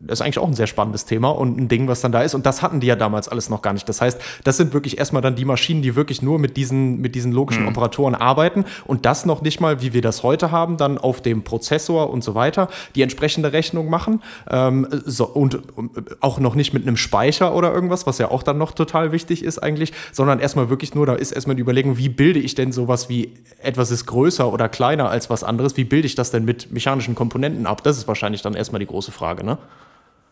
das 0.00 0.18
ist 0.18 0.22
eigentlich 0.22 0.38
auch 0.38 0.48
ein 0.48 0.54
sehr 0.54 0.66
spannendes 0.66 1.04
Thema 1.04 1.30
und 1.30 1.58
ein 1.58 1.68
Ding, 1.68 1.88
was 1.88 2.00
dann 2.00 2.12
da 2.12 2.22
ist. 2.22 2.34
Und 2.34 2.46
das 2.46 2.62
hatten 2.62 2.80
die 2.80 2.86
ja 2.88 2.96
damals 2.96 3.28
alles 3.28 3.48
noch 3.48 3.62
gar 3.62 3.72
nicht. 3.72 3.88
Das 3.88 4.00
heißt, 4.00 4.20
das 4.44 4.56
sind 4.56 4.74
wirklich 4.74 4.98
erstmal 4.98 5.22
dann 5.22 5.36
die 5.36 5.44
Maschinen, 5.44 5.82
die 5.82 5.94
wirklich 5.94 6.22
nur 6.22 6.38
mit 6.38 6.56
diesen, 6.56 7.00
mit 7.00 7.14
diesen 7.14 7.32
logischen 7.32 7.62
mhm. 7.62 7.68
Operatoren 7.68 8.14
arbeiten 8.14 8.64
und 8.86 9.06
das 9.06 9.26
noch 9.26 9.42
nicht 9.42 9.60
mal, 9.60 9.82
wie 9.82 9.92
wir 9.92 10.02
das 10.02 10.22
heute 10.22 10.50
haben, 10.50 10.76
dann 10.76 10.98
auf 10.98 11.20
dem 11.20 11.42
Prozessor 11.44 12.10
und 12.10 12.22
so 12.24 12.34
weiter 12.34 12.68
die 12.94 13.02
entsprechende 13.02 13.52
Rechnung 13.52 13.88
machen 13.90 14.22
ähm, 14.50 14.86
so, 15.04 15.26
und, 15.26 15.76
und, 15.76 16.22
auch 16.22 16.38
noch 16.38 16.54
nicht 16.54 16.72
mit 16.72 16.82
einem 16.82 16.96
Speicher 16.96 17.54
oder 17.54 17.72
irgendwas, 17.72 18.06
was 18.06 18.18
ja 18.18 18.30
auch 18.30 18.42
dann 18.42 18.58
noch 18.58 18.72
total 18.72 19.12
wichtig 19.12 19.44
ist 19.44 19.58
eigentlich, 19.58 19.92
sondern 20.12 20.38
erstmal 20.38 20.70
wirklich 20.70 20.94
nur, 20.94 21.06
da 21.06 21.14
ist 21.14 21.32
erstmal 21.32 21.56
die 21.56 21.62
Überlegung, 21.62 21.96
wie 21.96 22.08
bilde 22.08 22.40
ich 22.40 22.54
denn 22.54 22.72
sowas 22.72 23.08
wie 23.08 23.34
etwas 23.62 23.90
ist 23.90 24.06
größer 24.06 24.52
oder 24.52 24.68
kleiner 24.68 25.08
als 25.08 25.30
was 25.30 25.44
anderes, 25.44 25.76
wie 25.76 25.84
bilde 25.84 26.06
ich 26.06 26.14
das 26.14 26.30
denn 26.30 26.44
mit 26.44 26.72
mechanischen 26.72 27.14
Komponenten 27.14 27.66
ab? 27.66 27.82
Das 27.82 27.96
ist 27.98 28.08
wahrscheinlich 28.08 28.42
dann 28.42 28.54
erstmal 28.54 28.80
die 28.80 28.86
große 28.86 29.12
Frage, 29.12 29.44
ne? 29.44 29.58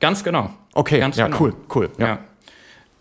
Ganz 0.00 0.24
genau. 0.24 0.50
Okay, 0.72 0.98
Ganz 0.98 1.16
ja, 1.16 1.26
genau. 1.26 1.40
cool, 1.40 1.54
cool. 1.74 1.90
Ja. 1.98 2.06
ja. 2.06 2.18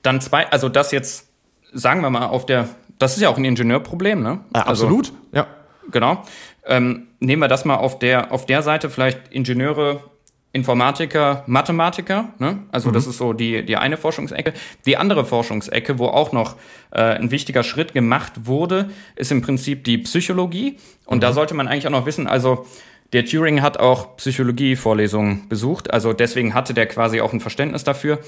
Dann 0.04 0.22
zwei, 0.22 0.50
also 0.50 0.70
das 0.70 0.92
jetzt, 0.92 1.28
sagen 1.74 2.02
wir 2.02 2.10
mal, 2.10 2.28
auf 2.28 2.46
der 2.46 2.68
das 3.00 3.16
ist 3.16 3.22
ja 3.22 3.30
auch 3.30 3.38
ein 3.38 3.46
Ingenieurproblem, 3.46 4.22
ne? 4.22 4.42
Ja, 4.56 4.62
absolut, 4.62 5.08
also, 5.08 5.18
ja. 5.34 5.48
Genau. 5.92 6.24
Ähm, 6.66 7.08
nehmen 7.20 7.42
wir 7.42 7.48
das 7.48 7.66
mal 7.66 7.76
auf 7.76 7.98
der, 7.98 8.32
auf 8.32 8.46
der 8.46 8.62
Seite, 8.62 8.90
vielleicht 8.90 9.30
Ingenieure, 9.32 10.04
Informatiker, 10.52 11.44
Mathematiker. 11.48 12.30
Ne? 12.40 12.64
Also 12.72 12.90
mhm. 12.90 12.94
das 12.94 13.08
ist 13.08 13.18
so 13.18 13.34
die, 13.34 13.66
die 13.66 13.78
eine 13.78 13.98
Forschungsecke. 13.98 14.54
Die 14.86 14.98
andere 14.98 15.26
Forschungsecke, 15.26 16.00
wo 16.00 16.08
auch 16.08 16.32
noch 16.32 16.56
äh, 16.92 17.02
ein 17.02 17.32
wichtiger 17.32 17.64
Schritt 17.64 17.94
gemacht 17.94 18.46
wurde, 18.46 18.90
ist 19.16 19.32
im 19.32 19.42
Prinzip 19.42 19.84
die 19.84 20.00
Psychologie. 20.00 20.78
Und 21.06 21.18
mhm. 21.18 21.22
da 21.22 21.34
sollte 21.34 21.54
man 21.54 21.68
eigentlich 21.68 21.88
auch 21.88 21.92
noch 21.92 22.06
wissen, 22.06 22.28
also 22.28 22.66
der 23.14 23.26
Turing 23.26 23.62
hat 23.62 23.80
auch 23.80 24.18
Psychologie-Vorlesungen 24.18 25.50
besucht, 25.50 25.92
also 25.92 26.14
deswegen 26.14 26.54
hatte 26.54 26.76
der 26.76 26.86
quasi 26.86 27.22
auch 27.22 27.34
ein 27.34 27.40
Verständnis 27.40 27.84
dafür. 27.84 28.20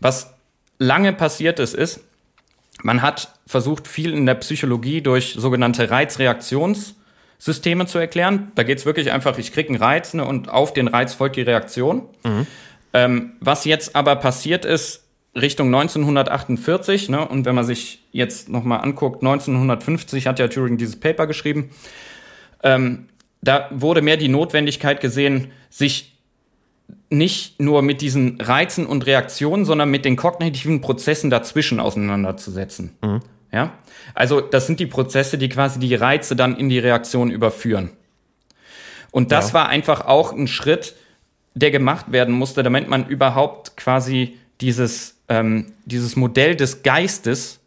Was 0.00 0.34
lange 0.78 1.12
passiert 1.12 1.60
ist, 1.60 1.74
ist, 1.74 2.00
man 2.82 3.02
hat 3.02 3.32
versucht, 3.46 3.88
viel 3.88 4.12
in 4.12 4.26
der 4.26 4.34
Psychologie 4.34 5.00
durch 5.00 5.34
sogenannte 5.38 5.90
Reizreaktionssysteme 5.90 7.86
zu 7.86 7.98
erklären. 7.98 8.52
Da 8.54 8.62
geht 8.62 8.78
es 8.78 8.86
wirklich 8.86 9.12
einfach, 9.12 9.38
ich 9.38 9.52
kriege 9.52 9.68
einen 9.70 9.82
Reiz 9.82 10.14
ne, 10.14 10.24
und 10.24 10.48
auf 10.48 10.72
den 10.72 10.88
Reiz 10.88 11.14
folgt 11.14 11.36
die 11.36 11.42
Reaktion. 11.42 12.02
Mhm. 12.24 12.46
Ähm, 12.92 13.32
was 13.40 13.64
jetzt 13.64 13.96
aber 13.96 14.16
passiert 14.16 14.64
ist, 14.64 15.04
Richtung 15.36 15.66
1948, 15.66 17.08
ne, 17.08 17.26
und 17.26 17.44
wenn 17.44 17.54
man 17.54 17.64
sich 17.64 18.04
jetzt 18.12 18.48
nochmal 18.48 18.80
anguckt, 18.80 19.22
1950 19.22 20.26
hat 20.26 20.38
ja 20.38 20.48
Turing 20.48 20.76
dieses 20.76 20.98
Paper 20.98 21.26
geschrieben, 21.26 21.70
ähm, 22.62 23.08
da 23.42 23.68
wurde 23.72 24.00
mehr 24.00 24.16
die 24.16 24.28
Notwendigkeit 24.28 25.00
gesehen, 25.00 25.52
sich 25.70 26.13
nicht 27.10 27.60
nur 27.60 27.82
mit 27.82 28.00
diesen 28.00 28.40
Reizen 28.40 28.86
und 28.86 29.06
Reaktionen, 29.06 29.64
sondern 29.64 29.90
mit 29.90 30.04
den 30.04 30.16
kognitiven 30.16 30.80
Prozessen 30.80 31.30
dazwischen 31.30 31.80
auseinanderzusetzen. 31.80 32.96
Mhm. 33.02 33.20
Ja? 33.52 33.72
Also 34.14 34.40
das 34.40 34.66
sind 34.66 34.80
die 34.80 34.86
Prozesse, 34.86 35.38
die 35.38 35.48
quasi 35.48 35.78
die 35.78 35.94
Reize 35.94 36.36
dann 36.36 36.56
in 36.56 36.68
die 36.68 36.78
Reaktion 36.78 37.30
überführen. 37.30 37.90
Und 39.10 39.30
das 39.30 39.48
ja. 39.48 39.54
war 39.54 39.68
einfach 39.68 40.06
auch 40.06 40.32
ein 40.32 40.48
Schritt, 40.48 40.94
der 41.54 41.70
gemacht 41.70 42.10
werden 42.10 42.34
musste, 42.34 42.64
damit 42.64 42.88
man 42.88 43.06
überhaupt 43.06 43.76
quasi 43.76 44.36
dieses, 44.60 45.16
ähm, 45.28 45.72
dieses 45.84 46.16
Modell 46.16 46.56
des 46.56 46.82
Geistes 46.82 47.60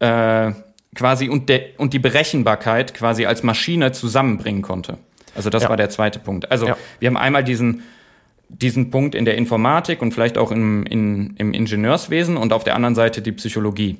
äh, 0.00 0.52
quasi 0.96 1.28
und, 1.28 1.48
de 1.48 1.76
und 1.76 1.92
die 1.92 2.00
Berechenbarkeit 2.00 2.94
quasi 2.94 3.26
als 3.26 3.44
Maschine 3.44 3.92
zusammenbringen 3.92 4.62
konnte. 4.62 4.98
Also 5.36 5.48
das 5.48 5.62
Ja. 5.62 5.68
war 5.68 5.76
der 5.76 5.90
zweite 5.90 6.18
Punkt. 6.18 6.50
Also 6.50 6.66
Ja. 6.66 6.76
wir 6.98 7.06
haben 7.06 7.16
einmal 7.16 7.44
diesen, 7.44 7.84
diesen 8.50 8.90
Punkt 8.90 9.14
in 9.14 9.24
der 9.24 9.36
Informatik 9.36 10.02
und 10.02 10.12
vielleicht 10.12 10.36
auch 10.36 10.50
im, 10.50 10.84
in, 10.84 11.34
im 11.36 11.52
Ingenieurswesen 11.52 12.36
und 12.36 12.52
auf 12.52 12.64
der 12.64 12.74
anderen 12.74 12.94
Seite 12.94 13.22
die 13.22 13.32
Psychologie. 13.32 13.96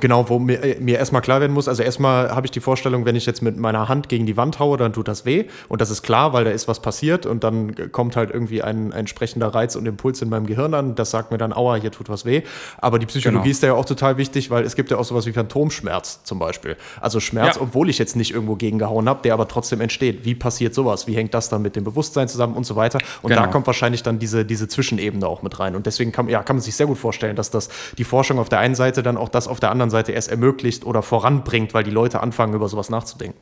Genau, 0.00 0.28
wo 0.28 0.38
mir, 0.38 0.62
äh, 0.62 0.80
mir 0.80 0.96
erstmal 0.98 1.22
klar 1.22 1.40
werden 1.40 1.52
muss, 1.52 1.66
also 1.66 1.82
erstmal 1.82 2.30
habe 2.30 2.46
ich 2.46 2.52
die 2.52 2.60
Vorstellung, 2.60 3.04
wenn 3.04 3.16
ich 3.16 3.26
jetzt 3.26 3.42
mit 3.42 3.56
meiner 3.58 3.88
Hand 3.88 4.08
gegen 4.08 4.26
die 4.26 4.36
Wand 4.36 4.60
haue, 4.60 4.76
dann 4.78 4.92
tut 4.92 5.08
das 5.08 5.26
weh. 5.26 5.46
Und 5.68 5.80
das 5.80 5.90
ist 5.90 6.02
klar, 6.02 6.32
weil 6.32 6.44
da 6.44 6.50
ist 6.52 6.68
was 6.68 6.80
passiert 6.80 7.26
und 7.26 7.42
dann 7.42 7.90
kommt 7.90 8.14
halt 8.14 8.30
irgendwie 8.30 8.62
ein, 8.62 8.86
ein 8.86 8.92
entsprechender 8.92 9.48
Reiz 9.48 9.74
und 9.74 9.84
Impuls 9.86 10.22
in 10.22 10.28
meinem 10.28 10.46
Gehirn 10.46 10.72
an. 10.74 10.94
Das 10.94 11.10
sagt 11.10 11.32
mir 11.32 11.36
dann, 11.36 11.52
aua, 11.52 11.74
hier 11.74 11.90
tut 11.90 12.08
was 12.08 12.24
weh. 12.24 12.42
Aber 12.80 13.00
die 13.00 13.06
Psychologie 13.06 13.42
Genau. 13.42 13.50
ist 13.50 13.62
da 13.64 13.66
ja 13.66 13.74
auch 13.74 13.84
total 13.84 14.16
wichtig, 14.18 14.50
weil 14.50 14.62
es 14.64 14.76
gibt 14.76 14.90
ja 14.92 14.98
auch 14.98 15.04
sowas 15.04 15.26
wie 15.26 15.32
Phantomschmerz 15.32 16.22
zum 16.22 16.38
Beispiel. 16.38 16.76
Also 17.00 17.18
Schmerz, 17.18 17.56
Ja. 17.56 17.62
obwohl 17.62 17.90
ich 17.90 17.98
jetzt 17.98 18.14
nicht 18.14 18.32
irgendwo 18.32 18.54
gegengehauen 18.54 19.08
habe, 19.08 19.20
der 19.24 19.34
aber 19.34 19.48
trotzdem 19.48 19.80
entsteht. 19.80 20.24
Wie 20.24 20.36
passiert 20.36 20.74
sowas? 20.74 21.08
Wie 21.08 21.16
hängt 21.16 21.34
das 21.34 21.48
dann 21.48 21.60
mit 21.60 21.74
dem 21.74 21.82
Bewusstsein 21.82 22.28
zusammen 22.28 22.54
und 22.54 22.64
so 22.64 22.76
weiter? 22.76 22.98
Und 23.20 23.30
da 23.34 23.40
Genau. 23.40 23.50
kommt 23.52 23.66
wahrscheinlich 23.66 24.04
dann 24.04 24.20
diese, 24.20 24.44
diese 24.44 24.68
Zwischenebene 24.68 25.26
auch 25.26 25.42
mit 25.42 25.58
rein. 25.58 25.74
Und 25.74 25.86
deswegen 25.86 26.12
kann, 26.12 26.28
ja, 26.28 26.42
kann 26.44 26.56
man 26.56 26.62
sich 26.62 26.76
sehr 26.76 26.86
gut 26.86 26.98
vorstellen, 26.98 27.34
dass 27.34 27.50
das 27.50 27.68
die 27.98 28.04
Forschung 28.04 28.38
auf 28.38 28.48
der 28.48 28.60
einen 28.60 28.76
Seite 28.76 29.02
dann 29.02 29.16
auch 29.16 29.28
das 29.28 29.48
auf 29.48 29.58
der 29.58 29.71
anderen 29.72 29.90
Seite 29.90 30.12
erst 30.12 30.30
ermöglicht 30.30 30.84
oder 30.84 31.02
voranbringt, 31.02 31.74
weil 31.74 31.82
die 31.82 31.90
Leute 31.90 32.20
anfangen, 32.20 32.54
über 32.54 32.68
sowas 32.68 32.90
nachzudenken. 32.90 33.40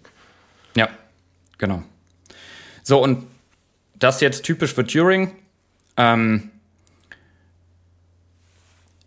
Ja, 0.75 0.89
genau. 1.59 1.83
So, 2.83 3.03
und 3.03 3.27
das 3.99 4.21
jetzt 4.23 4.45
typisch 4.45 4.75
für 4.75 4.87
Turing. 4.87 5.33
Ähm, 5.97 6.51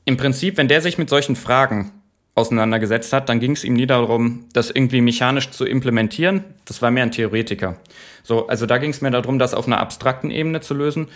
Im 0.05 0.17
Prinzip, 0.17 0.57
wenn 0.57 0.67
der 0.67 0.81
sich 0.81 0.97
mit 0.97 1.09
solchen 1.09 1.35
Fragen 1.35 1.91
auseinandergesetzt 2.35 3.13
hat, 3.13 3.29
dann 3.29 3.39
ging 3.39 3.51
es 3.51 3.63
ihm 3.63 3.73
nie 3.73 3.85
darum, 3.85 4.45
das 4.53 4.71
irgendwie 4.71 5.01
mechanisch 5.01 5.51
zu 5.51 5.65
implementieren. 5.65 6.43
Das 6.65 6.81
war 6.81 6.91
mehr 6.91 7.03
ein 7.03 7.11
Theoretiker. 7.11 7.77
So, 8.23 8.47
also 8.47 8.65
da 8.65 8.77
ging 8.77 8.91
es 8.91 9.01
mir 9.01 9.11
darum, 9.11 9.39
das 9.39 9.53
auf 9.53 9.67
einer 9.67 9.79
abstrakten 9.79 10.31
Ebene 10.31 10.61
zu 10.61 10.73
lösen 10.73 11.07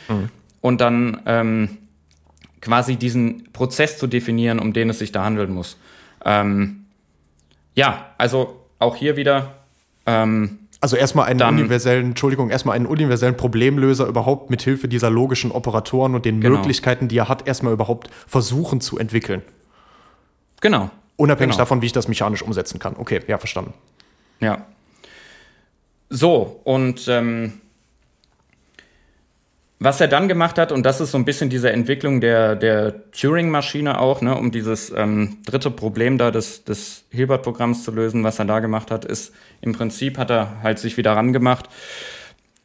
und 0.61 0.81
dann 0.81 1.21
ähm, 1.25 1.77
quasi 2.61 2.97
diesen 2.97 3.51
Prozess 3.51 3.97
zu 3.97 4.07
definieren, 4.07 4.59
um 4.59 4.73
den 4.73 4.89
es 4.89 4.99
sich 4.99 5.11
da 5.11 5.23
handeln 5.23 5.53
muss. 5.53 5.77
Ähm, 6.27 6.85
ja, 7.73 8.11
also 8.17 8.59
auch 8.79 8.95
hier 8.95 9.15
wieder 9.17 9.55
ähm, 10.05 10.59
Also 10.79 10.95
erstmal 10.95 11.25
einen 11.25 11.39
Dann- 11.39 11.55
universellen, 11.55 12.07
Entschuldigung, 12.09 12.49
erstmal 12.51 12.75
einen 12.75 12.85
universellen 12.85 13.35
Problemlöser 13.35 14.05
überhaupt 14.07 14.49
mit 14.51 14.61
Hilfe 14.61 14.87
dieser 14.87 15.09
logischen 15.09 15.51
Operatoren 15.51 16.13
und 16.13 16.23
den 16.25 16.39
Genau. 16.39 16.57
Möglichkeiten, 16.57 17.07
die 17.07 17.17
er 17.17 17.27
hat, 17.29 17.47
erstmal 17.47 17.73
überhaupt 17.73 18.09
versuchen 18.27 18.79
zu 18.81 18.99
entwickeln. 18.99 19.41
genau. 20.61 20.89
Unabhängig 21.15 21.53
Genau. 21.55 21.61
davon, 21.63 21.81
wie 21.81 21.87
ich 21.87 21.93
das 21.93 22.07
mechanisch 22.07 22.43
umsetzen 22.43 22.77
kann. 22.77 22.95
Okay, 22.97 23.21
ja, 23.27 23.39
verstanden. 23.39 23.73
Ja. 24.39 24.65
So, 26.09 26.61
und 26.63 27.07
ähm, 27.07 27.53
was 29.79 30.01
er 30.01 30.07
dann 30.07 30.27
gemacht 30.27 30.57
hat, 30.57 30.71
und 30.71 30.83
das 30.83 31.01
ist 31.01 31.11
so 31.11 31.17
ein 31.17 31.25
bisschen 31.25 31.49
diese 31.49 31.71
Entwicklung 31.71 32.19
der, 32.19 32.55
der 32.55 33.11
Turing-Maschine 33.11 33.99
auch, 33.99 34.21
ne, 34.21 34.35
um 34.35 34.51
dieses 34.51 34.91
ähm, 34.95 35.37
dritte 35.45 35.69
Problem 35.69 36.17
da 36.17 36.31
des, 36.31 36.63
des 36.63 37.05
Hilbert-Programms 37.11 37.83
zu 37.83 37.91
lösen, 37.91 38.23
was 38.23 38.39
er 38.39 38.45
da 38.45 38.59
gemacht 38.59 38.89
hat, 38.89 39.05
ist, 39.05 39.33
im 39.61 39.73
Prinzip 39.73 40.17
hat 40.17 40.31
er 40.31 40.63
halt 40.63 40.79
sich 40.79 40.97
wieder 40.97 41.11
rangemacht 41.11 41.69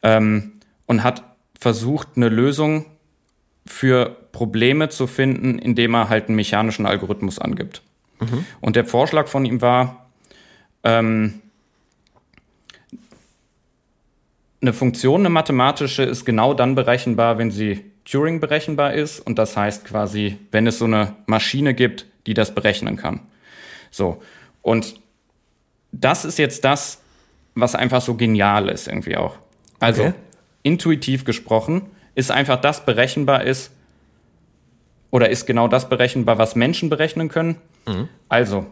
ähm, 0.01 0.53
und 0.87 1.03
hat 1.03 1.23
versucht, 1.59 2.09
eine 2.15 2.29
Lösung 2.29 2.85
für 3.65 4.17
Probleme 4.31 4.89
zu 4.89 5.05
finden, 5.05 5.59
indem 5.59 5.93
er 5.93 6.09
halt 6.09 6.27
einen 6.27 6.35
mechanischen 6.35 6.85
Algorithmus 6.85 7.37
angibt. 7.37 7.83
Und 8.59 8.75
der 8.75 8.85
Vorschlag 8.85 9.27
von 9.27 9.45
ihm 9.45 9.61
war, 9.61 10.09
ähm, 10.83 11.42
eine 14.63 14.73
Funktion, 14.73 15.21
eine 15.21 15.29
mathematische, 15.29 16.03
ist 16.03 16.25
genau 16.25 16.53
dann 16.53 16.73
berechenbar, 16.73 17.37
wenn 17.37 17.51
sie 17.51 17.83
Turing 18.05 18.39
berechenbar 18.39 18.93
ist. 18.93 19.19
Und 19.19 19.37
das 19.37 19.55
heißt 19.55 19.85
quasi, 19.85 20.37
wenn 20.51 20.65
es 20.65 20.79
so 20.79 20.85
eine 20.85 21.15
Maschine 21.25 21.73
gibt, 21.73 22.05
die 22.25 22.33
das 22.33 22.55
berechnen 22.55 22.95
kann. 22.95 23.19
So. 23.91 24.21
Und 24.61 24.95
das 25.91 26.25
ist 26.25 26.39
jetzt 26.39 26.63
das, 26.65 27.01
was 27.55 27.75
einfach 27.75 28.01
so 28.01 28.15
genial 28.15 28.69
ist 28.69 28.87
irgendwie 28.87 29.17
auch. 29.17 29.35
Also, 29.79 30.03
Okay. 30.03 30.13
intuitiv 30.63 31.25
gesprochen, 31.25 31.83
ist 32.15 32.31
einfach 32.31 32.59
das 32.59 32.85
berechenbar 32.85 33.43
ist, 33.43 33.71
oder 35.11 35.29
ist 35.29 35.45
genau 35.45 35.67
das 35.67 35.89
berechenbar, 35.89 36.37
was 36.39 36.55
Menschen 36.55 36.89
berechnen 36.89 37.27
können. 37.29 37.57
Also, 38.29 38.65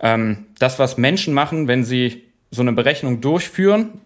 ähm, 0.00 0.46
das, 0.58 0.78
was 0.80 0.96
Menschen 0.96 1.34
machen, 1.34 1.68
wenn 1.68 1.84
sie 1.84 2.24
so 2.50 2.62
eine 2.62 2.72
Berechnung 2.72 3.20
durchführen, 3.20 4.00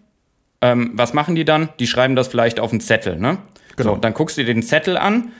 ähm, 0.61 0.91
was 0.93 1.13
machen 1.13 1.35
die 1.35 1.45
dann? 1.45 1.69
Die 1.79 1.87
schreiben 1.87 2.15
das 2.15 2.27
vielleicht 2.27 2.59
auf 2.59 2.71
einen 2.71 2.81
Zettel, 2.81 3.17
ne? 3.17 3.37
Genau. 3.75 3.95
So, 3.95 3.97
dann 3.97 4.13
guckst 4.13 4.37
du 4.37 4.43
dir 4.43 4.53
den 4.53 4.63
Zettel 4.63 4.97
an, 4.97 5.31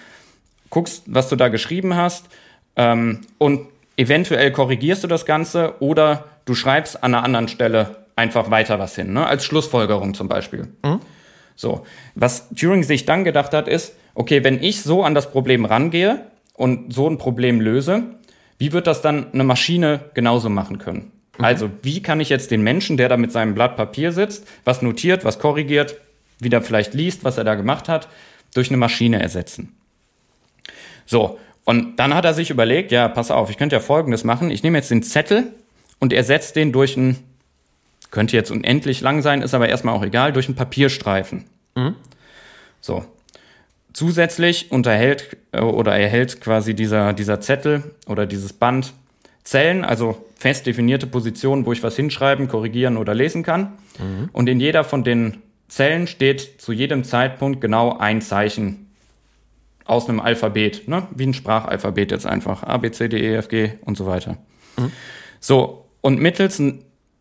guckst, 0.69 1.03
was 1.07 1.29
du 1.29 1.35
da 1.35 1.47
geschrieben 1.47 1.95
hast 1.95 2.27
ähm, 2.75 3.21
und 3.39 3.67
eventuell 3.97 4.51
korrigierst 4.51 5.03
du 5.03 5.07
das 5.07 5.25
Ganze 5.25 5.75
oder 5.79 6.25
du 6.45 6.53
schreibst 6.53 7.03
an 7.03 7.15
einer 7.15 7.23
anderen 7.23 7.47
Stelle 7.47 8.05
einfach 8.15 8.51
weiter 8.51 8.79
was 8.79 8.95
hin, 8.95 9.13
ne? 9.13 9.25
als 9.25 9.43
Schlussfolgerung 9.43 10.13
zum 10.13 10.27
Beispiel. 10.27 10.67
So, 11.55 11.85
was 12.13 12.49
Turing 12.49 12.83
sich 12.83 13.05
dann 13.05 13.23
gedacht 13.23 13.53
hat, 13.53 13.67
ist, 13.67 13.95
okay, 14.13 14.43
wenn 14.43 14.61
ich 14.61 14.83
so 14.83 15.03
an 15.03 15.15
das 15.15 15.31
Problem 15.31 15.65
rangehe 15.65 16.27
und 16.53 16.93
so 16.93 17.09
ein 17.09 17.17
Problem 17.17 17.59
löse, 17.59 18.03
wie 18.59 18.71
wird 18.71 18.85
das 18.85 19.01
dann 19.01 19.33
eine 19.33 19.43
Maschine 19.43 20.01
genauso 20.13 20.49
machen 20.49 20.77
können? 20.77 21.11
Also, 21.39 21.69
wie 21.83 22.01
kann 22.01 22.19
ich 22.19 22.29
jetzt 22.29 22.51
den 22.51 22.61
Menschen, 22.61 22.97
der 22.97 23.09
da 23.09 23.17
mit 23.17 23.31
seinem 23.31 23.53
Blatt 23.53 23.75
Papier 23.77 24.11
sitzt, 24.11 24.47
was 24.65 24.81
notiert, 24.81 25.23
was 25.23 25.39
korrigiert, 25.39 25.95
wieder 26.39 26.61
vielleicht 26.61 26.93
liest, 26.93 27.23
was 27.23 27.37
er 27.37 27.43
da 27.43 27.55
gemacht 27.55 27.89
hat, 27.89 28.07
durch 28.53 28.69
eine 28.69 28.77
Maschine 28.77 29.21
ersetzen? 29.21 29.75
So, 31.05 31.39
und 31.63 31.97
dann 31.97 32.13
hat 32.13 32.25
er 32.25 32.33
sich 32.33 32.49
überlegt, 32.49 32.91
ja, 32.91 33.07
pass 33.07 33.29
auf, 33.29 33.49
ich 33.49 33.57
könnte 33.57 33.75
ja 33.75 33.79
Folgendes 33.81 34.23
machen. 34.23 34.51
Ich 34.51 34.63
nehme 34.63 34.77
jetzt 34.77 34.89
den 34.89 35.03
Zettel 35.03 35.53
und 35.99 36.13
ersetze 36.13 36.53
den 36.53 36.71
durch 36.71 36.95
einen, 36.97 37.17
könnte 38.09 38.35
jetzt 38.35 38.51
unendlich 38.51 39.01
lang 39.01 39.21
sein, 39.21 39.41
ist 39.41 39.53
aber 39.53 39.67
erstmal 39.67 39.93
auch 39.93 40.03
egal, 40.03 40.31
durch 40.31 40.47
einen 40.47 40.55
Papierstreifen. 40.55 41.43
So. 42.81 43.05
Zusätzlich 43.93 44.71
unterhält 44.71 45.37
äh, 45.51 45.59
oder 45.59 45.97
erhält 45.97 46.39
quasi 46.39 46.73
dieser, 46.73 47.13
dieser 47.13 47.41
Zettel 47.41 47.95
oder 48.05 48.25
dieses 48.25 48.53
Band 48.53 48.93
Zellen, 49.47 49.85
also 49.85 50.25
fest 50.35 50.65
definierte 50.65 51.07
Positionen, 51.07 51.65
wo 51.65 51.71
ich 51.71 51.81
was 51.81 51.95
hinschreiben, 51.95 52.49
korrigieren 52.49 52.97
oder 52.97 53.15
lesen 53.15 53.43
kann. 53.43 53.77
Und 54.33 54.49
in 54.49 54.59
jeder 54.59 54.83
von 54.83 55.05
den 55.05 55.37
Zellen 55.69 56.07
steht 56.07 56.59
zu 56.59 56.73
jedem 56.73 57.05
Zeitpunkt 57.05 57.61
genau 57.61 57.97
ein 57.97 58.21
Zeichen 58.21 58.87
aus 59.85 60.09
einem 60.09 60.19
Alphabet, 60.19 60.89
ne? 60.89 61.07
wie 61.15 61.27
ein 61.27 61.33
Sprachalphabet 61.33 62.11
jetzt 62.11 62.25
einfach. 62.25 62.63
A, 62.63 62.75
B, 62.75 62.91
C, 62.91 63.07
D, 63.07 63.19
E, 63.19 63.35
F, 63.35 63.47
G 63.47 63.69
und 63.85 63.95
so 63.95 64.05
weiter. 64.05 64.35
So, 65.39 65.85
und 66.01 66.19
mittels, 66.19 66.61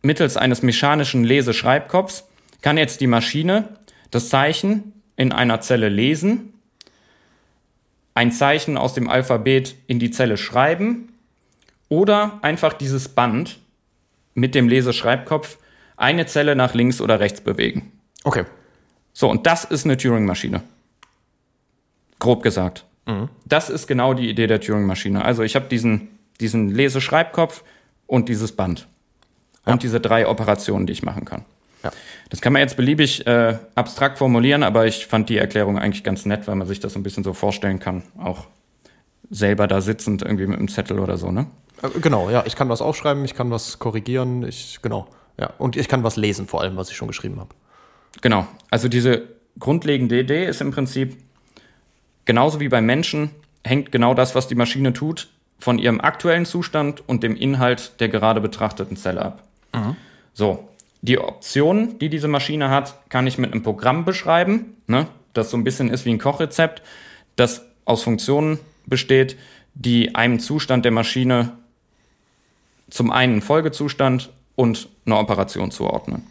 mittels 0.01 0.35
eines 0.35 0.61
mechanischen 0.63 1.23
Leseschreibkopfs 1.23 2.27
kann 2.61 2.77
jetzt 2.77 2.99
die 2.99 3.07
Maschine 3.07 3.69
das 4.11 4.27
Zeichen 4.27 5.01
in 5.15 5.31
einer 5.31 5.61
Zelle 5.61 5.87
lesen, 5.87 6.53
ein 8.15 8.33
Zeichen 8.33 8.75
aus 8.75 8.93
dem 8.93 9.09
Alphabet 9.09 9.75
in 9.87 9.99
die 9.99 10.11
Zelle 10.11 10.35
schreiben 10.35 11.13
oder 11.89 12.39
einfach 12.41 12.73
dieses 12.73 13.09
Band 13.09 13.59
mit 14.33 14.55
dem 14.55 14.67
Leseschreibkopf 14.67 15.57
eine 15.95 16.25
Zelle 16.25 16.55
nach 16.55 16.73
links 16.73 17.01
oder 17.01 17.19
rechts 17.19 17.41
bewegen. 17.41 17.91
Okay. 18.23 18.45
So, 19.13 19.29
und 19.29 19.47
das 19.47 19.63
ist 19.63 19.85
eine 19.85 19.97
Turing-Maschine. 19.97 20.61
Grob 22.19 22.43
gesagt. 22.43 22.85
Das 23.45 23.69
ist 23.69 23.87
genau 23.87 24.13
die 24.13 24.29
Idee 24.29 24.47
der 24.47 24.61
Turing-Maschine. 24.61 25.23
Also 25.23 25.43
ich 25.43 25.55
habe 25.55 25.67
diesen, 25.67 26.09
diesen 26.39 26.69
Leseschreibkopf 26.69 27.63
und 28.05 28.29
dieses 28.29 28.51
Band. 28.51 28.87
Und 29.65 29.83
diese 29.83 29.99
drei 29.99 30.27
Operationen, 30.27 30.87
die 30.87 30.93
ich 30.93 31.03
machen 31.03 31.25
kann. 31.25 31.43
Ja. 31.83 31.91
Das 32.29 32.41
kann 32.41 32.53
man 32.53 32.61
jetzt 32.61 32.77
beliebig 32.77 33.25
äh, 33.27 33.57
abstrakt 33.75 34.17
formulieren, 34.17 34.63
aber 34.63 34.87
ich 34.87 35.07
fand 35.07 35.29
die 35.29 35.37
Erklärung 35.37 35.77
eigentlich 35.77 36.03
ganz 36.03 36.25
nett, 36.25 36.47
weil 36.47 36.55
man 36.55 36.67
sich 36.67 36.79
das 36.79 36.93
so 36.93 36.99
ein 36.99 37.03
bisschen 37.03 37.23
so 37.23 37.33
vorstellen 37.33 37.79
kann. 37.79 38.03
Auch 38.17 38.47
selber 39.29 39.67
da 39.67 39.81
sitzend 39.81 40.21
irgendwie 40.21 40.47
mit 40.47 40.57
einem 40.57 40.67
Zettel 40.67 40.99
oder 40.99 41.17
so, 41.17 41.31
ne? 41.31 41.47
Äh, 41.81 41.99
Genau, 41.99 42.29
ja, 42.29 42.43
ich 42.45 42.55
kann 42.55 42.69
was 42.69 42.81
aufschreiben, 42.81 43.23
ich 43.25 43.33
kann 43.33 43.51
was 43.51 43.79
korrigieren, 43.79 44.43
ich, 44.43 44.79
genau. 44.81 45.07
Ja, 45.39 45.51
und 45.57 45.75
ich 45.75 45.87
kann 45.87 46.03
was 46.03 46.15
lesen, 46.15 46.47
vor 46.47 46.61
allem, 46.61 46.77
was 46.77 46.89
ich 46.89 46.97
schon 46.97 47.07
geschrieben 47.07 47.39
habe. 47.39 47.49
Genau. 48.21 48.47
Also 48.71 48.87
diese 48.87 49.23
grundlegende 49.59 50.19
Idee 50.19 50.45
ist 50.47 50.61
im 50.61 50.71
Prinzip 50.71 51.17
genauso 52.25 52.59
wie 52.59 52.69
beim 52.69 52.85
Menschen 52.85 53.31
hängt 53.63 53.91
genau 53.91 54.13
das, 54.13 54.33
was 54.33 54.47
die 54.47 54.55
Maschine 54.55 54.93
tut, 54.93 55.29
von 55.59 55.79
ihrem 55.79 56.01
aktuellen 56.01 56.45
Zustand 56.45 57.07
und 57.07 57.23
dem 57.23 57.35
Inhalt 57.35 57.99
der 57.99 58.09
gerade 58.09 58.41
betrachteten 58.41 58.97
Zelle 58.97 59.21
ab. 59.21 59.43
So, 60.33 60.67
die 61.01 61.19
Optionen, 61.19 61.99
die 61.99 62.09
diese 62.09 62.27
Maschine 62.27 62.69
hat, 62.69 63.09
kann 63.09 63.27
ich 63.27 63.37
mit 63.37 63.51
einem 63.51 63.63
Programm 63.63 64.05
beschreiben, 64.05 64.77
ne? 64.87 65.07
das 65.33 65.51
so 65.51 65.57
ein 65.57 65.63
bisschen 65.63 65.89
ist 65.89 66.05
wie 66.05 66.11
ein 66.11 66.19
Kochrezept, 66.19 66.81
das 67.35 67.63
aus 67.85 68.03
Funktionen 68.03 68.59
besteht, 68.85 69.37
die 69.73 70.15
einem 70.15 70.39
Zustand 70.39 70.85
der 70.85 70.91
Maschine 70.91 71.53
zum 72.89 73.11
einen 73.11 73.33
einen 73.33 73.41
Folgezustand 73.41 74.31
und 74.55 74.89
eine 75.05 75.17
Operation 75.17 75.71
zuordnen. 75.71 76.23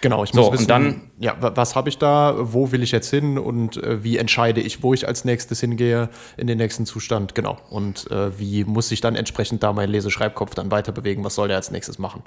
Genau, 0.00 0.24
ich 0.24 0.30
So, 0.30 0.38
muss 0.40 0.46
und 0.48 0.54
wissen, 0.54 0.66
dann- 0.68 1.00
ja, 1.20 1.36
wa- 1.40 1.52
was 1.54 1.76
habe 1.76 1.88
ich 1.88 1.96
da, 1.98 2.34
wo 2.38 2.72
will 2.72 2.82
ich 2.82 2.90
jetzt 2.90 3.08
hin 3.10 3.38
und 3.38 3.76
äh, 3.76 4.02
wie 4.02 4.18
entscheide 4.18 4.60
ich, 4.60 4.82
wo 4.82 4.94
ich 4.94 5.06
als 5.06 5.24
nächstes 5.24 5.60
hingehe 5.60 6.08
in 6.36 6.48
den 6.48 6.58
nächsten 6.58 6.86
Zustand, 6.86 7.36
genau. 7.36 7.58
Und 7.70 8.10
äh, 8.10 8.36
wie 8.38 8.64
muss 8.64 8.90
ich 8.90 9.00
dann 9.00 9.14
entsprechend 9.14 9.62
da 9.62 9.72
mein 9.72 9.88
Leseschreibkopf 9.90 10.54
dann 10.56 10.72
weiter 10.72 10.90
bewegen, 10.90 11.22
was 11.24 11.36
soll 11.36 11.46
der 11.48 11.56
als 11.56 11.70
nächstes 11.70 11.98
machen? 12.00 12.22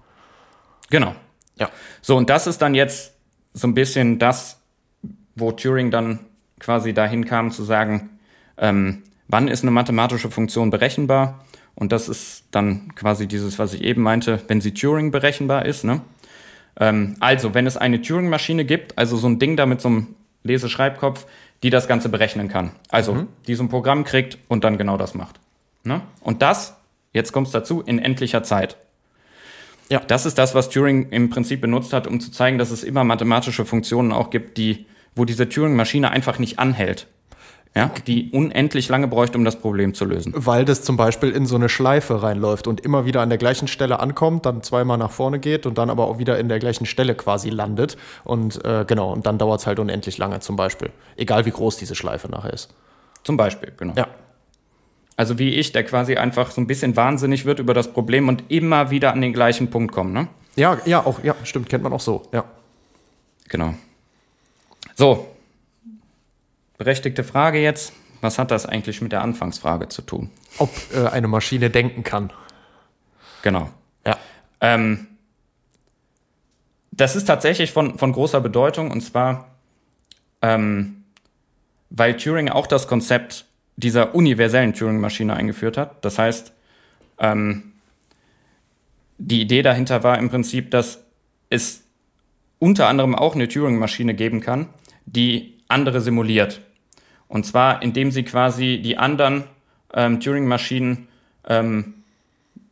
Genau. 0.90 1.16
Ja. 1.58 1.70
So, 2.02 2.16
und 2.16 2.30
das 2.30 2.48
ist 2.48 2.62
dann 2.62 2.76
jetzt 2.76 3.14
so 3.54 3.68
ein 3.68 3.74
bisschen 3.74 4.20
das, 4.20 4.60
wo 5.36 5.52
Turing 5.52 5.92
dann 5.92 6.20
quasi 6.60 6.94
dahin 6.94 7.26
kam 7.26 7.52
zu 7.52 7.64
sagen, 7.64 8.20
ähm, 8.58 9.04
wann 9.28 9.50
ist 9.50 9.64
eine 9.64 9.72
mathematische 9.72 10.30
Funktion 10.32 10.70
berechenbar? 10.70 11.44
Und 11.76 11.92
das 11.92 12.08
ist 12.10 12.46
dann 12.52 12.96
quasi 12.96 13.28
dieses, 13.28 13.60
was 13.60 13.74
ich 13.74 13.84
eben 13.84 14.02
meinte, 14.02 14.42
wenn 14.48 14.62
sie 14.62 14.74
Turing 14.74 15.12
berechenbar 15.12 15.66
ist. 15.66 15.84
Ne? 15.84 16.02
Ähm, 16.80 17.18
also, 17.20 17.54
wenn 17.54 17.68
es 17.68 17.78
eine 17.78 18.02
Turing-Maschine 18.02 18.66
gibt, 18.66 18.98
also 18.98 19.18
so 19.18 19.28
ein 19.28 19.40
Ding 19.40 19.58
da 19.58 19.66
mit 19.66 19.82
so 19.82 19.90
einem 19.90 20.16
Leseschreibkopf, 20.44 21.26
die 21.64 21.70
das 21.70 21.88
Ganze 21.88 22.10
berechnen 22.10 22.48
kann. 22.48 22.72
Also, 22.90 23.28
die 23.48 23.56
so 23.56 23.64
ein 23.64 23.70
Programm 23.70 24.04
kriegt 24.04 24.38
und 24.48 24.64
dann 24.64 24.78
genau 24.78 24.98
das 24.98 25.16
macht. 25.16 25.40
Ne? 25.84 26.02
Und 26.22 26.42
das, 26.42 26.76
jetzt 27.14 27.32
kommt 27.32 27.48
es 27.48 27.54
dazu, 27.54 27.82
in 27.82 28.00
endlicher 28.00 28.44
Zeit. 28.44 28.78
Ja. 29.90 30.00
Das 30.00 30.26
ist 30.26 30.38
das, 30.38 30.56
was 30.56 30.70
Turing 30.70 31.10
im 31.10 31.30
Prinzip 31.30 31.62
benutzt 31.62 31.94
hat, 31.94 32.08
um 32.08 32.20
zu 32.20 32.32
zeigen, 32.32 32.58
dass 32.58 32.72
es 32.72 32.84
immer 32.84 33.04
mathematische 33.04 33.66
Funktionen 33.66 34.12
auch 34.12 34.30
gibt, 34.30 34.58
die, 34.58 34.86
wo 35.16 35.26
diese 35.26 35.48
Turing-Maschine 35.48 36.10
einfach 36.10 36.40
nicht 36.40 36.60
anhält. 36.60 37.08
Ja, 37.78 37.92
die 38.08 38.32
unendlich 38.32 38.88
lange 38.88 39.10
bräuchte, 39.10 39.38
um 39.38 39.44
das 39.44 39.58
Problem 39.58 39.94
zu 39.94 40.06
lösen. 40.06 40.32
Weil 40.34 40.64
das 40.64 40.84
zum 40.84 40.96
Beispiel 40.96 41.32
in 41.32 41.46
so 41.46 41.56
eine 41.56 41.68
Schleife 41.68 42.24
reinläuft 42.24 42.68
und 42.68 42.80
immer 42.80 43.04
wieder 43.06 43.20
an 43.20 43.28
der 43.28 43.38
gleichen 43.38 43.68
Stelle 43.68 44.00
ankommt, 44.00 44.46
dann 44.46 44.64
zweimal 44.64 44.98
nach 44.98 45.12
vorne 45.12 45.40
geht 45.40 45.66
und 45.66 45.78
dann 45.78 45.90
aber 45.90 46.08
auch 46.08 46.18
wieder 46.18 46.40
in 46.40 46.48
der 46.48 46.60
gleichen 46.60 46.86
Stelle 46.86 47.16
quasi 47.16 47.50
landet. 47.50 47.98
Und 48.24 48.64
äh, 48.64 48.86
genau, 48.88 49.12
und 49.12 49.26
dann 49.26 49.38
dauert 49.38 49.60
es 49.60 49.68
halt 49.68 49.80
unendlich 49.80 50.18
lange 50.18 50.40
zum 50.40 50.56
Beispiel. 50.56 50.90
Egal 51.18 51.46
wie 51.46 51.52
groß 51.52 51.76
diese 51.76 51.96
Schleife 51.96 52.32
nachher 52.32 52.54
ist. 52.54 52.74
Zum 53.26 53.36
Beispiel, 53.36 53.74
genau. 53.76 53.94
Ja. 53.98 54.08
Also 55.18 55.38
wie 55.38 55.50
ich, 55.50 55.74
der 55.74 55.84
quasi 55.84 56.16
einfach 56.16 56.52
so 56.52 56.62
ein 56.62 56.68
bisschen 56.68 56.96
wahnsinnig 56.96 57.44
wird 57.44 57.60
über 57.60 57.74
das 57.74 57.92
Problem 57.92 58.30
und 58.30 58.44
immer 58.50 58.90
wieder 58.90 59.12
an 59.12 59.20
den 59.20 59.34
gleichen 59.34 59.70
Punkt 59.70 59.94
kommt, 59.94 60.14
ne? 60.14 60.30
Ja, 60.56 60.78
ja, 60.86 61.06
auch, 61.06 61.22
ja, 61.24 61.36
stimmt, 61.44 61.68
kennt 61.68 61.84
man 61.84 61.92
auch 61.92 62.00
so, 62.00 62.24
ja. 62.32 62.46
Genau. 63.50 63.74
So. 64.96 65.28
Berechtigte 66.78 67.24
Frage 67.24 67.60
jetzt. 67.62 67.94
Was 68.22 68.40
hat 68.40 68.52
das 68.52 68.66
eigentlich 68.66 69.02
mit 69.02 69.12
der 69.12 69.22
Anfangsfrage 69.22 69.90
zu 69.90 70.02
tun? 70.02 70.30
Ob 70.58 70.72
äh, 70.94 71.08
eine 71.08 71.28
Maschine 71.28 71.70
denken 71.70 72.04
kann. 72.04 72.32
Genau. 73.44 73.70
Ja. 74.06 74.18
Ähm, 74.62 75.08
das 76.92 77.16
ist 77.16 77.26
tatsächlich 77.26 77.72
von, 77.72 77.98
von 77.98 78.12
großer 78.14 78.42
Bedeutung 78.42 78.90
und 78.90 79.02
zwar, 79.02 79.50
ähm, 80.42 81.04
weil 81.90 82.18
Turing 82.18 82.50
auch 82.50 82.68
das 82.68 82.88
Konzept 82.88 83.46
dieser 83.76 84.16
universellen 84.16 84.74
Turing-Maschine 84.74 85.36
eingeführt 85.36 85.78
hat. 85.78 86.04
Das 86.04 86.18
heißt, 86.18 86.54
ähm, 87.20 87.74
die 89.18 89.42
Idee 89.42 89.62
dahinter 89.62 90.04
war 90.04 90.18
im 90.18 90.30
Prinzip, 90.30 90.72
dass 90.72 91.04
es 91.50 91.84
unter 92.60 92.88
anderem 92.88 93.16
auch 93.16 93.36
eine 93.36 93.48
Turing-Maschine 93.48 94.14
geben 94.14 94.40
kann, 94.40 94.70
die 95.06 95.55
andere 95.68 96.02
simuliert. 96.02 96.62
Und 97.28 97.46
zwar, 97.46 97.82
indem 97.82 98.12
sie 98.12 98.24
quasi 98.24 98.80
die 98.84 98.98
anderen 98.98 99.46
ähm, 99.94 100.20
Turing-Maschinen 100.20 101.08
ähm, 101.48 101.96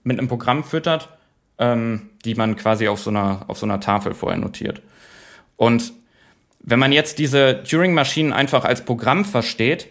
mit 0.03 0.19
einem 0.19 0.27
Programm 0.27 0.63
füttert, 0.63 1.09
ähm, 1.57 2.09
die 2.25 2.35
man 2.35 2.55
quasi 2.55 2.87
auf 2.87 2.99
so, 2.99 3.09
einer, 3.09 3.45
auf 3.47 3.57
so 3.57 3.65
einer 3.65 3.79
Tafel 3.79 4.13
vorher 4.13 4.39
notiert. 4.39 4.81
Und 5.57 5.93
wenn 6.59 6.79
man 6.79 6.91
jetzt 6.91 7.19
diese 7.19 7.63
Turing-Maschinen 7.63 8.33
einfach 8.33 8.63
als 8.63 8.85
Programm 8.85 9.25
versteht, 9.25 9.87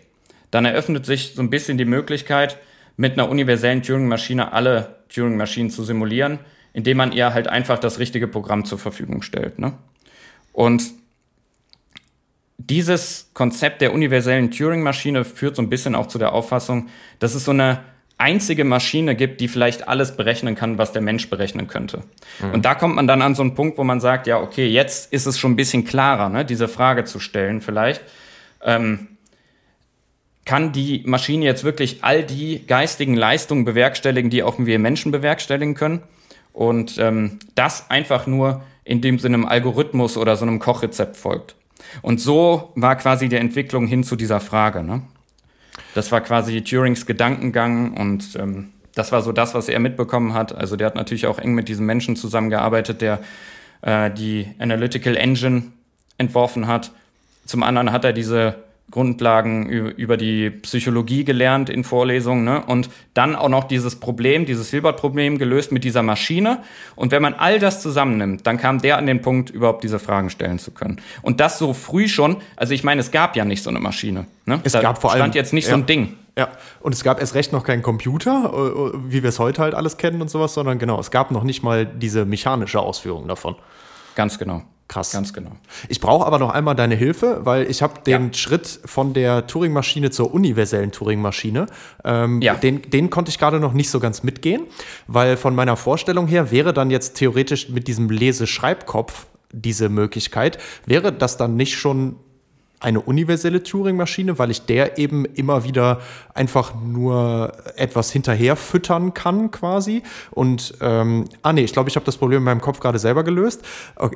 dann 0.50 0.64
eröffnet 0.64 1.06
sich 1.06 1.34
so 1.34 1.42
ein 1.42 1.50
bisschen 1.50 1.78
die 1.78 1.84
Möglichkeit, 1.84 2.58
mit 2.96 3.14
einer 3.14 3.28
universellen 3.28 3.82
Turing-Maschine 3.82 4.52
alle 4.52 4.96
Turing-Maschinen 5.08 5.70
zu 5.70 5.82
simulieren, 5.82 6.38
indem 6.72 6.98
man 6.98 7.12
ihr 7.12 7.32
halt 7.34 7.48
einfach 7.48 7.78
das 7.78 7.98
richtige 7.98 8.28
Programm 8.28 8.64
zur 8.64 8.78
Verfügung 8.78 9.22
stellt. 9.22 9.58
Ne? 9.58 9.72
Und 10.52 10.84
dieses 12.72 13.28
Konzept 13.34 13.82
der 13.82 13.92
universellen 13.92 14.50
Turing-Maschine 14.50 15.26
führt 15.26 15.56
so 15.56 15.60
ein 15.62 15.68
bisschen 15.68 15.94
auch 15.94 16.06
zu 16.06 16.16
der 16.16 16.32
Auffassung, 16.32 16.88
dass 17.18 17.34
es 17.34 17.44
so 17.44 17.50
eine 17.50 17.80
einzige 18.16 18.64
Maschine 18.64 19.14
gibt, 19.14 19.42
die 19.42 19.48
vielleicht 19.48 19.88
alles 19.88 20.16
berechnen 20.16 20.54
kann, 20.54 20.78
was 20.78 20.90
der 20.92 21.02
Mensch 21.02 21.28
berechnen 21.28 21.66
könnte. 21.66 22.02
Und 22.54 22.64
da 22.64 22.74
kommt 22.74 22.94
man 22.94 23.06
dann 23.06 23.20
an 23.20 23.34
so 23.34 23.42
einen 23.42 23.54
Punkt, 23.54 23.76
wo 23.76 23.84
man 23.84 24.00
sagt, 24.00 24.26
ja, 24.26 24.40
okay, 24.40 24.66
jetzt 24.68 25.12
ist 25.12 25.26
es 25.26 25.38
schon 25.38 25.52
ein 25.52 25.56
bisschen 25.56 25.84
klarer, 25.84 26.30
ne, 26.30 26.46
diese 26.46 26.66
Frage 26.66 27.04
zu 27.04 27.20
stellen 27.20 27.60
vielleicht. 27.60 28.00
Ähm, 28.64 29.08
kann 30.46 30.72
die 30.72 31.02
Maschine 31.04 31.44
jetzt 31.44 31.64
wirklich 31.64 32.02
all 32.02 32.22
die 32.24 32.66
geistigen 32.66 33.16
Leistungen 33.16 33.66
bewerkstelligen, 33.66 34.30
die 34.30 34.42
auch 34.42 34.54
wir 34.58 34.78
Menschen 34.78 35.12
bewerkstelligen 35.12 35.74
können? 35.74 36.00
Und 36.54 36.96
ähm, 36.98 37.38
das 37.54 37.90
einfach 37.90 38.26
nur, 38.26 38.62
indem 38.82 39.18
sie 39.18 39.26
einem 39.26 39.44
Algorithmus 39.44 40.16
oder 40.16 40.36
so 40.36 40.46
einem 40.46 40.58
Kochrezept 40.58 41.18
folgt. 41.18 41.54
Und 42.00 42.20
so 42.20 42.72
war 42.74 42.96
quasi 42.96 43.28
die 43.28 43.36
Entwicklung 43.36 43.86
hin 43.86 44.04
zu 44.04 44.16
dieser 44.16 44.40
Frage. 44.40 44.82
Ne? 44.82 45.02
Das 45.94 46.10
war 46.12 46.20
quasi 46.20 46.62
Turings 46.62 47.06
Gedankengang 47.06 47.94
und 47.94 48.36
ähm, 48.36 48.72
das 48.94 49.12
war 49.12 49.22
so 49.22 49.32
das, 49.32 49.54
was 49.54 49.68
er 49.68 49.78
mitbekommen 49.78 50.34
hat. 50.34 50.54
Also 50.54 50.76
der 50.76 50.86
hat 50.86 50.94
natürlich 50.94 51.26
auch 51.26 51.38
eng 51.38 51.54
mit 51.54 51.68
diesem 51.68 51.86
Menschen 51.86 52.16
zusammengearbeitet, 52.16 53.00
der 53.00 53.20
äh, 53.82 54.10
die 54.10 54.48
Analytical 54.58 55.16
Engine 55.16 55.64
entworfen 56.18 56.66
hat. 56.66 56.92
Zum 57.46 57.62
anderen 57.62 57.92
hat 57.92 58.04
er 58.04 58.12
diese 58.12 58.56
Grundlagen 58.90 59.68
über 59.68 60.16
die 60.16 60.50
Psychologie 60.50 61.24
gelernt 61.24 61.70
in 61.70 61.82
Vorlesungen 61.82 62.44
ne? 62.44 62.62
und 62.66 62.90
dann 63.14 63.34
auch 63.34 63.48
noch 63.48 63.64
dieses 63.64 63.96
Problem, 63.96 64.44
dieses 64.44 64.70
Hilbert-Problem 64.70 65.38
gelöst 65.38 65.72
mit 65.72 65.82
dieser 65.82 66.02
Maschine. 66.02 66.58
Und 66.94 67.10
wenn 67.10 67.22
man 67.22 67.32
all 67.34 67.58
das 67.58 67.80
zusammennimmt, 67.80 68.46
dann 68.46 68.58
kam 68.58 68.82
der 68.82 68.98
an 68.98 69.06
den 69.06 69.22
Punkt, 69.22 69.48
überhaupt 69.50 69.82
diese 69.82 69.98
Fragen 69.98 70.28
stellen 70.28 70.58
zu 70.58 70.72
können. 70.72 71.00
Und 71.22 71.40
das 71.40 71.58
so 71.58 71.72
früh 71.72 72.06
schon, 72.06 72.36
also 72.56 72.74
ich 72.74 72.84
meine, 72.84 73.00
es 73.00 73.10
gab 73.10 73.34
ja 73.34 73.44
nicht 73.44 73.62
so 73.62 73.70
eine 73.70 73.80
Maschine. 73.80 74.26
Ne? 74.44 74.60
Es 74.62 74.72
da 74.72 74.82
gab 74.82 75.00
vor 75.00 75.12
allem- 75.12 75.20
stand 75.20 75.34
jetzt 75.34 75.54
nicht 75.54 75.64
so 75.64 75.72
ja. 75.72 75.78
ein 75.78 75.86
Ding. 75.86 76.16
Ja, 76.36 76.48
und 76.80 76.94
es 76.94 77.04
gab 77.04 77.20
erst 77.20 77.34
recht 77.34 77.52
noch 77.52 77.62
keinen 77.62 77.82
Computer, 77.82 78.52
äh, 78.54 78.98
wie 79.10 79.22
wir 79.22 79.28
es 79.28 79.38
heute 79.38 79.60
halt 79.60 79.74
alles 79.74 79.98
kennen 79.98 80.22
und 80.22 80.28
sowas, 80.28 80.54
sondern 80.54 80.78
genau, 80.78 80.98
es 80.98 81.10
gab 81.10 81.30
noch 81.30 81.44
nicht 81.44 81.62
mal 81.62 81.84
diese 81.84 82.24
mechanische 82.24 82.80
Ausführung 82.80 83.28
davon. 83.28 83.56
Ganz 84.14 84.38
genau. 84.38 84.62
Krass. 84.92 85.10
Ganz 85.12 85.32
genau. 85.32 85.52
Ich 85.88 86.00
brauche 86.00 86.26
aber 86.26 86.38
noch 86.38 86.50
einmal 86.50 86.74
deine 86.74 86.94
Hilfe, 86.94 87.40
weil 87.44 87.70
ich 87.70 87.80
habe 87.80 88.00
den 88.02 88.26
Ja. 88.26 88.32
Schritt 88.34 88.80
von 88.84 89.14
der 89.14 89.46
Turing-Maschine 89.46 90.10
zur 90.10 90.34
universellen 90.34 90.92
Turing-Maschine, 90.92 91.66
ähm, 92.04 92.42
Ja. 92.42 92.54
den, 92.56 92.82
den 92.90 93.08
konnte 93.08 93.30
ich 93.30 93.38
gerade 93.38 93.58
noch 93.58 93.72
nicht 93.72 93.88
so 93.88 94.00
ganz 94.00 94.22
mitgehen, 94.22 94.64
weil 95.06 95.38
von 95.38 95.54
meiner 95.54 95.76
Vorstellung 95.78 96.26
her 96.26 96.50
wäre 96.50 96.74
dann 96.74 96.90
jetzt 96.90 97.14
theoretisch 97.16 97.70
mit 97.70 97.88
diesem 97.88 98.10
Lese-Schreibkopf 98.10 99.28
diese 99.50 99.88
Möglichkeit, 99.88 100.58
wäre 100.84 101.10
das 101.10 101.38
dann 101.38 101.56
nicht 101.56 101.76
schon 101.78 102.16
eine 102.82 103.00
universelle 103.00 103.62
Turing-Maschine, 103.62 104.38
weil 104.38 104.50
ich 104.50 104.66
der 104.66 104.98
eben 104.98 105.24
immer 105.24 105.64
wieder 105.64 106.00
einfach 106.34 106.74
nur 106.74 107.52
etwas 107.76 108.10
hinterher 108.10 108.56
füttern 108.56 109.14
kann 109.14 109.50
quasi. 109.50 110.02
Und 110.30 110.74
ähm, 110.80 111.26
ah 111.42 111.52
nee, 111.52 111.62
ich 111.62 111.72
glaube, 111.72 111.88
ich 111.88 111.96
habe 111.96 112.04
das 112.06 112.16
Problem 112.16 112.38
in 112.38 112.44
meinem 112.44 112.60
Kopf 112.60 112.80
gerade 112.80 112.98
selber 112.98 113.22
gelöst. 113.24 113.62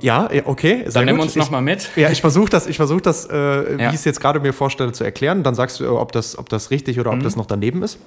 Ja, 0.03 0.29
okay. 0.45 0.83
sehr 0.85 0.93
Dann 0.93 1.05
nimm 1.07 1.17
gut. 1.17 1.25
uns 1.27 1.37
Ich- 1.37 1.41
noch 1.43 1.51
mal 1.51 1.63
mit. 1.63 1.89
Ja, 1.97 2.11
ich 2.11 2.21
versuche 2.21 2.51
das, 2.51 2.67
ich 2.67 2.77
versuche 2.77 3.01
das, 3.03 3.25
äh, 3.31 3.79
wie 3.79 3.83
Ja. 3.83 3.89
ich 3.91 3.95
es 3.95 4.05
jetzt 4.05 4.21
gerade 4.21 4.41
mir 4.41 4.53
vorstelle, 4.53 4.93
zu 4.93 5.05
erklären. 5.05 5.43
Dann 5.43 5.55
sagst 5.55 5.81
du, 5.81 5.99
ob 5.99 6.13
das, 6.13 6.37
ob 6.37 6.49
das 6.49 6.71
richtig 6.71 6.99
oder 7.01 7.13
ob 7.13 7.23
das 7.23 7.37
noch 7.37 7.47
daneben 7.47 7.83
ist. 7.83 7.99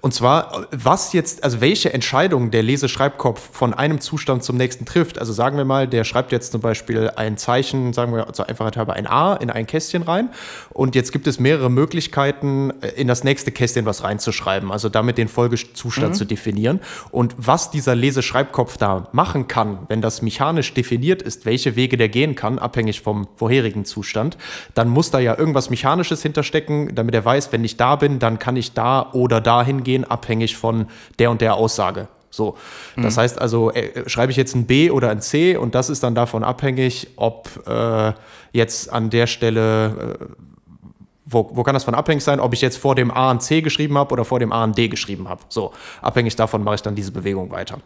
Und 0.00 0.12
zwar, 0.14 0.66
was 0.72 1.12
jetzt, 1.12 1.44
also 1.44 1.60
welche 1.60 1.92
Entscheidung 1.92 2.50
der 2.50 2.62
Leseschreibkopf 2.62 3.50
von 3.52 3.74
einem 3.74 4.00
Zustand 4.00 4.42
zum 4.42 4.56
nächsten 4.56 4.84
trifft. 4.84 5.18
Also 5.18 5.32
sagen 5.32 5.56
wir 5.56 5.64
mal, 5.64 5.86
der 5.86 6.04
schreibt 6.04 6.32
jetzt 6.32 6.52
zum 6.52 6.60
Beispiel 6.60 7.10
ein 7.14 7.36
Zeichen, 7.36 7.92
sagen 7.92 8.14
wir 8.14 8.32
zur 8.32 8.48
Einfachheit 8.48 8.76
halber 8.76 8.94
ein 8.94 9.06
A 9.06 9.34
in 9.34 9.50
ein 9.50 9.66
Kästchen 9.66 10.02
rein. 10.02 10.30
Und 10.70 10.94
jetzt 10.94 11.12
gibt 11.12 11.26
es 11.26 11.38
mehrere 11.38 11.70
Möglichkeiten, 11.70 12.72
äh, 12.80 12.88
in 12.88 13.06
das 13.06 13.24
nächste 13.24 13.52
Kästchen 13.52 13.86
was 13.86 14.02
reinzuschreiben. 14.02 14.72
Also 14.72 14.88
damit 14.88 15.18
den 15.18 15.28
Folgezustand 15.28 16.16
zu 16.16 16.24
definieren. 16.24 16.80
Und 17.10 17.34
was 17.36 17.70
dieser 17.70 17.94
Leseschreibkopf 17.94 18.76
da 18.78 19.08
machen 19.12 19.48
kann, 19.48 19.80
wenn 19.88 20.00
das 20.00 20.22
mechanisch 20.22 20.74
definiert 20.74 21.22
ist, 21.22 21.46
welche 21.46 21.76
Wege 21.76 21.96
der 21.96 22.08
gehen 22.08 22.34
kann, 22.34 22.58
abhängig 22.58 23.02
vom 23.02 23.28
vorherigen 23.36 23.84
Zustand, 23.84 24.36
dann 24.74 24.88
muss 24.88 25.10
da 25.10 25.18
ja 25.18 25.38
irgendwas 25.38 25.70
Mechanisches 25.70 26.22
hinterstecken, 26.22 26.94
damit 26.94 27.14
er 27.14 27.24
weiß, 27.24 27.52
wenn 27.52 27.64
ich 27.64 27.76
da 27.76 27.96
bin, 27.96 28.18
dann 28.18 28.38
kann 28.38 28.56
ich 28.56 28.72
da 28.72 29.10
oder 29.12 29.40
dahin 29.42 29.82
gehen, 29.82 30.04
abhängig 30.04 30.56
von 30.56 30.86
der 31.18 31.30
und 31.30 31.40
der 31.40 31.54
Aussage. 31.54 32.08
So, 32.30 32.56
das 32.96 33.18
heißt 33.18 33.38
also, 33.38 33.70
äh, 33.72 34.08
schreibe 34.08 34.32
ich 34.32 34.38
jetzt 34.38 34.54
ein 34.54 34.64
B 34.66 34.90
oder 34.90 35.10
ein 35.10 35.20
C 35.20 35.54
und 35.56 35.74
das 35.74 35.90
ist 35.90 36.02
dann 36.02 36.14
davon 36.14 36.42
abhängig, 36.42 37.08
ob 37.16 37.48
äh, 37.66 38.14
jetzt 38.52 38.90
an 38.90 39.10
der 39.10 39.26
Stelle, 39.26 40.16
äh, 40.18 40.24
wo, 41.26 41.50
wo 41.52 41.62
kann 41.62 41.74
das 41.74 41.84
von 41.84 41.94
abhängig 41.94 42.24
sein, 42.24 42.40
ob 42.40 42.54
ich 42.54 42.62
jetzt 42.62 42.78
vor 42.78 42.94
dem 42.94 43.10
A 43.10 43.30
ein 43.30 43.40
C 43.40 43.60
geschrieben 43.60 43.98
habe 43.98 44.12
oder 44.14 44.24
vor 44.24 44.38
dem 44.38 44.50
A 44.50 44.64
ein 44.64 44.72
D 44.72 44.88
geschrieben 44.88 45.28
habe. 45.28 45.42
So, 45.50 45.72
abhängig 46.00 46.34
davon 46.34 46.64
mache 46.64 46.76
ich 46.76 46.82
dann 46.82 46.94
diese 46.94 47.12
Bewegung 47.12 47.50
weiter. 47.50 47.78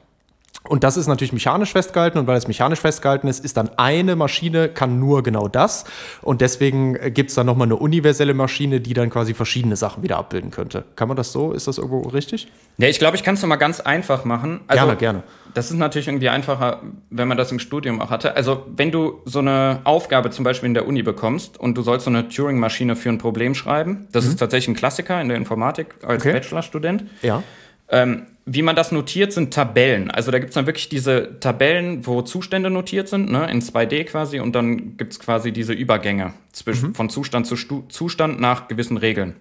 Und 0.69 0.85
das 0.85 0.97
ist 0.97 1.07
natürlich 1.07 1.33
mechanisch 1.33 1.73
festgehalten 1.73 2.19
und 2.19 2.27
weil 2.27 2.37
es 2.37 2.49
mechanisch 2.49 2.81
festgehalten 2.81 3.29
ist, 3.29 3.45
ist 3.45 3.57
dann 3.57 3.71
eine 3.77 4.17
Maschine, 4.17 4.69
kann 4.69 4.99
nur 4.99 5.23
genau 5.23 5.49
das. 5.49 5.85
Und 6.23 6.41
deswegen 6.41 6.95
gibt 7.13 7.31
es 7.31 7.37
dann 7.37 7.47
nochmal 7.47 7.67
eine 7.67 7.77
universelle 7.77 8.35
Maschine, 8.35 8.81
die 8.81 8.95
dann 8.95 9.11
quasi 9.11 9.35
verschiedene 9.35 9.77
Sachen 9.77 10.03
wieder 10.03 10.17
abbilden 10.17 10.51
könnte. 10.51 10.85
Kann 10.97 11.09
man 11.09 11.17
das 11.17 11.33
so? 11.33 11.53
Ist 11.53 11.67
das 11.69 11.79
irgendwo 11.79 12.09
richtig? 12.09 12.49
Ja, 12.79 12.89
ich 12.89 12.99
glaube, 12.99 13.17
ich 13.17 13.23
kann 13.23 13.35
es 13.35 13.43
nochmal 13.43 13.59
ganz 13.59 13.81
einfach 13.81 14.25
machen. 14.25 14.61
Also, 14.67 14.85
gerne, 14.85 14.97
gerne. 14.99 15.23
Das 15.55 15.71
ist 15.71 15.79
natürlich 15.79 16.09
irgendwie 16.09 16.29
einfacher, 16.29 16.83
wenn 17.09 17.29
man 17.29 17.39
das 17.39 17.51
im 17.51 17.59
Studium 17.59 18.03
auch 18.03 18.11
hatte. 18.11 18.37
Also, 18.37 18.65
wenn 18.77 18.91
du 18.91 19.21
so 19.25 19.39
eine 19.39 19.81
Aufgabe 19.85 20.31
zum 20.31 20.45
Beispiel 20.45 20.67
in 20.67 20.75
der 20.75 20.87
Uni 20.87 21.03
bekommst 21.03 21.59
und 21.59 21.77
du 21.79 21.83
sollst 21.83 22.05
so 22.05 22.11
eine 22.11 22.29
Turing-Maschine 22.29 22.97
für 22.97 23.09
ein 23.09 23.19
Problem 23.19 23.55
schreiben, 23.55 24.09
das 24.13 24.25
mhm. 24.25 24.31
ist 24.33 24.37
tatsächlich 24.37 24.69
ein 24.69 24.77
Klassiker 24.77 25.21
in 25.21 25.29
der 25.29 25.39
Informatik 25.39 25.95
als 26.03 26.23
okay. 26.23 26.35
Bachelorstudent. 26.35 27.05
Ja. 27.23 27.43
Ähm, 27.89 28.27
wie 28.49 28.63
man 28.63 28.77
das 28.77 28.93
notiert, 28.93 29.33
sind 29.33 29.53
Tabellen. 29.53 30.11
Also 30.11 30.31
da 30.31 30.39
gibt 30.39 30.51
es 30.51 30.55
dann 30.55 30.67
wirklich 30.67 30.89
diese 30.89 31.41
Tabellen, 31.41 32.07
wo 32.07 32.23
Zustände 32.23 32.71
notiert 32.71 33.09
sind, 33.09 33.31
ne, 33.31 33.51
in 33.51 33.61
2D 33.61 34.05
quasi, 34.05 34.39
und 34.39 34.55
dann 34.55 34.97
gibt 34.97 35.13
es 35.13 35.19
quasi 35.19 35.51
diese 35.51 35.73
Übergänge 35.73 36.33
zwischen, 36.53 36.91
mhm. 36.91 36.95
von 36.95 37.11
Zustand 37.11 37.47
zu 37.47 37.57
Stu 37.57 37.83
Zustand 37.89 38.41
nach 38.41 38.69
gewissen 38.69 38.97
Regeln. 38.99 39.35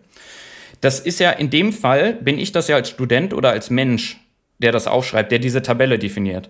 Das 0.82 1.00
ist 1.00 1.20
ja 1.20 1.30
in 1.30 1.52
dem 1.52 1.72
Fall, 1.72 2.14
bin 2.14 2.40
ich 2.40 2.52
das 2.52 2.68
ja 2.68 2.76
als 2.76 2.90
Student 2.90 3.34
oder 3.34 3.52
als 3.52 3.70
Mensch, 3.70 4.20
der 4.58 4.72
das 4.72 4.88
aufschreibt, 4.88 5.32
der 5.32 5.40
diese 5.40 5.62
Tabelle 5.62 6.00
definiert. 6.00 6.50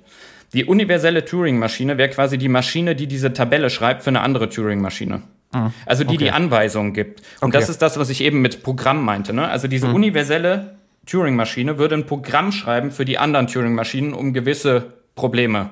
Die 0.53 0.63
universelle 0.63 1.25
Turing-Maschine 1.25 1.97
wäre 1.97 2.09
quasi 2.09 2.37
die 2.37 2.47
Maschine, 2.47 2.95
die 2.95 3.07
diese 3.07 3.33
Tabelle 3.33 3.69
schreibt 3.69 4.03
für 4.03 4.09
eine 4.09 4.21
andere 4.21 4.47
Turing-Maschine. 4.47 5.23
Ah, 5.51 5.71
also 5.85 6.03
die 6.03 6.15
okay. 6.15 6.25
die 6.25 6.31
Anweisungen 6.31 6.93
gibt. 6.93 7.21
Und 7.41 7.49
okay. 7.49 7.59
das 7.59 7.69
ist 7.69 7.81
das, 7.81 7.97
was 7.97 8.09
ich 8.09 8.21
eben 8.21 8.41
mit 8.41 8.63
Programm 8.63 9.03
meinte. 9.03 9.33
Ne? 9.33 9.47
Also 9.47 9.67
diese 9.67 9.87
mhm. 9.87 9.95
universelle 9.95 10.75
Turing-Maschine 11.05 11.77
würde 11.77 11.95
ein 11.95 12.05
Programm 12.05 12.51
schreiben 12.51 12.91
für 12.91 13.05
die 13.05 13.17
anderen 13.17 13.47
Turing-Maschinen, 13.47 14.13
um 14.13 14.33
gewisse 14.33 14.93
Probleme 15.15 15.71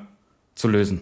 zu 0.55 0.67
lösen. 0.67 1.01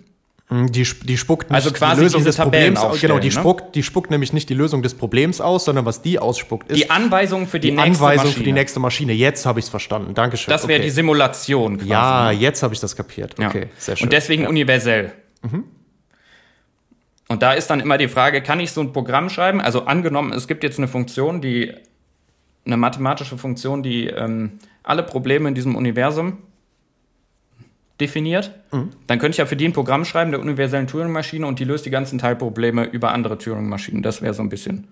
Hm, 0.52 0.70
die, 0.70 0.86
die 1.04 1.18
spuckt 1.18 1.50
nicht 1.50 1.56
also 1.56 1.72
quasi 1.72 1.96
die 1.96 2.04
Lösung 2.04 2.24
des 2.26 2.36
Problems 2.36 2.80
aus. 2.80 3.00
Genau, 3.00 3.20
die, 3.20 3.30
ne? 3.30 3.32
spuckt, 3.32 3.74
die 3.74 3.84
spuckt 3.84 4.12
nämlich 4.12 4.34
nicht 4.34 4.50
die 4.50 4.54
Lösung 4.54 4.82
des 4.82 4.96
Problems 4.96 5.40
aus, 5.40 5.64
sondern 5.64 5.86
was 5.86 6.02
die 6.02 6.20
ausspuckt 6.20 6.70
ist. 6.70 6.78
Die 6.78 6.90
Anweisung 6.90 7.48
für 7.48 7.60
die, 7.60 7.70
die 7.70 7.76
nächste 7.76 8.04
Anweisung 8.04 8.26
Maschine. 8.26 8.38
für 8.38 8.44
die 8.44 8.52
nächste 8.52 8.80
Maschine. 8.82 9.14
Jetzt 9.14 9.46
habe 9.46 9.60
ich 9.60 9.66
es 9.66 9.70
verstanden. 9.70 10.14
Dankeschön. 10.14 10.52
Das 10.52 10.68
wäre 10.68 10.80
okay. 10.80 10.88
die 10.88 10.92
Simulation 10.92 11.78
quasi. 11.78 11.90
Ja, 11.90 12.32
jetzt 12.32 12.64
habe 12.64 12.74
ich 12.74 12.82
das 12.82 12.98
kapiert. 12.98 13.36
Okay, 13.40 13.62
ja. 13.62 13.68
sehr 13.78 13.96
schön. 13.96 14.08
Und 14.08 14.14
deswegen 14.14 14.44
ja. 14.44 14.50
universell. 14.50 15.14
Mhm. 15.42 15.64
Und 17.30 17.42
da 17.42 17.54
ist 17.54 17.70
dann 17.70 17.80
immer 17.80 17.98
die 17.98 18.10
Frage, 18.10 18.42
kann 18.42 18.60
ich 18.60 18.74
so 18.74 18.82
ein 18.82 18.92
Programm 18.92 19.30
schreiben? 19.30 19.62
Also 19.62 19.86
angenommen, 19.86 20.34
es 20.34 20.50
gibt 20.50 20.66
jetzt 20.66 20.80
eine 20.80 20.90
Funktion, 20.90 21.40
die 21.40 21.74
eine 22.66 22.78
mathematische 22.78 23.38
Funktion, 23.38 23.84
die 23.84 24.08
ähm, 24.08 24.60
alle 24.84 25.04
Probleme 25.04 25.50
in 25.50 25.56
diesem 25.56 25.76
Universum 25.76 26.38
definiert. 28.00 28.52
Mhm. 28.72 28.90
Dann 29.08 29.20
könnte 29.20 29.36
ich 29.36 29.38
ja 29.38 29.46
für 29.46 29.56
die 29.56 29.66
ein 29.66 29.74
Programm 29.74 30.06
schreiben, 30.06 30.32
der 30.32 30.40
universellen 30.40 30.88
Turing-Maschine, 30.88 31.46
und 31.46 31.60
die 31.60 31.64
löst 31.64 31.86
die 31.86 31.92
ganzen 31.92 32.20
Teilprobleme 32.20 32.86
über 32.86 33.12
andere 33.12 33.38
Turing-Maschinen. 33.38 34.02
Das 34.02 34.22
wäre 34.22 34.34
so 34.34 34.42
ein 34.42 34.50
bisschen. 34.50 34.88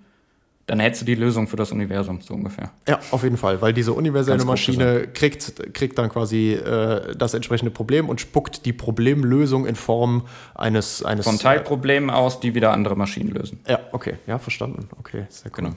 Dann 0.67 0.79
hättest 0.79 1.01
du 1.01 1.05
die 1.07 1.15
Lösung 1.15 1.47
für 1.47 1.55
das 1.55 1.71
Universum, 1.71 2.21
so 2.21 2.35
ungefähr. 2.35 2.69
Ja, 2.87 2.99
auf 3.09 3.23
jeden 3.23 3.37
Fall, 3.37 3.59
weil 3.59 3.73
diese 3.73 3.91
universelle 3.91 4.45
Maschine 4.45 5.07
kriegt, 5.07 5.73
kriegt 5.73 5.97
dann 5.97 6.09
quasi 6.09 6.53
äh, 6.53 7.15
das 7.15 7.33
entsprechende 7.33 7.71
Problem 7.71 8.07
und 8.07 8.21
spuckt 8.21 8.67
die 8.67 8.73
Problemlösung 8.73 9.65
in 9.65 9.73
Form 9.73 10.27
eines. 10.53 11.03
eines 11.03 11.25
Von 11.25 11.39
Teilproblemen 11.39 12.11
aus, 12.11 12.39
die 12.39 12.53
wieder 12.53 12.71
andere 12.71 12.95
Maschinen 12.95 13.31
lösen. 13.31 13.59
Ja, 13.67 13.79
okay, 13.93 14.17
ja, 14.27 14.37
verstanden. 14.37 14.87
Okay, 14.99 15.25
sehr 15.29 15.49
cool. 15.53 15.55
Genau. 15.55 15.75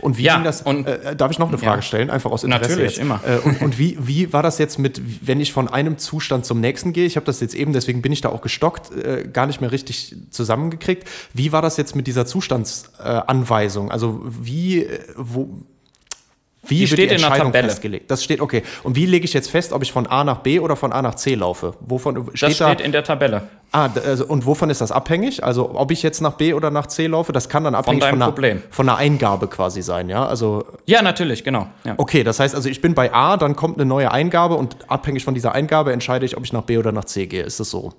Und 0.00 0.18
wie 0.18 0.24
ja, 0.24 0.34
ging 0.34 0.44
das? 0.44 0.62
Und, 0.62 0.86
äh, 0.86 1.14
darf 1.14 1.30
ich 1.30 1.38
noch 1.38 1.48
eine 1.48 1.58
Frage 1.58 1.76
ja. 1.76 1.82
stellen? 1.82 2.10
Einfach 2.10 2.30
aus 2.30 2.44
Interesse. 2.44 2.70
Natürlich, 2.70 2.92
jetzt. 2.92 3.00
immer. 3.00 3.20
Äh, 3.24 3.38
und, 3.38 3.62
und 3.62 3.78
wie, 3.78 3.96
wie 4.00 4.32
war 4.32 4.42
das 4.42 4.58
jetzt 4.58 4.78
mit, 4.78 5.00
wenn 5.26 5.40
ich 5.40 5.52
von 5.52 5.68
einem 5.68 5.98
Zustand 5.98 6.44
zum 6.44 6.60
nächsten 6.60 6.92
gehe? 6.92 7.06
Ich 7.06 7.16
habe 7.16 7.26
das 7.26 7.40
jetzt 7.40 7.54
eben, 7.54 7.72
deswegen 7.72 8.02
bin 8.02 8.12
ich 8.12 8.20
da 8.20 8.30
auch 8.30 8.42
gestockt, 8.42 8.90
äh, 8.92 9.28
gar 9.32 9.46
nicht 9.46 9.60
mehr 9.60 9.72
richtig 9.72 10.16
zusammengekriegt. 10.30 11.08
Wie 11.34 11.52
war 11.52 11.62
das 11.62 11.76
jetzt 11.76 11.94
mit 11.94 12.06
dieser 12.06 12.26
Zustandsanweisung? 12.26 13.90
also 13.92 14.20
wie, 14.24 14.84
äh, 14.84 15.00
wo, 15.16 15.48
wie 16.64 16.74
die 16.74 16.80
wird 16.82 16.90
steht 16.90 17.10
die 17.10 17.14
Entscheidung 17.14 17.34
in 17.34 17.38
der 17.38 17.52
Tabelle. 17.52 17.68
festgelegt? 17.68 18.10
Das 18.10 18.22
steht, 18.22 18.40
okay. 18.40 18.62
Und 18.84 18.94
wie 18.94 19.06
lege 19.06 19.24
ich 19.24 19.32
jetzt 19.32 19.50
fest, 19.50 19.72
ob 19.72 19.82
ich 19.82 19.90
von 19.90 20.06
A 20.06 20.22
nach 20.22 20.38
B 20.38 20.60
oder 20.60 20.76
von 20.76 20.92
A 20.92 21.02
nach 21.02 21.16
C 21.16 21.34
laufe? 21.34 21.74
Wovon 21.80 22.30
steht 22.34 22.50
das 22.50 22.56
steht 22.56 22.80
da? 22.80 22.84
in 22.84 22.92
der 22.92 23.02
Tabelle. 23.02 23.42
Ah, 23.72 23.88
also, 24.06 24.26
und 24.26 24.46
wovon 24.46 24.70
ist 24.70 24.80
das 24.80 24.92
abhängig? 24.92 25.42
Also, 25.42 25.74
ob 25.74 25.90
ich 25.90 26.02
jetzt 26.02 26.20
nach 26.20 26.34
B 26.34 26.52
oder 26.52 26.70
nach 26.70 26.86
C 26.86 27.08
laufe, 27.08 27.32
das 27.32 27.48
kann 27.48 27.64
dann 27.64 27.74
abhängig 27.74 28.04
von, 28.04 28.20
von, 28.20 28.44
einer, 28.44 28.60
von 28.70 28.88
einer, 28.88 28.98
Eingabe 28.98 29.48
quasi 29.48 29.82
sein, 29.82 30.08
ja? 30.08 30.24
Also, 30.24 30.64
ja, 30.86 31.02
natürlich, 31.02 31.42
genau. 31.42 31.66
Ja. 31.84 31.94
Okay, 31.96 32.22
das 32.22 32.38
heißt 32.38 32.54
also, 32.54 32.68
ich 32.68 32.80
bin 32.80 32.94
bei 32.94 33.12
A, 33.12 33.36
dann 33.36 33.56
kommt 33.56 33.78
eine 33.78 33.86
neue 33.86 34.12
Eingabe 34.12 34.54
und 34.54 34.76
abhängig 34.88 35.24
von 35.24 35.34
dieser 35.34 35.52
Eingabe 35.52 35.92
entscheide 35.92 36.26
ich, 36.26 36.36
ob 36.36 36.44
ich 36.44 36.52
nach 36.52 36.62
B 36.62 36.78
oder 36.78 36.92
nach 36.92 37.06
C 37.06 37.26
gehe. 37.26 37.42
Ist 37.42 37.58
das 37.58 37.70
so? 37.70 37.92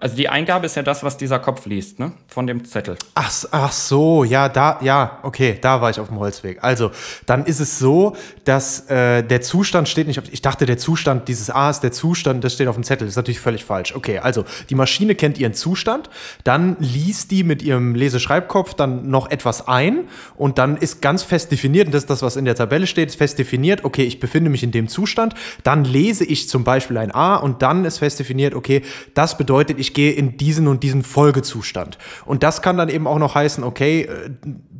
Also 0.00 0.16
die 0.16 0.30
Eingabe 0.30 0.64
ist 0.64 0.76
ja 0.76 0.82
das, 0.82 1.04
was 1.04 1.18
dieser 1.18 1.38
Kopf 1.38 1.66
liest, 1.66 1.98
ne? 1.98 2.12
Von 2.26 2.46
dem 2.46 2.64
Zettel. 2.64 2.96
Ach, 3.14 3.30
ach 3.50 3.70
so, 3.72 4.24
ja, 4.24 4.48
da, 4.48 4.78
ja, 4.80 5.18
okay, 5.22 5.58
da 5.60 5.82
war 5.82 5.90
ich 5.90 6.00
auf 6.00 6.08
dem 6.08 6.18
Holzweg. 6.18 6.64
Also, 6.64 6.90
dann 7.26 7.44
ist 7.44 7.60
es 7.60 7.78
so, 7.78 8.16
dass 8.44 8.88
äh, 8.88 9.22
der 9.22 9.42
Zustand 9.42 9.90
steht 9.90 10.06
nicht 10.06 10.18
auf. 10.18 10.24
Ich 10.32 10.40
dachte, 10.40 10.64
der 10.64 10.78
Zustand, 10.78 11.28
dieses 11.28 11.50
A 11.50 11.68
ist 11.68 11.80
der 11.80 11.92
Zustand, 11.92 12.42
das 12.44 12.54
steht 12.54 12.66
auf 12.66 12.76
dem 12.76 12.82
Zettel. 12.82 13.06
Das 13.06 13.12
ist 13.12 13.16
natürlich 13.16 13.40
völlig 13.40 13.66
falsch. 13.66 13.94
Okay, 13.94 14.18
also 14.18 14.46
die 14.70 14.74
Maschine 14.74 15.14
kennt 15.14 15.38
ihren 15.38 15.52
Zustand, 15.52 16.08
dann 16.44 16.78
liest 16.80 17.30
die 17.30 17.44
mit 17.44 17.62
ihrem 17.62 17.94
Leseschreibkopf 17.94 18.72
dann 18.72 19.10
noch 19.10 19.30
etwas 19.30 19.68
ein 19.68 20.08
und 20.36 20.56
dann 20.56 20.78
ist 20.78 21.02
ganz 21.02 21.22
fest 21.22 21.52
definiert, 21.52 21.86
und 21.86 21.92
das 21.92 22.04
ist 22.04 22.10
das, 22.10 22.22
was 22.22 22.36
in 22.36 22.46
der 22.46 22.54
Tabelle 22.54 22.86
steht, 22.86 23.10
ist 23.10 23.16
fest 23.16 23.38
definiert, 23.38 23.84
okay, 23.84 24.04
ich 24.04 24.18
befinde 24.18 24.48
mich 24.48 24.62
in 24.62 24.70
dem 24.70 24.88
Zustand. 24.88 25.34
Dann 25.62 25.84
lese 25.84 26.24
ich 26.24 26.48
zum 26.48 26.64
Beispiel 26.64 26.96
ein 26.96 27.14
A 27.14 27.36
und 27.36 27.60
dann 27.60 27.84
ist 27.84 27.98
fest 27.98 28.18
definiert, 28.18 28.54
okay, 28.54 28.82
das 29.12 29.36
bedeutet, 29.36 29.78
ich 29.78 29.89
ich 29.90 29.94
gehe 29.94 30.12
in 30.12 30.36
diesen 30.36 30.68
und 30.68 30.82
diesen 30.82 31.02
Folgezustand. 31.02 31.98
Und 32.24 32.42
das 32.42 32.62
kann 32.62 32.76
dann 32.76 32.88
eben 32.88 33.06
auch 33.06 33.18
noch 33.18 33.34
heißen, 33.34 33.64
okay, 33.64 34.02
äh, 34.02 34.30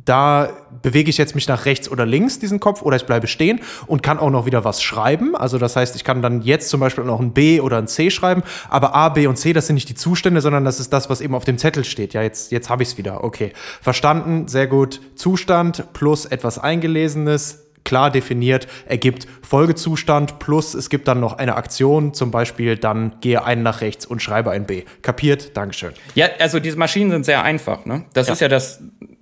da 0.05 0.49
bewege 0.81 1.09
ich 1.11 1.17
jetzt 1.17 1.35
mich 1.35 1.47
nach 1.47 1.65
rechts 1.65 1.89
oder 1.89 2.07
links, 2.07 2.39
diesen 2.39 2.59
Kopf, 2.59 2.81
oder 2.81 2.95
ich 2.95 3.05
bleibe 3.05 3.27
stehen 3.27 3.59
und 3.85 4.01
kann 4.01 4.17
auch 4.17 4.31
noch 4.31 4.45
wieder 4.47 4.63
was 4.63 4.81
schreiben. 4.81 5.35
Also 5.35 5.59
das 5.59 5.75
heißt, 5.75 5.95
ich 5.95 6.03
kann 6.03 6.23
dann 6.23 6.41
jetzt 6.41 6.69
zum 6.69 6.79
Beispiel 6.79 7.03
noch 7.03 7.19
ein 7.19 7.33
B 7.33 7.61
oder 7.61 7.77
ein 7.77 7.87
C 7.87 8.09
schreiben, 8.09 8.41
aber 8.69 8.95
A, 8.95 9.09
B 9.09 9.27
und 9.27 9.35
C, 9.35 9.53
das 9.53 9.67
sind 9.67 9.75
nicht 9.75 9.89
die 9.89 9.95
Zustände, 9.95 10.41
sondern 10.41 10.65
das 10.65 10.79
ist 10.79 10.91
das, 10.91 11.09
was 11.09 11.21
eben 11.21 11.35
auf 11.35 11.45
dem 11.45 11.59
Zettel 11.59 11.83
steht. 11.83 12.13
Ja, 12.13 12.23
jetzt, 12.23 12.51
jetzt 12.51 12.69
habe 12.69 12.81
ich 12.81 12.89
es 12.89 12.97
wieder. 12.97 13.23
Okay, 13.23 13.53
verstanden, 13.81 14.47
sehr 14.47 14.65
gut. 14.65 15.01
Zustand 15.15 15.93
plus 15.93 16.25
etwas 16.25 16.57
Eingelesenes, 16.57 17.70
klar 17.83 18.11
definiert, 18.11 18.67
ergibt 18.85 19.27
Folgezustand 19.41 20.39
plus 20.39 20.73
es 20.73 20.89
gibt 20.89 21.07
dann 21.07 21.19
noch 21.19 21.33
eine 21.33 21.55
Aktion, 21.55 22.13
zum 22.13 22.31
Beispiel 22.31 22.77
dann 22.77 23.15
gehe 23.21 23.43
einen 23.43 23.63
nach 23.63 23.81
rechts 23.81 24.05
und 24.05 24.21
schreibe 24.21 24.51
ein 24.51 24.65
B. 24.65 24.83
Kapiert? 25.01 25.55
Dankeschön. 25.57 25.91
Ja, 26.15 26.27
also 26.39 26.59
diese 26.59 26.77
Maschinen 26.77 27.11
sind 27.11 27.25
sehr 27.25 27.43
einfach, 27.43 27.85
ne? 27.85 28.05
Das 28.13 28.27
ja. 28.27 28.33
ist 28.33 28.39
ja 28.39 28.47
das, 28.47 28.81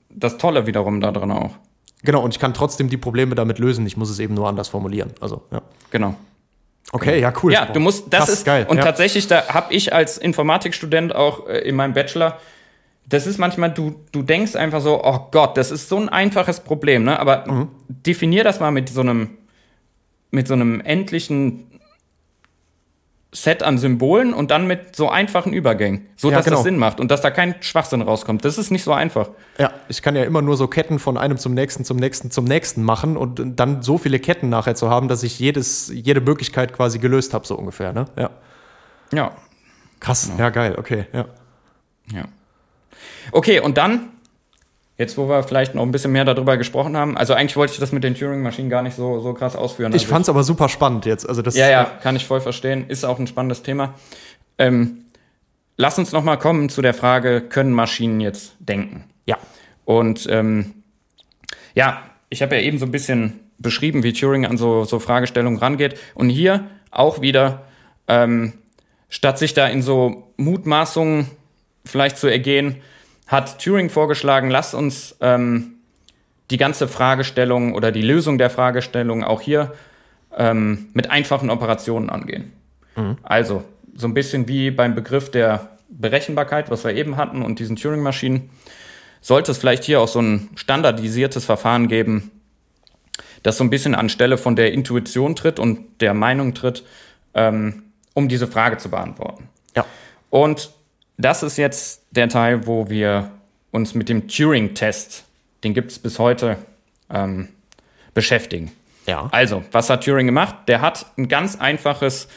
das 0.09 0.37
Tolle 0.37 0.67
wiederum 0.67 1.01
da 1.01 1.11
drin 1.11 1.31
auch. 1.31 1.55
Genau, 2.03 2.21
und 2.21 2.33
ich 2.33 2.39
kann 2.39 2.53
trotzdem 2.53 2.89
die 2.89 2.97
Probleme 2.97 3.35
damit 3.35 3.59
lösen. 3.59 3.85
Ich 3.85 3.97
muss 3.97 4.09
es 4.09 4.19
eben 4.19 4.33
nur 4.33 4.47
anders 4.47 4.69
formulieren. 4.69 5.11
Also, 5.19 5.43
ja. 5.51 5.61
Genau. 5.91 6.15
Okay, 6.91 7.19
ja, 7.19 7.33
cool. 7.43 7.53
Ja, 7.53 7.65
du 7.65 7.79
musst, 7.79 8.05
das 8.11 8.25
Krass, 8.25 8.29
ist 8.29 8.45
geil. 8.45 8.65
Und 8.67 8.77
ja. 8.77 8.83
tatsächlich, 8.83 9.27
da 9.27 9.47
habe 9.49 9.73
ich 9.73 9.93
als 9.93 10.17
Informatikstudent 10.17 11.13
auch 11.13 11.47
äh, 11.47 11.59
in 11.59 11.75
meinem 11.75 11.93
Bachelor 11.93 12.39
das 13.09 13.25
ist 13.25 13.39
manchmal, 13.39 13.73
du, 13.73 13.95
du 14.11 14.21
denkst 14.21 14.55
einfach 14.55 14.81
so, 14.81 15.03
oh 15.03 15.27
Gott, 15.31 15.57
das 15.57 15.71
ist 15.71 15.89
so 15.89 15.97
ein 15.97 16.09
einfaches 16.09 16.59
Problem, 16.59 17.03
ne? 17.03 17.19
Aber 17.19 17.51
mhm. 17.51 17.67
definier 17.87 18.43
das 18.43 18.59
mal 18.59 18.71
mit 18.71 18.89
so 18.89 19.01
einem, 19.01 19.31
mit 20.31 20.47
so 20.47 20.53
einem 20.53 20.79
endlichen 20.81 21.65
Set 23.31 23.61
an 23.61 23.77
Symbolen 23.77 24.33
und 24.33 24.51
dann 24.51 24.67
mit 24.67 24.95
so 24.95 25.09
einfachen 25.09 25.53
Übergängen, 25.53 26.07
so 26.15 26.29
ja, 26.29 26.37
dass 26.37 26.45
genau. 26.45 26.57
das 26.57 26.63
Sinn 26.63 26.77
macht 26.77 26.99
und 26.99 27.11
dass 27.11 27.21
da 27.21 27.31
kein 27.31 27.55
Schwachsinn 27.61 28.01
rauskommt. 28.01 28.45
Das 28.45 28.57
ist 28.57 28.71
nicht 28.71 28.83
so 28.83 28.93
einfach. 28.93 29.29
Ja, 29.57 29.71
ich 29.87 30.01
kann 30.01 30.15
ja 30.15 30.23
immer 30.23 30.41
nur 30.41 30.57
so 30.57 30.67
Ketten 30.67 30.99
von 30.99 31.17
einem 31.17 31.37
zum 31.37 31.53
nächsten, 31.53 31.85
zum 31.85 31.97
nächsten, 31.97 32.31
zum 32.31 32.45
nächsten 32.45 32.83
machen 32.83 33.17
und 33.17 33.59
dann 33.59 33.81
so 33.81 33.97
viele 33.97 34.19
Ketten 34.19 34.49
nachher 34.49 34.75
zu 34.75 34.89
haben, 34.89 35.07
dass 35.07 35.23
ich 35.23 35.37
jedes, 35.39 35.91
jede 35.93 36.21
Möglichkeit 36.21 36.73
quasi 36.73 36.97
gelöst 36.99 37.33
habe, 37.33 37.45
so 37.45 37.55
ungefähr, 37.55 37.93
ne? 37.93 38.05
Ja. 38.17 38.29
Ja. 39.13 39.31
Krass, 39.99 40.27
genau. 40.27 40.39
ja, 40.39 40.49
geil, 40.49 40.75
okay, 40.77 41.05
ja. 41.13 41.25
Ja. 42.11 42.25
Okay, 43.31 43.59
und 43.59 43.77
dann, 43.77 44.09
jetzt 44.97 45.17
wo 45.17 45.29
wir 45.29 45.43
vielleicht 45.43 45.75
noch 45.75 45.83
ein 45.83 45.91
bisschen 45.91 46.11
mehr 46.11 46.25
darüber 46.25 46.57
gesprochen 46.57 46.97
haben, 46.97 47.17
also 47.17 47.33
eigentlich 47.33 47.55
wollte 47.55 47.73
ich 47.73 47.79
das 47.79 47.91
mit 47.91 48.03
den 48.03 48.15
Turing-Maschinen 48.15 48.69
gar 48.69 48.81
nicht 48.81 48.95
so, 48.95 49.19
so 49.19 49.33
krass 49.33 49.55
ausführen. 49.55 49.93
Ich 49.93 50.03
also 50.03 50.13
fand 50.13 50.23
es 50.23 50.29
aber 50.29 50.43
super 50.43 50.69
spannend 50.69 51.05
jetzt. 51.05 51.27
Also 51.27 51.41
das, 51.41 51.55
ja, 51.55 51.69
ja, 51.69 51.83
kann 51.85 52.15
ich 52.15 52.25
voll 52.25 52.41
verstehen. 52.41 52.85
Ist 52.87 53.03
auch 53.03 53.19
ein 53.19 53.27
spannendes 53.27 53.63
Thema. 53.63 53.93
Ähm, 54.57 55.05
lass 55.77 55.97
uns 55.97 56.11
noch 56.11 56.23
mal 56.23 56.37
kommen 56.37 56.69
zu 56.69 56.81
der 56.81 56.93
Frage, 56.93 57.41
können 57.41 57.71
Maschinen 57.71 58.19
jetzt 58.19 58.55
denken? 58.59 59.05
Ja. 59.25 59.37
Und 59.85 60.27
ähm, 60.29 60.73
ja, 61.73 62.03
ich 62.29 62.41
habe 62.41 62.55
ja 62.55 62.61
eben 62.61 62.77
so 62.77 62.85
ein 62.85 62.91
bisschen 62.91 63.39
beschrieben, 63.57 64.03
wie 64.03 64.13
Turing 64.13 64.45
an 64.45 64.57
so, 64.57 64.83
so 64.85 64.99
Fragestellungen 64.99 65.59
rangeht. 65.59 65.99
Und 66.15 66.29
hier 66.29 66.67
auch 66.91 67.21
wieder, 67.21 67.65
ähm, 68.07 68.53
statt 69.09 69.37
sich 69.39 69.53
da 69.53 69.67
in 69.67 69.81
so 69.81 70.31
Mutmaßungen 70.37 71.27
vielleicht 71.85 72.17
zu 72.17 72.27
ergehen, 72.27 72.81
hat 73.29 73.63
Turing 73.63 73.89
vorgeschlagen, 73.89 74.49
lass 74.49 74.73
uns 74.73 75.15
ähm, 75.21 75.75
die 76.49 76.57
ganze 76.57 76.87
Fragestellung 76.87 77.75
oder 77.75 77.91
die 77.91 78.01
Lösung 78.01 78.37
der 78.37 78.49
Fragestellung 78.49 79.23
auch 79.23 79.39
hier 79.39 79.73
ähm, 80.35 80.87
mit 80.93 81.11
einfachen 81.11 81.49
Operationen 81.49 82.09
angehen. 82.09 82.51
Also, 83.23 83.63
so 83.95 84.07
ein 84.07 84.13
bisschen 84.13 84.47
wie 84.47 84.71
beim 84.71 84.95
Begriff 84.95 85.31
der 85.31 85.69
Berechenbarkeit, 85.89 86.69
was 86.69 86.83
wir 86.83 86.93
eben 86.95 87.17
hatten, 87.17 87.41
und 87.41 87.59
diesen 87.59 87.75
Turing-Maschinen, 87.75 88.49
sollte 89.21 89.51
es 89.51 89.57
vielleicht 89.57 89.83
hier 89.83 90.01
auch 90.01 90.07
so 90.07 90.21
ein 90.21 90.49
standardisiertes 90.55 91.45
Verfahren 91.45 91.87
geben, 91.87 92.31
das 93.43 93.57
so 93.57 93.63
ein 93.63 93.69
bisschen 93.69 93.95
anstelle 93.95 94.37
von 94.37 94.55
der 94.55 94.73
Intuition 94.73 95.35
tritt 95.35 95.59
und 95.59 96.01
der 96.01 96.13
Meinung 96.13 96.53
tritt, 96.53 96.83
ähm, 97.33 97.83
um 98.13 98.27
diese 98.27 98.47
Frage 98.47 98.77
zu 98.77 98.89
beantworten. 98.89 99.49
Ja. 99.75 99.85
Und 100.29 100.71
das 101.19 101.43
ist 101.43 101.57
jetzt 101.57 102.05
der 102.11 102.29
Teil, 102.29 102.65
wo 102.65 102.89
wir 102.89 103.31
uns 103.71 103.93
mit 103.93 104.09
dem 104.09 104.27
Turing-Test, 104.27 105.25
den 105.63 105.73
gibt 105.73 105.91
es 105.91 105.99
bis 105.99 106.17
heute, 106.17 106.57
ähm, 107.09 107.49
beschäftigen. 108.13 108.71
Ja. 109.05 109.27
Also, 109.31 109.63
was 109.71 109.89
hat 109.89 110.05
Turing 110.05 110.25
gemacht? 110.25 110.55
Der 110.67 110.81
hat 110.81 111.05
ein 111.17 111.27
ganz 111.27 111.57
einfaches 111.57 112.29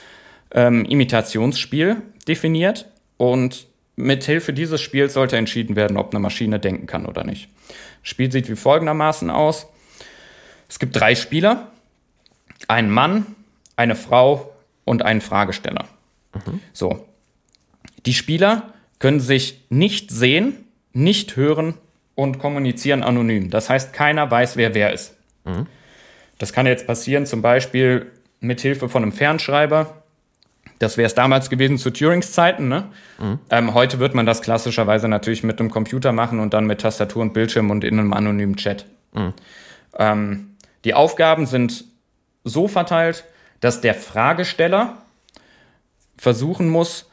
ähm, 0.50 0.84
Imitationsspiel 0.84 2.02
definiert 2.26 2.90
und 3.18 3.66
mit 3.94 4.24
Hilfe 4.24 4.52
dieses 4.52 4.80
Spiels 4.80 5.14
sollte 5.14 5.36
entschieden 5.36 5.76
werden, 5.76 5.96
ob 5.96 6.12
eine 6.12 6.20
Maschine 6.20 6.58
denken 6.58 6.86
kann 6.86 7.06
oder 7.06 7.24
nicht. 7.24 7.48
Das 7.68 8.10
Spiel 8.10 8.32
sieht 8.32 8.48
wie 8.50 8.56
folgendermaßen 8.56 9.30
aus. 9.30 9.68
Es 10.68 10.80
gibt 10.80 10.96
drei 10.96 11.14
Spieler, 11.14 11.68
einen 12.66 12.90
Mann, 12.90 13.26
eine 13.76 13.94
Frau 13.94 14.52
und 14.84 15.04
einen 15.04 15.20
Fragesteller. 15.20 15.84
So. 16.72 17.06
Die 18.06 18.14
Spieler 18.14 18.72
können 18.98 19.20
sich 19.20 19.64
nicht 19.68 20.10
sehen, 20.10 20.64
nicht 20.92 21.36
hören 21.36 21.74
und 22.14 22.38
kommunizieren 22.38 23.02
anonym. 23.02 23.50
Das 23.50 23.68
heißt, 23.70 23.92
keiner 23.92 24.30
weiß, 24.30 24.56
wer 24.56 24.74
wer 24.74 24.92
ist. 24.92 25.16
Das 26.38 26.52
kann 26.52 26.66
jetzt 26.66 26.86
passieren, 26.86 27.26
zum 27.26 27.42
Beispiel 27.42 28.10
mit 28.40 28.60
Hilfe 28.60 28.88
von 28.88 29.02
einem 29.02 29.12
Fernschreiber. 29.12 30.02
Das 30.78 30.96
wäre 30.96 31.06
es 31.06 31.14
damals 31.14 31.48
gewesen 31.48 31.78
zu 31.78 31.90
Turings 31.90 32.32
Zeiten. 32.32 32.68
Ne? 32.68 32.88
Ähm, 33.50 33.74
heute 33.74 34.00
wird 34.00 34.14
man 34.14 34.26
das 34.26 34.42
klassischerweise 34.42 35.06
natürlich 35.06 35.44
mit 35.44 35.60
einem 35.60 35.70
Computer 35.70 36.12
machen 36.12 36.40
und 36.40 36.54
dann 36.54 36.66
mit 36.66 36.80
Tastatur 36.80 37.22
und 37.22 37.32
Bildschirm 37.32 37.70
und 37.70 37.84
in 37.84 37.98
einem 37.98 38.12
anonymen 38.12 38.56
Chat. 38.56 38.86
Ähm, 39.96 40.56
die 40.84 40.94
Aufgaben 40.94 41.46
sind 41.46 41.84
so 42.44 42.66
verteilt, 42.66 43.24
dass 43.60 43.80
der 43.80 43.94
Fragesteller 43.94 44.98
versuchen 46.16 46.68
muss, 46.68 47.08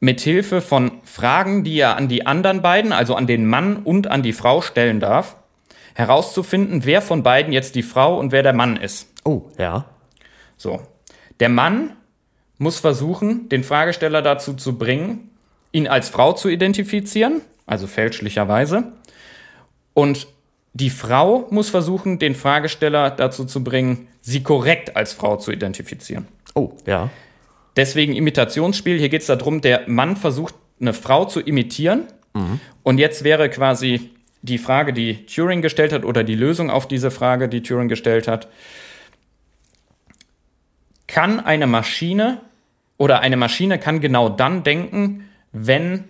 mit 0.00 0.20
Hilfe 0.20 0.60
von 0.60 0.92
Fragen, 1.04 1.64
die 1.64 1.78
er 1.78 1.96
an 1.96 2.08
die 2.08 2.26
anderen 2.26 2.62
beiden, 2.62 2.92
also 2.92 3.14
an 3.14 3.26
den 3.26 3.46
Mann 3.46 3.76
und 3.78 4.06
an 4.08 4.22
die 4.22 4.32
Frau 4.32 4.60
stellen 4.60 5.00
darf, 5.00 5.36
herauszufinden, 5.94 6.84
wer 6.84 7.02
von 7.02 7.22
beiden 7.22 7.52
jetzt 7.52 7.74
die 7.74 7.82
Frau 7.82 8.18
und 8.18 8.30
wer 8.30 8.42
der 8.42 8.52
Mann 8.52 8.76
ist. 8.76 9.08
Oh, 9.24 9.42
ja. 9.58 9.86
So. 10.56 10.80
Der 11.40 11.48
Mann 11.48 11.96
muss 12.58 12.78
versuchen, 12.80 13.48
den 13.48 13.64
Fragesteller 13.64 14.22
dazu 14.22 14.54
zu 14.54 14.78
bringen, 14.78 15.30
ihn 15.72 15.88
als 15.88 16.08
Frau 16.08 16.32
zu 16.32 16.48
identifizieren, 16.48 17.40
also 17.66 17.86
fälschlicherweise. 17.86 18.92
Und 19.94 20.28
die 20.74 20.90
Frau 20.90 21.46
muss 21.50 21.70
versuchen, 21.70 22.18
den 22.18 22.34
Fragesteller 22.34 23.10
dazu 23.10 23.44
zu 23.44 23.64
bringen, 23.64 24.08
sie 24.20 24.42
korrekt 24.42 24.96
als 24.96 25.12
Frau 25.12 25.36
zu 25.36 25.50
identifizieren. 25.50 26.28
Oh, 26.54 26.72
ja. 26.86 27.10
Deswegen 27.78 28.16
Imitationsspiel. 28.16 28.98
Hier 28.98 29.08
geht 29.08 29.20
es 29.20 29.28
darum, 29.28 29.60
der 29.60 29.88
Mann 29.88 30.16
versucht, 30.16 30.56
eine 30.80 30.92
Frau 30.92 31.24
zu 31.24 31.38
imitieren. 31.40 32.08
Und 32.82 32.98
jetzt 32.98 33.22
wäre 33.22 33.48
quasi 33.48 34.10
die 34.42 34.58
Frage, 34.58 34.92
die 34.92 35.26
Turing 35.26 35.62
gestellt 35.62 35.92
hat, 35.92 36.04
oder 36.04 36.24
die 36.24 36.34
Lösung 36.34 36.70
auf 36.70 36.88
diese 36.88 37.12
Frage, 37.12 37.48
die 37.48 37.62
Turing 37.62 37.88
gestellt 37.88 38.26
hat. 38.26 38.48
Kann 41.06 41.38
eine 41.38 41.68
Maschine 41.68 42.40
oder 42.96 43.20
eine 43.20 43.36
Maschine 43.36 43.78
kann 43.78 44.00
genau 44.00 44.28
dann 44.28 44.64
denken, 44.64 45.28
wenn 45.52 46.04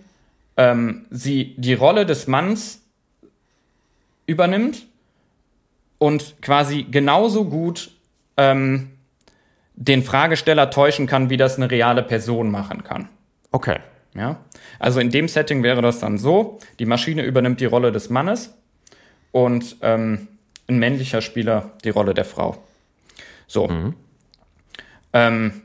ähm, 0.57 1.05
sie 1.11 1.53
die 1.57 1.75
Rolle 1.75 2.07
des 2.07 2.25
Manns 2.25 2.81
übernimmt 4.25 4.87
und 5.99 6.35
quasi 6.41 6.83
genauso 6.89 7.45
gut 7.45 7.91
ähm, 8.37 8.89
den 9.79 10.03
Fragesteller 10.03 10.69
täuschen 10.69 11.07
kann, 11.07 11.29
wie 11.29 11.37
das 11.37 11.55
eine 11.55 11.71
reale 11.71 12.03
Person 12.03 12.51
machen 12.51 12.83
kann. 12.83 13.07
Okay. 13.51 13.77
Ja? 14.13 14.37
Also 14.77 14.99
in 14.99 15.09
dem 15.09 15.29
Setting 15.29 15.63
wäre 15.63 15.81
das 15.81 15.99
dann 15.99 16.17
so, 16.17 16.59
die 16.79 16.85
Maschine 16.85 17.23
übernimmt 17.23 17.61
die 17.61 17.65
Rolle 17.65 17.93
des 17.93 18.09
Mannes 18.09 18.53
und 19.31 19.77
ähm, 19.81 20.27
ein 20.67 20.79
männlicher 20.79 21.21
Spieler 21.21 21.71
die 21.85 21.89
Rolle 21.89 22.13
der 22.13 22.25
Frau. 22.25 22.61
So. 23.47 23.69
Ähm, 25.13 25.61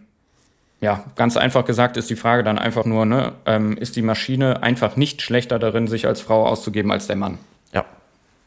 ja, 0.81 1.05
ganz 1.17 1.37
einfach 1.37 1.65
gesagt 1.65 1.97
ist 1.97 2.09
die 2.09 2.17
Frage 2.17 2.45
dann 2.45 2.59
einfach 2.59 2.85
nur, 2.85 3.07
ne, 3.07 3.33
ähm, 3.47 3.77
ist 3.77 3.97
die 3.97 4.03
Maschine 4.03 4.63
einfach 4.63 4.97
nicht 4.97 5.23
schlechter 5.23 5.59
darin, 5.59 5.89
sich 5.89 6.07
als 6.07 6.21
Frau 6.21 6.47
auszugeben 6.47 6.93
als 6.93 7.09
der 7.09 7.17
Mann? 7.17 7.39
Ja. 7.73 7.85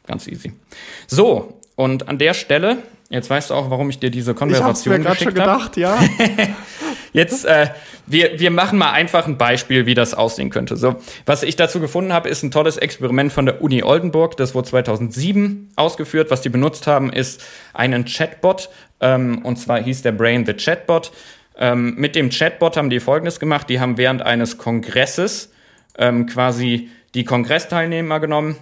Ganz 0.06 0.28
easy. 0.28 0.54
So, 1.08 1.60
und 1.76 2.08
an 2.08 2.18
der 2.18 2.34
Stelle, 2.34 2.78
jetzt 3.10 3.30
weißt 3.30 3.50
du 3.50 3.54
auch, 3.54 3.70
warum 3.70 3.90
ich 3.90 4.00
dir 4.00 4.10
diese 4.10 4.32
Ich 4.32 4.38
hab's 4.40 4.50
mir 4.50 4.56
Konversation 4.58 5.02
gerade 5.02 5.16
schon 5.18 5.34
geschickt 5.34 5.48
habe. 5.48 5.60
gedacht, 5.60 5.78
ja. 5.78 5.98
Jetzt, 7.14 7.46
äh, 7.46 7.70
wir, 8.06 8.40
wir 8.40 8.52
machen 8.52 8.78
mal 8.78 8.92
einfach 8.92 9.26
ein 9.28 9.38
Beispiel, 9.38 9.86
wie 9.86 9.96
das 9.96 10.14
aussehen 10.14 10.50
könnte. 10.50 10.78
So, 10.78 10.98
was 11.26 11.42
ich 11.42 11.56
dazu 11.56 11.80
gefunden 11.80 12.14
habe, 12.14 12.30
ist 12.30 12.44
ein 12.44 12.52
tolles 12.52 12.78
Experiment 12.78 13.34
von 13.34 13.46
der 13.46 13.62
Uni 13.62 13.82
Oldenburg. 13.82 14.38
Das 14.38 14.54
wurde 14.54 14.70
2007 14.70 15.72
ausgeführt. 15.76 16.30
Was 16.30 16.42
die 16.42 16.50
benutzt 16.50 16.86
haben, 16.86 17.12
ist 17.12 17.44
einen 17.74 18.06
Chatbot. 18.06 18.70
Ähm, 19.00 19.40
und 19.44 19.58
zwar 19.58 19.82
hieß 19.82 20.04
der 20.04 20.12
Brain 20.12 20.46
the 20.46 20.54
Chatbot. 20.54 21.12
Ähm, 21.58 21.96
mit 21.96 22.16
dem 22.16 22.30
Chatbot 22.30 22.78
haben 22.78 22.90
die 22.90 23.00
Folgendes 23.00 23.40
gemacht. 23.40 23.68
Die 23.70 23.80
haben 23.80 23.98
während 23.98 24.22
eines 24.22 24.58
Kongresses 24.58 25.52
ähm, 25.98 26.28
quasi 26.28 26.90
die 27.16 27.24
Kongressteilnehmer 27.24 28.20
genommen, 28.20 28.58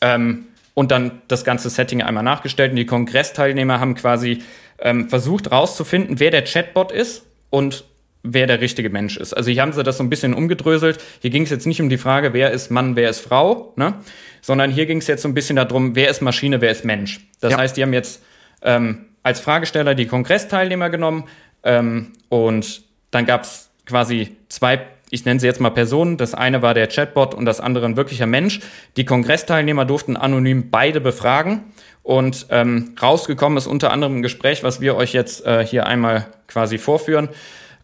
ähm, 0.00 0.46
und 0.78 0.92
dann 0.92 1.22
das 1.26 1.42
ganze 1.42 1.70
Setting 1.70 2.02
einmal 2.02 2.22
nachgestellt. 2.22 2.70
Und 2.70 2.76
die 2.76 2.86
Kongressteilnehmer 2.86 3.80
haben 3.80 3.96
quasi 3.96 4.44
ähm, 4.78 5.08
versucht 5.08 5.50
rauszufinden, 5.50 6.20
wer 6.20 6.30
der 6.30 6.44
Chatbot 6.44 6.92
ist 6.92 7.26
und 7.50 7.82
wer 8.22 8.46
der 8.46 8.60
richtige 8.60 8.88
Mensch 8.88 9.16
ist. 9.16 9.34
Also 9.34 9.50
hier 9.50 9.60
haben 9.60 9.72
sie 9.72 9.82
das 9.82 9.96
so 9.96 10.04
ein 10.04 10.08
bisschen 10.08 10.34
umgedröselt. 10.34 11.00
Hier 11.20 11.30
ging 11.30 11.42
es 11.42 11.50
jetzt 11.50 11.66
nicht 11.66 11.80
um 11.80 11.88
die 11.88 11.98
Frage, 11.98 12.32
wer 12.32 12.52
ist 12.52 12.70
Mann, 12.70 12.94
wer 12.94 13.10
ist 13.10 13.18
Frau, 13.18 13.72
ne? 13.74 13.94
sondern 14.40 14.70
hier 14.70 14.86
ging 14.86 14.98
es 14.98 15.08
jetzt 15.08 15.22
so 15.22 15.28
ein 15.28 15.34
bisschen 15.34 15.56
darum, 15.56 15.96
wer 15.96 16.10
ist 16.10 16.22
Maschine, 16.22 16.60
wer 16.60 16.70
ist 16.70 16.84
Mensch. 16.84 17.26
Das 17.40 17.50
Ja. 17.54 17.58
heißt, 17.58 17.76
die 17.76 17.82
haben 17.82 17.92
jetzt 17.92 18.22
ähm, 18.62 19.06
als 19.24 19.40
Fragesteller 19.40 19.96
die 19.96 20.06
Kongressteilnehmer 20.06 20.90
genommen 20.90 21.24
ähm, 21.64 22.12
und 22.28 22.82
dann 23.10 23.26
gab 23.26 23.42
es 23.42 23.68
quasi 23.84 24.36
zwei, 24.48 24.86
ich 25.10 25.24
nenne 25.24 25.40
sie 25.40 25.46
jetzt 25.46 25.60
mal 25.60 25.70
Personen. 25.70 26.16
Das 26.16 26.34
eine 26.34 26.62
war 26.62 26.74
der 26.74 26.86
Chatbot 26.86 27.34
und 27.34 27.44
das 27.44 27.60
andere 27.60 27.86
ein 27.86 27.96
wirklicher 27.96 28.26
Mensch. 28.26 28.60
Die 28.96 29.04
Kongressteilnehmer 29.04 29.84
durften 29.84 30.16
anonym 30.16 30.70
beide 30.70 31.00
befragen 31.00 31.72
und 32.02 32.46
ähm, 32.50 32.94
rausgekommen 33.00 33.58
ist 33.58 33.66
unter 33.66 33.92
anderem 33.92 34.16
ein 34.16 34.22
Gespräch, 34.22 34.62
was 34.62 34.80
wir 34.80 34.96
euch 34.96 35.12
jetzt 35.12 35.44
äh, 35.46 35.64
hier 35.64 35.86
einmal 35.86 36.26
quasi 36.46 36.78
vorführen. 36.78 37.28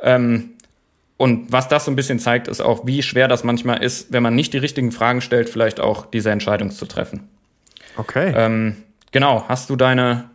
Ähm, 0.00 0.50
und 1.16 1.52
was 1.52 1.68
das 1.68 1.84
so 1.84 1.90
ein 1.90 1.96
bisschen 1.96 2.18
zeigt, 2.18 2.48
ist 2.48 2.60
auch, 2.60 2.86
wie 2.86 3.02
schwer 3.02 3.28
das 3.28 3.44
manchmal 3.44 3.82
ist, 3.82 4.12
wenn 4.12 4.22
man 4.22 4.34
nicht 4.34 4.52
die 4.52 4.58
richtigen 4.58 4.92
Fragen 4.92 5.20
stellt, 5.20 5.48
vielleicht 5.48 5.80
auch 5.80 6.06
diese 6.06 6.30
Entscheidung 6.30 6.70
zu 6.70 6.86
treffen. 6.86 7.28
Okay. 7.96 8.32
Ähm, 8.36 8.76
genau, 9.12 9.44
hast 9.48 9.70
du 9.70 9.76
deine 9.76 10.30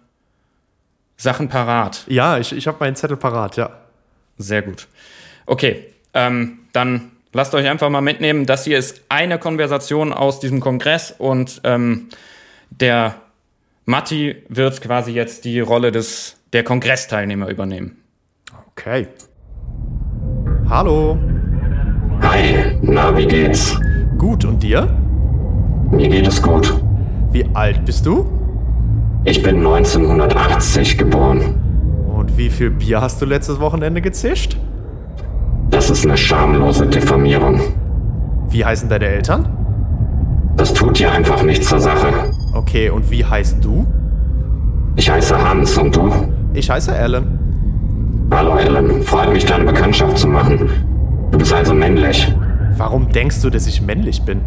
Sachen 1.17 1.49
parat? 1.49 2.05
ja, 2.07 2.37
ich, 2.37 2.53
ich 2.53 2.65
habe 2.67 2.77
meinen 2.79 2.95
Zettel 2.95 3.17
parat, 3.17 3.57
ja. 3.57 3.71
Sehr 4.37 4.61
gut. 4.61 4.87
Okay, 5.45 5.85
ähm, 6.19 6.59
dann 6.73 7.11
lasst 7.33 7.55
euch 7.55 7.67
einfach 7.67 7.89
mal 7.89 8.01
mitnehmen. 8.01 8.45
Das 8.45 8.65
hier 8.65 8.77
ist 8.77 9.03
eine 9.09 9.39
Konversation 9.39 10.11
aus 10.11 10.39
diesem 10.39 10.59
Kongress 10.59 11.15
und 11.17 11.61
ähm, 11.63 12.09
der 12.69 13.15
Matti 13.85 14.35
wird 14.49 14.81
quasi 14.81 15.11
jetzt 15.11 15.45
die 15.45 15.59
Rolle 15.61 15.91
des, 15.91 16.35
der 16.53 16.63
Kongressteilnehmer 16.63 17.47
übernehmen. 17.47 17.97
Okay. 18.71 19.07
Hallo. 20.69 21.17
Hi, 22.21 22.77
na, 22.81 23.15
wie 23.17 23.25
geht's? 23.25 23.79
Gut, 24.17 24.43
und 24.43 24.61
dir? 24.61 24.87
Mir 25.91 26.09
geht 26.09 26.27
es 26.27 26.41
gut. 26.41 26.73
Wie 27.31 27.45
alt 27.53 27.85
bist 27.85 28.05
du? 28.05 28.29
Ich 29.23 29.41
bin 29.41 29.57
1980 29.57 30.97
geboren. 30.97 31.55
Und 32.13 32.37
wie 32.37 32.49
viel 32.49 32.71
Bier 32.71 33.01
hast 33.01 33.21
du 33.21 33.25
letztes 33.25 33.59
Wochenende 33.59 34.01
gezischt? 34.01 34.57
Das 35.69 35.89
ist 35.89 36.05
eine 36.05 36.17
schamlose 36.17 36.87
Diffamierung. 36.87 37.59
Wie 38.49 38.65
heißen 38.65 38.89
deine 38.89 39.05
Eltern? 39.05 39.47
Das 40.55 40.73
tut 40.73 40.99
dir 40.99 41.11
einfach 41.11 41.43
nichts 41.43 41.69
zur 41.69 41.79
Sache. 41.79 42.07
Okay, 42.53 42.89
und 42.89 43.09
wie 43.11 43.23
heißt 43.23 43.63
du? 43.63 43.85
Ich 44.95 45.09
heiße 45.09 45.37
Hans 45.41 45.77
und 45.77 45.95
du? 45.95 46.11
Ich 46.53 46.69
heiße 46.69 46.91
Alan. 46.93 47.39
Hallo 48.31 48.57
Ellen, 48.57 49.01
freut 49.03 49.31
mich 49.31 49.45
deine 49.45 49.63
Bekanntschaft 49.65 50.17
zu 50.17 50.27
machen. 50.27 50.69
Du 51.31 51.37
bist 51.37 51.53
also 51.53 51.73
männlich. 51.73 52.33
Warum 52.77 53.09
denkst 53.09 53.41
du, 53.41 53.49
dass 53.49 53.67
ich 53.67 53.81
männlich 53.81 54.23
bin? 54.23 54.41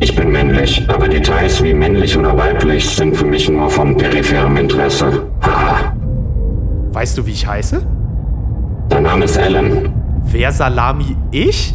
Ich 0.00 0.14
bin 0.14 0.30
männlich, 0.30 0.84
aber 0.88 1.08
Details 1.08 1.62
wie 1.62 1.72
männlich 1.72 2.16
oder 2.18 2.36
weiblich 2.36 2.88
sind 2.88 3.16
für 3.16 3.24
mich 3.24 3.48
nur 3.48 3.70
von 3.70 3.96
peripherem 3.96 4.56
Interesse. 4.56 5.22
Haha, 5.40 5.94
Weißt 6.92 7.16
du, 7.16 7.26
wie 7.26 7.30
ich 7.30 7.46
heiße? 7.46 7.82
Name 9.06 9.24
ist 9.24 9.38
Alan. 9.38 9.94
Wer 10.24 10.50
Salami? 10.50 11.16
Ich? 11.30 11.72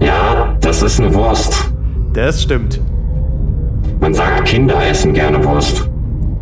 Ja, 0.00 0.54
das 0.60 0.82
ist 0.82 1.00
eine 1.00 1.12
Wurst. 1.14 1.72
Das 2.12 2.42
stimmt. 2.42 2.82
Man 3.98 4.12
sagt, 4.12 4.44
Kinder 4.44 4.86
essen 4.86 5.14
gerne 5.14 5.42
Wurst. 5.42 5.88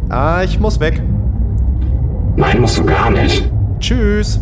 Ah, 0.09 0.42
ich 0.42 0.59
muss 0.59 0.80
weg. 0.80 1.00
Nein, 2.34 2.61
musst 2.61 2.78
du 2.78 2.84
gar 2.84 3.11
nicht. 3.11 3.48
Tschüss. 3.78 4.40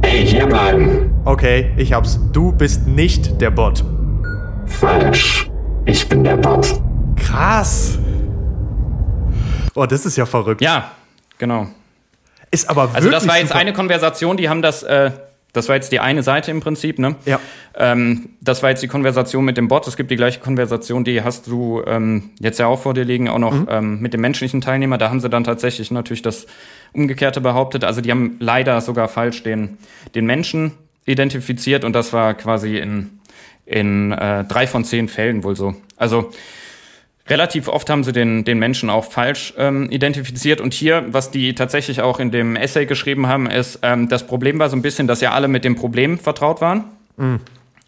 Ey, 0.00 0.26
hier 0.26 0.46
bleiben. 0.46 1.12
Okay, 1.26 1.72
ich 1.76 1.92
hab's. 1.92 2.18
Du 2.32 2.50
bist 2.50 2.86
nicht 2.86 3.38
der 3.42 3.50
Bot. 3.50 3.84
Falsch. 4.64 5.50
Ich 5.84 6.08
bin 6.08 6.24
der 6.24 6.38
Bot. 6.38 6.80
Krass. 7.16 7.98
Oh, 9.74 9.84
das 9.84 10.06
ist 10.06 10.16
ja 10.16 10.24
verrückt. 10.24 10.62
Ja, 10.62 10.84
genau. 11.36 11.66
Ist 12.54 12.70
aber 12.70 12.82
wirklich 12.84 12.96
Also 12.96 13.10
das 13.10 13.26
war 13.28 13.36
jetzt 13.38 13.48
super. 13.48 13.58
eine 13.60 13.72
Konversation, 13.72 14.36
die 14.36 14.48
haben 14.48 14.62
das, 14.62 14.82
äh, 14.82 15.10
das 15.52 15.68
war 15.68 15.74
jetzt 15.76 15.92
die 15.92 16.00
eine 16.00 16.22
Seite 16.22 16.50
im 16.50 16.60
Prinzip, 16.60 16.98
ne? 16.98 17.16
Ja. 17.26 17.38
Ähm, 17.76 18.30
das 18.40 18.62
war 18.62 18.70
jetzt 18.70 18.82
die 18.82 18.88
Konversation 18.88 19.44
mit 19.44 19.56
dem 19.56 19.68
Bot. 19.68 19.86
Es 19.86 19.96
gibt 19.96 20.10
die 20.10 20.16
gleiche 20.16 20.40
Konversation, 20.40 21.04
die 21.04 21.22
hast 21.22 21.46
du 21.46 21.82
ähm, 21.86 22.30
jetzt 22.40 22.58
ja 22.58 22.66
auch 22.66 22.80
vor 22.80 22.94
dir 22.94 23.04
liegen, 23.04 23.28
auch 23.28 23.38
noch 23.38 23.52
Mhm. 23.52 23.66
ähm, 23.70 24.00
mit 24.00 24.14
dem 24.14 24.20
menschlichen 24.20 24.60
Teilnehmer. 24.60 24.98
Da 24.98 25.10
haben 25.10 25.20
sie 25.20 25.28
dann 25.28 25.44
tatsächlich 25.44 25.90
natürlich 25.90 26.22
das 26.22 26.46
Umgekehrte 26.92 27.40
behauptet. 27.40 27.84
Also 27.84 28.00
die 28.00 28.10
haben 28.10 28.36
leider 28.40 28.80
sogar 28.80 29.08
falsch 29.08 29.42
den, 29.42 29.78
den 30.14 30.26
Menschen 30.26 30.72
identifiziert 31.06 31.84
und 31.84 31.92
das 31.92 32.12
war 32.12 32.34
quasi 32.34 32.76
in, 32.78 33.18
in 33.66 34.12
äh, 34.12 34.44
drei 34.44 34.66
von 34.66 34.84
zehn 34.84 35.08
Fällen 35.08 35.44
wohl 35.44 35.54
so. 35.56 35.74
Also 35.96 36.30
Relativ 37.26 37.68
oft 37.68 37.88
haben 37.88 38.04
sie 38.04 38.12
den, 38.12 38.44
den 38.44 38.58
Menschen 38.58 38.90
auch 38.90 39.10
falsch 39.10 39.54
ähm, 39.56 39.90
identifiziert. 39.90 40.60
Und 40.60 40.74
hier, 40.74 41.06
was 41.08 41.30
die 41.30 41.54
tatsächlich 41.54 42.02
auch 42.02 42.20
in 42.20 42.30
dem 42.30 42.54
Essay 42.54 42.84
geschrieben 42.84 43.26
haben, 43.28 43.48
ist, 43.48 43.78
ähm, 43.82 44.08
das 44.08 44.26
Problem 44.26 44.58
war 44.58 44.68
so 44.68 44.76
ein 44.76 44.82
bisschen, 44.82 45.06
dass 45.06 45.22
ja 45.22 45.32
alle 45.32 45.48
mit 45.48 45.64
dem 45.64 45.74
Problem 45.74 46.18
vertraut 46.18 46.60
waren. 46.60 46.84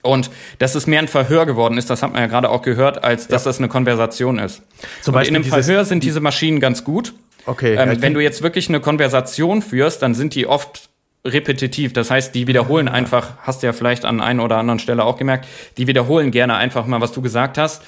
Und 0.00 0.30
dass 0.58 0.74
es 0.74 0.86
mehr 0.86 1.00
ein 1.00 1.08
Verhör 1.08 1.44
geworden 1.44 1.76
ist, 1.76 1.90
das 1.90 2.02
hat 2.02 2.12
man 2.12 2.22
ja 2.22 2.28
gerade 2.28 2.48
auch 2.48 2.62
gehört, 2.62 3.04
als 3.04 3.28
dass 3.28 3.44
das 3.44 3.58
eine 3.58 3.68
Konversation 3.68 4.38
ist. 4.38 4.62
Zum 5.02 5.12
Und 5.12 5.18
Beispiel 5.18 5.36
in 5.36 5.42
einem 5.42 5.50
Verhör 5.50 5.84
sind 5.84 6.02
diese 6.02 6.20
Maschinen 6.20 6.60
ganz 6.60 6.84
gut. 6.84 7.12
Okay. 7.44 7.74
ja, 7.74 7.82
Ähm, 7.82 8.00
wenn 8.00 8.14
du 8.14 8.20
jetzt 8.20 8.42
wirklich 8.42 8.68
eine 8.68 8.80
Konversation 8.80 9.60
führst, 9.60 10.02
dann 10.02 10.14
sind 10.14 10.34
die 10.34 10.46
oft 10.46 10.88
repetitiv. 11.24 11.92
Das 11.92 12.10
heißt, 12.10 12.34
die 12.34 12.46
wiederholen 12.46 12.88
einfach, 12.88 13.34
hast 13.42 13.62
du 13.62 13.66
ja 13.66 13.72
vielleicht 13.72 14.04
an 14.04 14.20
einer 14.20 14.44
oder 14.44 14.58
anderen 14.58 14.78
Stelle 14.78 15.04
auch 15.04 15.16
gemerkt, 15.16 15.46
die 15.76 15.88
wiederholen 15.88 16.30
gerne 16.30 16.54
einfach 16.54 16.86
mal, 16.86 17.00
was 17.00 17.12
du 17.12 17.20
gesagt 17.20 17.58
hast 17.58 17.82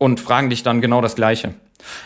und 0.00 0.18
fragen 0.18 0.48
dich 0.48 0.62
dann 0.62 0.80
genau 0.80 1.02
das 1.02 1.14
Gleiche. 1.14 1.54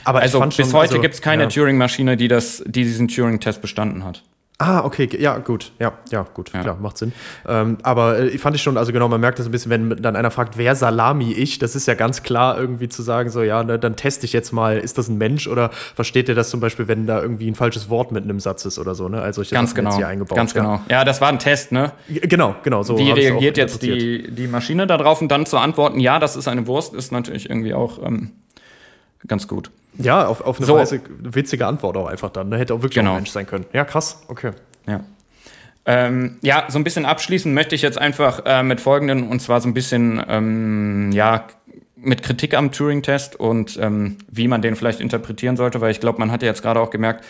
aber 0.02 0.20
Also 0.20 0.40
bis 0.40 0.56
schon, 0.56 0.72
heute 0.72 0.90
also, 0.90 1.00
gibt 1.00 1.14
es 1.14 1.22
keine 1.22 1.44
ja. 1.44 1.48
Turing-Maschine, 1.48 2.16
die, 2.16 2.28
das, 2.28 2.62
die 2.66 2.82
diesen 2.82 3.08
Turing-Test 3.08 3.62
bestanden 3.62 4.04
hat. 4.04 4.22
Ah, 4.58 4.84
okay, 4.84 5.08
ja, 5.18 5.38
gut. 5.38 5.72
Ja, 5.80 5.94
ja, 6.12 6.24
gut. 6.32 6.52
Ja. 6.52 6.60
Klar, 6.60 6.76
macht 6.80 6.96
Sinn. 6.96 7.12
Ähm, 7.46 7.76
aber 7.82 8.20
äh, 8.20 8.28
ich 8.28 8.40
fand 8.40 8.54
ich 8.54 8.62
schon, 8.62 8.78
also 8.78 8.92
genau, 8.92 9.08
man 9.08 9.20
merkt 9.20 9.40
das 9.40 9.46
ein 9.46 9.50
bisschen, 9.50 9.68
wenn 9.70 10.00
dann 10.00 10.14
einer 10.14 10.30
fragt, 10.30 10.56
wer 10.56 10.76
Salami 10.76 11.32
ich, 11.32 11.58
das 11.58 11.74
ist 11.74 11.88
ja 11.88 11.94
ganz 11.94 12.22
klar 12.22 12.56
irgendwie 12.56 12.88
zu 12.88 13.02
sagen, 13.02 13.30
so, 13.30 13.42
ja, 13.42 13.64
ne, 13.64 13.80
dann 13.80 13.96
teste 13.96 14.26
ich 14.26 14.32
jetzt 14.32 14.52
mal, 14.52 14.78
ist 14.78 14.96
das 14.96 15.08
ein 15.08 15.18
Mensch 15.18 15.48
oder 15.48 15.70
versteht 15.70 16.28
ihr 16.28 16.36
das 16.36 16.50
zum 16.50 16.60
Beispiel, 16.60 16.86
wenn 16.86 17.04
da 17.04 17.20
irgendwie 17.20 17.50
ein 17.50 17.56
falsches 17.56 17.90
Wort 17.90 18.12
mitten 18.12 18.30
im 18.30 18.38
Satz 18.38 18.64
ist 18.64 18.78
oder 18.78 18.94
so, 18.94 19.08
ne? 19.08 19.20
Also 19.20 19.42
ich 19.42 19.50
Ganz 19.50 19.74
genau. 19.74 19.96
hier 19.96 20.06
eingebaut. 20.06 20.36
Ganz 20.36 20.54
ja. 20.54 20.62
genau. 20.62 20.80
Ja, 20.88 21.04
das 21.04 21.20
war 21.20 21.30
ein 21.30 21.40
Test, 21.40 21.72
ne? 21.72 21.90
Genau, 22.08 22.54
genau. 22.62 22.84
So 22.84 22.96
Wie 22.96 23.10
reagiert 23.10 23.56
jetzt 23.56 23.82
die, 23.82 24.30
die 24.30 24.46
Maschine 24.46 24.86
darauf 24.86 25.20
und 25.20 25.32
dann 25.32 25.46
zu 25.46 25.58
antworten, 25.58 25.98
ja, 25.98 26.20
das 26.20 26.36
ist 26.36 26.46
eine 26.46 26.68
Wurst, 26.68 26.94
ist 26.94 27.10
natürlich 27.10 27.50
irgendwie 27.50 27.74
auch 27.74 27.98
ähm, 28.00 28.30
ganz 29.26 29.48
gut. 29.48 29.70
Ja, 29.96 30.26
auf, 30.26 30.40
auf 30.40 30.58
eine 30.58 30.66
So. 30.66 30.74
Weise 30.76 31.00
witzige 31.20 31.66
Antwort 31.66 31.96
auch 31.96 32.06
einfach 32.08 32.30
dann. 32.30 32.48
Ne? 32.48 32.58
Hätte 32.58 32.74
auch 32.74 32.78
wirklich 32.82 32.94
Genau. 32.94 33.10
auch 33.10 33.14
ein 33.14 33.18
Mensch 33.18 33.30
sein 33.30 33.46
können. 33.46 33.64
Ja, 33.72 33.84
krass. 33.84 34.22
Okay. 34.28 34.50
Ja. 34.86 35.00
Ähm, 35.86 36.38
ja, 36.40 36.64
so 36.68 36.78
ein 36.78 36.84
bisschen 36.84 37.04
abschließend 37.04 37.54
möchte 37.54 37.74
ich 37.74 37.82
jetzt 37.82 37.98
einfach 37.98 38.42
äh, 38.46 38.62
mit 38.62 38.80
folgenden, 38.80 39.28
und 39.28 39.40
zwar 39.40 39.60
so 39.60 39.68
ein 39.68 39.74
bisschen, 39.74 40.22
ähm, 40.28 41.12
ja, 41.12 41.46
mit 41.96 42.22
Kritik 42.22 42.54
am 42.54 42.70
Turing-Test 42.72 43.36
und 43.36 43.78
ähm, 43.80 44.16
wie 44.30 44.46
man 44.48 44.60
den 44.62 44.76
vielleicht 44.76 45.00
interpretieren 45.00 45.56
sollte, 45.56 45.80
weil 45.80 45.90
ich 45.90 46.00
glaube, 46.00 46.18
man 46.18 46.30
hat 46.30 46.42
ja 46.42 46.48
jetzt 46.48 46.62
gerade 46.62 46.80
auch 46.80 46.90
gemerkt, 46.90 47.24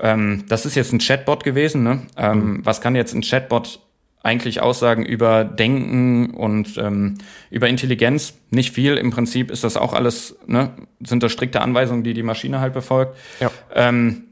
ähm, 0.00 0.44
das 0.48 0.64
ist 0.66 0.74
jetzt 0.76 0.92
ein 0.92 0.98
Chatbot 0.98 1.44
gewesen. 1.44 1.82
Ne? 1.84 2.02
Ähm, 2.16 2.60
Was 2.64 2.80
kann 2.80 2.94
jetzt 2.96 3.14
ein 3.14 3.22
Chatbot 3.22 3.80
eigentlich 4.22 4.60
aussagen 4.60 5.04
über 5.04 5.44
Denken 5.44 6.30
und 6.34 6.76
ähm, 6.78 7.18
über 7.50 7.68
Intelligenz? 7.68 8.34
Nicht 8.50 8.72
viel. 8.74 8.96
Im 8.96 9.10
Prinzip 9.10 9.50
ist 9.50 9.64
das 9.64 9.76
auch 9.76 9.92
alles, 9.92 10.36
ne? 10.46 10.72
sind 11.00 11.22
das 11.22 11.32
strikte 11.32 11.60
Anweisungen, 11.60 12.02
die 12.02 12.14
die 12.14 12.22
Maschine 12.22 12.60
halt 12.60 12.74
befolgt. 12.74 13.16
Ja. 13.40 13.50
Ähm, 13.74 14.24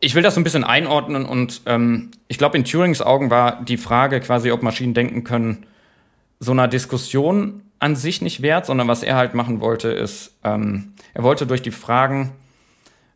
ich 0.00 0.14
will 0.14 0.22
das 0.22 0.34
so 0.34 0.40
ein 0.40 0.44
bisschen 0.44 0.64
einordnen 0.64 1.26
und 1.26 1.62
ähm, 1.66 2.10
ich 2.26 2.38
glaube, 2.38 2.56
in 2.56 2.64
Turings 2.64 3.02
Augen 3.02 3.30
war 3.30 3.62
die 3.62 3.76
Frage 3.76 4.20
quasi, 4.20 4.50
ob 4.50 4.62
Maschinen 4.62 4.94
denken 4.94 5.24
können, 5.24 5.66
so 6.38 6.52
einer 6.52 6.68
Diskussion 6.68 7.62
an 7.78 7.96
sich 7.96 8.22
nicht 8.22 8.40
wert, 8.42 8.66
sondern 8.66 8.88
was 8.88 9.02
er 9.02 9.16
halt 9.16 9.34
machen 9.34 9.60
wollte, 9.60 9.88
ist, 9.88 10.38
ähm, 10.42 10.94
er 11.12 11.22
wollte 11.22 11.46
durch 11.46 11.62
die 11.62 11.70
Fragen 11.70 12.32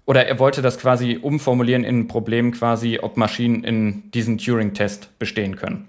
oder 0.06 0.26
er 0.26 0.38
wollte 0.38 0.62
das 0.62 0.78
quasi 0.78 1.18
umformulieren 1.20 1.84
in 1.84 2.00
ein 2.00 2.08
Problem 2.08 2.52
quasi, 2.52 2.98
ob 3.00 3.16
Maschinen 3.16 3.64
in 3.64 4.10
diesen 4.12 4.38
Turing-Test 4.38 5.18
bestehen 5.18 5.56
können. 5.56 5.88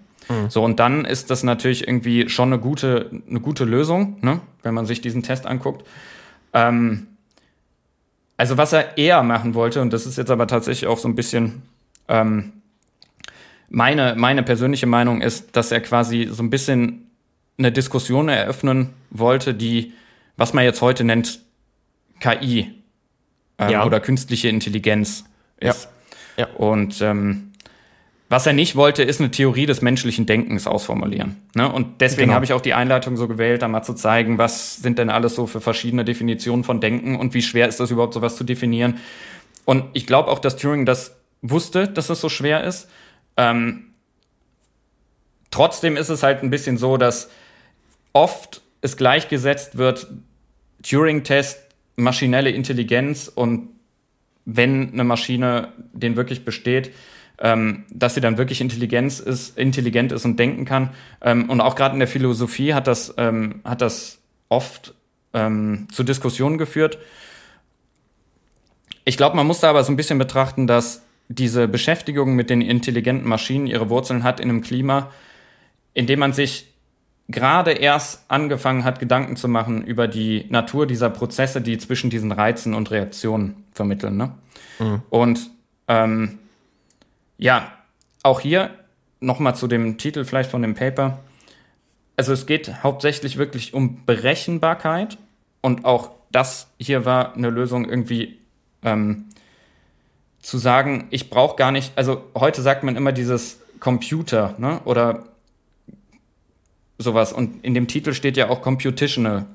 So, 0.49 0.63
und 0.63 0.79
dann 0.79 1.05
ist 1.05 1.29
das 1.29 1.43
natürlich 1.43 1.87
irgendwie 1.87 2.29
schon 2.29 2.51
eine 2.51 2.59
gute, 2.59 3.11
eine 3.29 3.39
gute 3.39 3.63
Lösung, 3.63 4.17
ne? 4.21 4.41
wenn 4.63 4.73
man 4.73 4.85
sich 4.85 5.01
diesen 5.01 5.21
Test 5.21 5.45
anguckt. 5.45 5.85
Ähm, 6.53 7.07
also 8.37 8.57
was 8.57 8.73
er 8.73 8.97
eher 8.97 9.21
machen 9.23 9.53
wollte, 9.53 9.81
und 9.81 9.93
das 9.93 10.05
ist 10.05 10.17
jetzt 10.17 10.31
aber 10.31 10.47
tatsächlich 10.47 10.87
auch 10.87 10.97
so 10.97 11.07
ein 11.07 11.15
bisschen 11.15 11.61
ähm, 12.07 12.53
meine, 13.69 14.15
meine 14.17 14.43
persönliche 14.43 14.87
Meinung 14.87 15.21
ist, 15.21 15.55
dass 15.55 15.71
er 15.71 15.81
quasi 15.81 16.27
so 16.31 16.41
ein 16.41 16.49
bisschen 16.49 17.11
eine 17.57 17.71
Diskussion 17.71 18.27
eröffnen 18.27 18.89
wollte, 19.11 19.53
die, 19.53 19.93
was 20.37 20.53
man 20.53 20.63
jetzt 20.63 20.81
heute 20.81 21.03
nennt, 21.03 21.39
KI 22.19 22.73
ähm, 23.59 23.69
Ja. 23.69 23.85
oder 23.85 23.99
künstliche 23.99 24.49
Intelligenz 24.49 25.25
ist. 25.59 25.87
Ja. 26.37 26.47
Und 26.57 27.01
ähm, 27.01 27.51
was 28.27 28.45
er 28.47 28.53
nicht 28.53 28.75
wollte, 28.75 29.03
ist 29.03 29.21
eine 29.21 29.29
Theorie 29.31 29.65
des 29.67 29.81
menschlichen 29.81 30.25
Denkens 30.25 30.65
ausformulieren. 30.67 31.37
Ne? 31.53 31.71
Und 31.71 32.01
deswegen 32.01 32.23
Genau. 32.23 32.33
habe 32.35 32.45
ich 32.45 32.53
auch 32.53 32.61
die 32.61 32.73
Einleitung 32.73 33.17
so 33.17 33.27
gewählt, 33.27 33.61
da 33.61 33.67
mal 33.67 33.83
zu 33.83 33.93
zeigen, 33.93 34.37
was 34.37 34.77
sind 34.77 34.97
denn 34.97 35.09
alles 35.09 35.35
so 35.35 35.45
für 35.47 35.61
verschiedene 35.61 36.03
Definitionen 36.03 36.63
von 36.63 36.81
Denken 36.81 37.15
und 37.15 37.33
wie 37.33 37.41
schwer 37.43 37.67
ist 37.67 37.79
das 37.79 37.91
überhaupt, 37.91 38.13
sowas 38.15 38.35
zu 38.35 38.43
definieren. 38.43 38.97
Und 39.63 39.85
ich 39.93 40.07
glaube 40.07 40.29
auch, 40.31 40.39
dass 40.39 40.57
Turing 40.57 40.85
das 40.85 41.15
wusste, 41.41 41.87
dass 41.87 42.09
es 42.09 42.19
so 42.19 42.27
schwer 42.29 42.63
ist. 42.63 42.89
Ähm, 43.37 43.93
trotzdem 45.51 45.95
ist 45.97 46.09
es 46.09 46.23
halt 46.23 46.43
ein 46.43 46.49
bisschen 46.49 46.77
so, 46.77 46.97
dass 46.97 47.29
oft 48.13 48.61
es 48.81 48.97
gleichgesetzt 48.97 49.77
wird, 49.77 50.07
Turing-Test, 50.87 51.59
maschinelle 51.95 52.49
Intelligenz 52.49 53.31
und 53.33 53.69
wenn 54.45 54.93
eine 54.93 55.03
Maschine 55.03 55.73
den 55.93 56.15
wirklich 56.15 56.45
besteht, 56.45 56.91
ähm, 57.39 57.85
dass 57.89 58.15
sie 58.15 58.21
dann 58.21 58.37
wirklich 58.37 58.61
Intelligenz 58.61 59.19
ist, 59.19 59.57
intelligent 59.57 60.11
ist 60.11 60.25
und 60.25 60.39
denken 60.39 60.65
kann. 60.65 60.91
Ähm, 61.21 61.49
und 61.49 61.61
auch 61.61 61.75
gerade 61.75 61.93
in 61.93 61.99
der 61.99 62.07
Philosophie 62.07 62.73
hat 62.73 62.87
das, 62.87 63.13
ähm, 63.17 63.61
hat 63.63 63.81
das 63.81 64.19
oft 64.47 64.93
ähm, 65.33 65.87
zu 65.91 66.03
Diskussionen 66.03 66.57
geführt. 66.57 66.97
Ich 69.03 69.17
glaube, 69.17 69.35
man 69.35 69.47
muss 69.47 69.59
da 69.59 69.69
aber 69.69 69.83
so 69.83 69.91
ein 69.91 69.97
bisschen 69.97 70.17
betrachten, 70.17 70.67
dass 70.67 71.03
diese 71.27 71.67
Beschäftigung 71.67 72.35
mit 72.35 72.49
den 72.49 72.61
intelligenten 72.61 73.27
Maschinen 73.27 73.67
ihre 73.67 73.89
Wurzeln 73.89 74.23
hat 74.23 74.39
in 74.39 74.49
einem 74.49 74.61
Klima, 74.61 75.11
in 75.93 76.07
dem 76.07 76.19
man 76.19 76.33
sich 76.33 76.74
gerade 77.27 77.71
erst 77.71 78.23
angefangen 78.27 78.83
hat, 78.83 78.99
Gedanken 78.99 79.35
zu 79.35 79.47
machen 79.47 79.83
über 79.83 80.07
die 80.07 80.45
Natur 80.49 80.85
dieser 80.85 81.09
Prozesse, 81.09 81.61
die 81.61 81.77
zwischen 81.77 82.09
diesen 82.09 82.31
Reizen 82.31 82.73
und 82.73 82.91
Reaktionen 82.91 83.63
vermitteln. 83.71 84.17
Ne? 84.17 84.31
Und 85.09 85.49
ähm, 85.87 86.39
ja, 87.37 87.71
auch 88.23 88.39
hier 88.39 88.71
nochmal 89.19 89.55
zu 89.55 89.67
dem 89.67 89.97
Titel 89.97 90.23
vielleicht 90.23 90.51
von 90.51 90.61
dem 90.61 90.75
Paper. 90.75 91.19
Also 92.15 92.33
es 92.33 92.45
geht 92.45 92.83
hauptsächlich 92.83 93.37
wirklich 93.37 93.73
um 93.73 94.05
Berechenbarkeit 94.05 95.17
und 95.61 95.85
auch 95.85 96.11
das 96.31 96.67
hier 96.77 97.05
war 97.05 97.33
eine 97.35 97.49
Lösung 97.49 97.89
irgendwie 97.89 98.37
ähm, 98.83 99.25
zu 100.39 100.57
sagen, 100.57 101.07
ich 101.09 101.29
brauche 101.29 101.55
gar 101.55 101.71
nicht, 101.71 101.97
also 101.97 102.23
heute 102.35 102.61
sagt 102.61 102.83
man 102.83 102.95
immer 102.95 103.11
dieses 103.11 103.59
Computer, 103.79 104.53
ne? 104.57 104.79
Oder 104.85 105.23
sowas. 106.97 107.33
Und 107.33 107.63
in 107.63 107.73
dem 107.73 107.87
Titel 107.87 108.13
steht 108.13 108.37
ja 108.37 108.49
auch 108.49 108.61
Computational. 108.61 109.45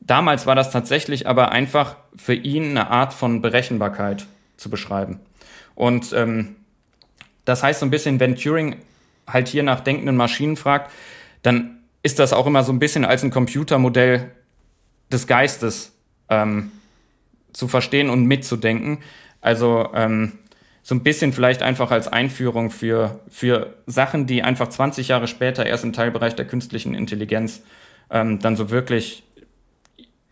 Damals 0.00 0.46
war 0.46 0.54
das 0.54 0.70
tatsächlich 0.70 1.26
aber 1.26 1.52
einfach 1.52 1.96
für 2.16 2.34
ihn 2.34 2.70
eine 2.70 2.90
Art 2.90 3.12
von 3.12 3.40
Berechenbarkeit 3.40 4.26
zu 4.56 4.68
beschreiben. 4.68 5.20
Und 5.74 6.12
ähm, 6.12 6.56
das 7.44 7.62
heißt 7.62 7.80
so 7.80 7.86
ein 7.86 7.90
bisschen, 7.90 8.20
wenn 8.20 8.36
Turing 8.36 8.76
halt 9.26 9.48
hier 9.48 9.62
nach 9.62 9.80
denkenden 9.80 10.16
Maschinen 10.16 10.56
fragt, 10.56 10.90
dann 11.42 11.78
ist 12.02 12.18
das 12.18 12.32
auch 12.32 12.46
immer 12.46 12.64
so 12.64 12.72
ein 12.72 12.78
bisschen 12.78 13.04
als 13.04 13.22
ein 13.22 13.30
Computermodell 13.30 14.32
des 15.10 15.26
Geistes 15.26 15.92
ähm, 16.28 16.72
zu 17.52 17.68
verstehen 17.68 18.10
und 18.10 18.24
mitzudenken. 18.24 18.98
Also 19.40 19.88
ähm, 19.94 20.32
so 20.82 20.94
ein 20.94 21.02
bisschen 21.02 21.32
vielleicht 21.32 21.62
einfach 21.62 21.90
als 21.90 22.08
Einführung 22.08 22.70
für, 22.70 23.20
für 23.28 23.74
Sachen, 23.86 24.26
die 24.26 24.42
einfach 24.42 24.68
20 24.68 25.08
Jahre 25.08 25.28
später 25.28 25.64
erst 25.64 25.84
im 25.84 25.92
Teilbereich 25.92 26.34
der 26.34 26.46
künstlichen 26.46 26.94
Intelligenz 26.94 27.62
ähm, 28.10 28.40
dann 28.40 28.56
so 28.56 28.70
wirklich 28.70 29.22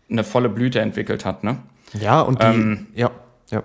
eine 0.09 0.23
volle 0.23 0.49
Blüte 0.49 0.81
entwickelt 0.81 1.23
hat. 1.23 1.43
Ne? 1.43 1.57
Ja, 1.93 2.21
und 2.21 2.41
die, 2.41 2.45
Ähm, 2.45 2.87
ja, 2.95 3.11
ja. 3.49 3.63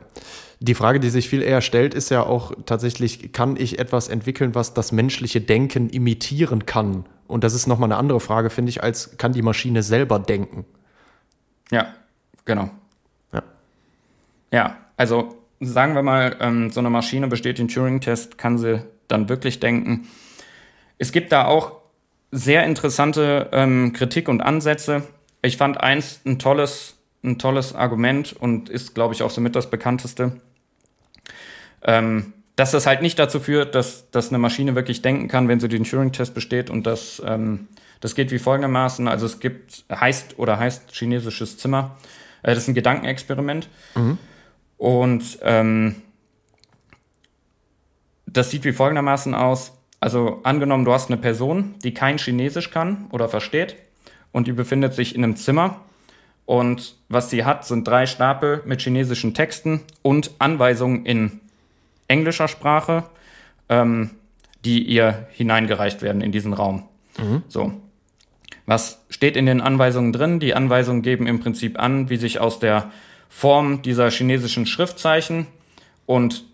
Die 0.60 0.74
Frage, 0.74 1.00
die 1.00 1.10
sich 1.10 1.28
viel 1.28 1.42
eher 1.42 1.60
stellt, 1.60 1.92
ist 1.92 2.10
ja 2.10 2.22
auch 2.22 2.52
tatsächlich, 2.64 3.32
kann 3.32 3.56
ich 3.56 3.78
etwas 3.78 4.08
entwickeln, 4.08 4.54
was 4.54 4.72
das 4.72 4.90
menschliche 4.90 5.40
Denken 5.40 5.90
imitieren 5.90 6.64
kann? 6.64 7.04
Und 7.26 7.44
das 7.44 7.52
ist 7.52 7.66
nochmal 7.66 7.88
eine 7.88 7.98
andere 7.98 8.20
Frage, 8.20 8.48
finde 8.48 8.70
ich, 8.70 8.82
als 8.82 9.18
kann 9.18 9.32
die 9.32 9.42
Maschine 9.42 9.82
selber 9.82 10.18
denken? 10.18 10.64
Ja, 11.70 11.92
genau. 12.44 12.70
Ja. 13.32 13.42
Ja, 14.52 14.76
also 14.96 15.36
sagen 15.60 15.94
wir 15.94 16.02
mal, 16.02 16.36
ähm, 16.40 16.70
so 16.70 16.80
eine 16.80 16.90
Maschine 16.90 17.28
besteht 17.28 17.58
den 17.58 17.68
Turing-Test, 17.68 18.38
kann 18.38 18.58
sie 18.58 18.82
dann 19.08 19.28
wirklich 19.28 19.60
denken. 19.60 20.08
Es 20.98 21.12
gibt 21.12 21.32
da 21.32 21.46
auch 21.46 21.80
sehr 22.30 22.64
interessante 22.64 23.48
ähm, 23.52 23.92
Kritik 23.92 24.28
und 24.28 24.40
Ansätze. 24.40 25.02
Ich 25.42 25.56
fand 25.56 25.80
eins 25.80 26.20
ein 26.26 26.38
tolles, 26.38 26.96
ein 27.22 27.38
tolles 27.38 27.74
Argument 27.74 28.34
und 28.34 28.68
ist, 28.68 28.94
glaube 28.94 29.14
ich, 29.14 29.22
auch 29.22 29.30
somit 29.30 29.56
das 29.56 29.70
bekannteste, 29.70 30.40
ähm, 31.82 32.32
dass 32.56 32.70
das 32.70 32.86
halt 32.86 33.02
nicht 33.02 33.18
dazu 33.18 33.38
führt, 33.38 33.74
dass, 33.74 34.10
dass 34.10 34.30
eine 34.30 34.38
Maschine 34.38 34.74
wirklich 34.74 35.02
denken 35.02 35.28
kann, 35.28 35.48
wenn 35.48 35.60
sie 35.60 35.68
den 35.68 35.84
Turing-Test 35.84 36.34
besteht 36.34 36.70
und 36.70 36.86
das, 36.86 37.22
ähm, 37.24 37.68
das 38.00 38.14
geht 38.14 38.30
wie 38.30 38.38
folgendermaßen. 38.38 39.08
Also 39.08 39.26
es 39.26 39.40
gibt, 39.40 39.84
heißt 39.90 40.38
oder 40.38 40.58
heißt 40.58 40.92
chinesisches 40.92 41.58
Zimmer. 41.58 41.96
Äh, 42.42 42.54
das 42.54 42.64
ist 42.64 42.68
ein 42.68 42.74
Gedankenexperiment. 42.74 43.68
Und 44.78 45.38
ähm, 45.42 45.96
das 48.26 48.50
sieht 48.50 48.64
wie 48.64 48.72
folgendermaßen 48.72 49.34
aus. 49.34 49.72
Also 50.00 50.40
angenommen, 50.42 50.84
du 50.84 50.92
hast 50.92 51.10
eine 51.10 51.16
Person, 51.16 51.74
die 51.82 51.94
kein 51.94 52.18
Chinesisch 52.18 52.70
kann 52.70 53.06
oder 53.10 53.28
versteht 53.28 53.76
und 54.32 54.46
die 54.46 54.52
befindet 54.52 54.94
sich 54.94 55.14
in 55.14 55.24
einem 55.24 55.36
Zimmer. 55.36 55.80
Und 56.44 56.96
was 57.08 57.30
sie 57.30 57.44
hat, 57.44 57.64
sind 57.64 57.88
drei 57.88 58.06
Stapel 58.06 58.62
mit 58.66 58.82
chinesischen 58.82 59.34
Texten 59.34 59.80
und 60.02 60.32
Anweisungen 60.38 61.06
in 61.06 61.40
englischer 62.08 62.46
Sprache, 62.46 63.04
ähm, 63.68 64.10
die 64.64 64.82
ihr 64.82 65.26
hineingereicht 65.32 66.02
werden 66.02 66.20
in 66.20 66.30
diesen 66.32 66.52
Raum. 66.52 66.84
So. 67.48 67.72
Was 68.66 69.04
steht 69.10 69.36
in 69.36 69.46
den 69.46 69.60
Anweisungen 69.60 70.12
drin? 70.12 70.40
Die 70.40 70.54
Anweisungen 70.54 71.02
geben 71.02 71.26
im 71.26 71.40
Prinzip 71.40 71.78
an, 71.78 72.10
wie 72.10 72.16
sich 72.16 72.38
aus 72.40 72.58
der 72.58 72.90
Form 73.28 73.82
dieser 73.82 74.10
chinesischen 74.10 74.66
Schriftzeichen 74.66 75.46
und 76.06 76.44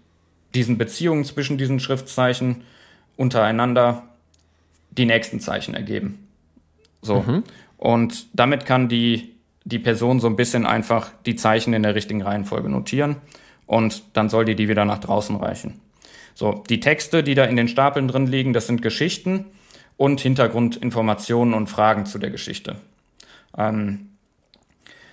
diesen 0.54 0.78
Beziehungen 0.78 1.24
zwischen 1.24 1.58
diesen 1.58 1.80
Schriftzeichen 1.80 2.62
untereinander 3.16 4.04
die 4.90 5.06
nächsten 5.06 5.40
Zeichen 5.40 5.74
ergeben. 5.74 6.26
So. 7.00 7.24
Und 7.76 8.26
damit 8.32 8.66
kann 8.66 8.88
die, 8.88 9.34
die 9.64 9.78
Person 9.78 10.20
so 10.20 10.26
ein 10.26 10.36
bisschen 10.36 10.66
einfach 10.66 11.10
die 11.26 11.36
Zeichen 11.36 11.72
in 11.72 11.82
der 11.82 11.94
richtigen 11.94 12.22
Reihenfolge 12.22 12.68
notieren 12.68 13.16
und 13.66 14.02
dann 14.12 14.28
soll 14.28 14.44
die 14.44 14.54
die 14.54 14.68
wieder 14.68 14.84
nach 14.84 14.98
draußen 14.98 15.36
reichen. 15.36 15.80
So, 16.34 16.62
die 16.68 16.80
Texte, 16.80 17.22
die 17.22 17.34
da 17.34 17.44
in 17.44 17.56
den 17.56 17.68
Stapeln 17.68 18.08
drin 18.08 18.26
liegen, 18.26 18.52
das 18.52 18.66
sind 18.66 18.82
Geschichten 18.82 19.46
und 19.96 20.20
Hintergrundinformationen 20.20 21.54
und 21.54 21.68
Fragen 21.68 22.06
zu 22.06 22.18
der 22.18 22.30
Geschichte. 22.30 22.76
Ähm, 23.56 24.10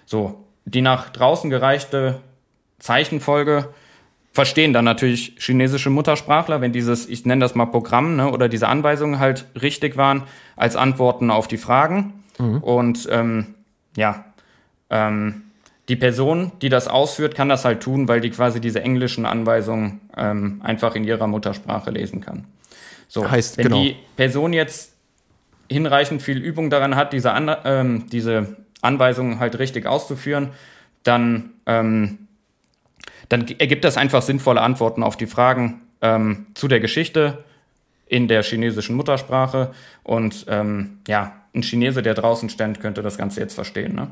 so, 0.05 0.45
die 0.71 0.81
nach 0.81 1.09
draußen 1.09 1.49
gereichte 1.49 2.19
Zeichenfolge 2.79 3.69
verstehen 4.31 4.73
dann 4.73 4.85
natürlich 4.85 5.35
chinesische 5.39 5.89
Muttersprachler, 5.89 6.61
wenn 6.61 6.71
dieses, 6.71 7.09
ich 7.09 7.25
nenne 7.25 7.41
das 7.41 7.55
mal 7.55 7.65
Programm 7.65 8.15
ne, 8.15 8.31
oder 8.31 8.47
diese 8.47 8.67
Anweisungen 8.67 9.19
halt 9.19 9.45
richtig 9.59 9.97
waren, 9.97 10.23
als 10.55 10.75
Antworten 10.75 11.31
auf 11.31 11.47
die 11.47 11.57
Fragen. 11.57 12.23
Und 12.61 13.07
ähm, 13.11 13.55
ja, 13.97 14.25
ähm, 14.89 15.41
die 15.89 15.95
Person, 15.95 16.51
die 16.61 16.69
das 16.69 16.87
ausführt, 16.87 17.35
kann 17.35 17.49
das 17.49 17.65
halt 17.65 17.81
tun, 17.81 18.07
weil 18.07 18.21
die 18.21 18.29
quasi 18.29 18.61
diese 18.61 18.81
englischen 18.81 19.25
Anweisungen 19.25 19.99
ähm, 20.15 20.61
einfach 20.63 20.95
in 20.95 21.03
ihrer 21.03 21.27
Muttersprache 21.27 21.89
lesen 21.89 22.21
kann. 22.21 22.45
So, 23.07 23.29
Heißt, 23.29 23.57
wenn 23.57 23.65
genau. 23.65 23.81
die 23.81 23.95
Person 24.15 24.53
jetzt 24.53 24.93
hinreichend 25.67 26.21
viel 26.21 26.37
Übung 26.37 26.69
daran 26.69 26.95
hat, 26.95 27.11
diese, 27.11 27.33
ähm, 27.65 28.05
diese 28.11 28.55
Anweisungen 28.81 29.39
halt 29.39 29.59
richtig 29.59 29.85
auszuführen, 29.85 30.49
dann, 31.03 31.51
ähm, 31.65 32.27
dann 33.29 33.47
ergibt 33.59 33.83
das 33.83 33.97
einfach 33.97 34.21
sinnvolle 34.21 34.61
Antworten 34.61 35.03
auf 35.03 35.17
die 35.17 35.27
Fragen 35.27 35.81
ähm, 36.01 36.47
zu 36.53 36.67
der 36.67 36.79
Geschichte 36.79 37.43
in 38.07 38.27
der 38.27 38.43
chinesischen 38.43 38.95
Muttersprache. 38.95 39.71
Und 40.03 40.45
ähm, 40.49 40.99
ja, 41.07 41.33
ein 41.53 41.63
Chinese, 41.63 42.01
der 42.01 42.13
draußen 42.13 42.49
stand, 42.49 42.79
könnte 42.79 43.01
das 43.01 43.17
Ganze 43.17 43.39
jetzt 43.39 43.53
verstehen. 43.53 43.95
Ne? 43.95 44.11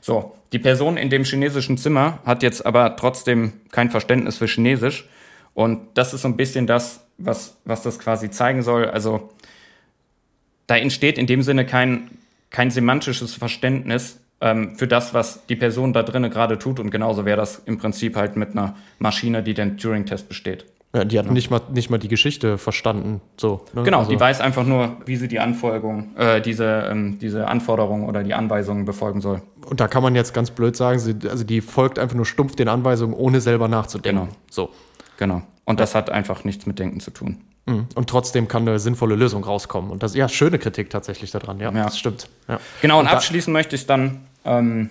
So, 0.00 0.34
die 0.52 0.58
Person 0.58 0.96
in 0.96 1.10
dem 1.10 1.24
chinesischen 1.24 1.78
Zimmer 1.78 2.18
hat 2.24 2.42
jetzt 2.42 2.64
aber 2.64 2.96
trotzdem 2.96 3.52
kein 3.70 3.90
Verständnis 3.90 4.38
für 4.38 4.46
Chinesisch. 4.46 5.08
Und 5.54 5.80
das 5.94 6.12
ist 6.12 6.22
so 6.22 6.28
ein 6.28 6.36
bisschen 6.36 6.66
das, 6.66 7.06
was, 7.18 7.56
was 7.64 7.82
das 7.82 7.98
quasi 7.98 8.30
zeigen 8.30 8.62
soll. 8.62 8.86
Also 8.86 9.30
da 10.66 10.76
entsteht 10.76 11.18
in 11.18 11.26
dem 11.26 11.42
Sinne 11.42 11.64
kein, 11.64 12.10
kein 12.50 12.70
semantisches 12.70 13.34
Verständnis 13.34 14.20
ähm, 14.40 14.76
für 14.76 14.86
das, 14.86 15.14
was 15.14 15.46
die 15.46 15.56
Person 15.56 15.92
da 15.92 16.02
drinnen 16.02 16.30
gerade 16.30 16.58
tut. 16.58 16.80
Und 16.80 16.90
genauso 16.90 17.24
wäre 17.24 17.36
das 17.36 17.62
im 17.66 17.78
Prinzip 17.78 18.16
halt 18.16 18.36
mit 18.36 18.50
einer 18.52 18.76
Maschine, 18.98 19.42
die 19.42 19.54
den 19.54 19.78
Turing-Test 19.78 20.28
besteht. 20.28 20.66
Ja, 20.94 21.04
die 21.04 21.18
hat 21.18 21.30
nicht, 21.30 21.50
mal, 21.50 21.60
nicht 21.74 21.90
mal 21.90 21.98
die 21.98 22.08
Geschichte 22.08 22.56
verstanden. 22.56 23.20
So, 23.36 23.64
ne? 23.74 23.82
Genau, 23.82 23.98
Also- 23.98 24.10
die 24.10 24.18
weiß 24.20 24.40
einfach 24.40 24.64
nur, 24.64 24.96
wie 25.04 25.16
sie 25.16 25.28
die 25.28 25.40
Anfolgung, 25.40 26.16
äh, 26.16 26.40
diese, 26.40 26.88
ähm, 26.90 27.18
diese 27.18 27.48
Anforderungen 27.48 28.04
oder 28.06 28.22
die 28.22 28.32
Anweisungen 28.32 28.86
befolgen 28.86 29.20
soll. 29.20 29.42
Und 29.68 29.80
da 29.80 29.88
kann 29.88 30.02
man 30.02 30.14
jetzt 30.14 30.32
ganz 30.32 30.50
blöd 30.50 30.74
sagen, 30.76 30.98
sie, 30.98 31.16
also 31.28 31.44
die 31.44 31.60
folgt 31.60 31.98
einfach 31.98 32.16
nur 32.16 32.24
stumpf 32.24 32.56
den 32.56 32.68
Anweisungen, 32.68 33.14
ohne 33.14 33.40
selber 33.42 33.68
nachzudenken. 33.68 34.22
Genau. 34.26 34.32
So. 34.50 34.70
Genau. 35.18 35.42
Und 35.64 35.80
das 35.80 35.94
hat 35.94 36.08
einfach 36.08 36.44
nichts 36.44 36.64
mit 36.66 36.78
Denken 36.78 37.00
zu 37.00 37.10
tun. 37.10 37.38
Mhm. 37.66 37.86
Und 37.94 38.08
trotzdem 38.08 38.48
kann 38.48 38.66
eine 38.66 38.78
sinnvolle 38.78 39.16
Lösung 39.16 39.44
rauskommen. 39.44 39.90
Und 39.90 40.02
das 40.02 40.14
ja 40.14 40.28
schöne 40.28 40.58
Kritik 40.58 40.88
tatsächlich 40.90 41.30
daran. 41.30 41.58
Ja, 41.60 41.72
Ja. 41.72 41.84
das 41.84 41.98
stimmt. 41.98 42.28
Ja. 42.48 42.60
Genau, 42.80 43.00
und, 43.00 43.06
Und 43.06 43.12
abschließen 43.12 43.52
möchte 43.52 43.74
ich 43.76 43.86
dann, 43.86 44.20
ähm, 44.44 44.90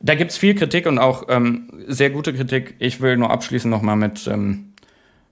da 0.00 0.14
gibt 0.16 0.32
es 0.32 0.36
viel 0.36 0.54
Kritik 0.54 0.86
und 0.86 0.98
auch 0.98 1.24
ähm, 1.28 1.70
sehr 1.86 2.10
gute 2.10 2.34
Kritik. 2.34 2.74
Ich 2.78 3.00
will 3.00 3.16
nur 3.16 3.30
abschließen 3.30 3.70
nochmal 3.70 3.96
mit, 3.96 4.26
ähm, 4.26 4.72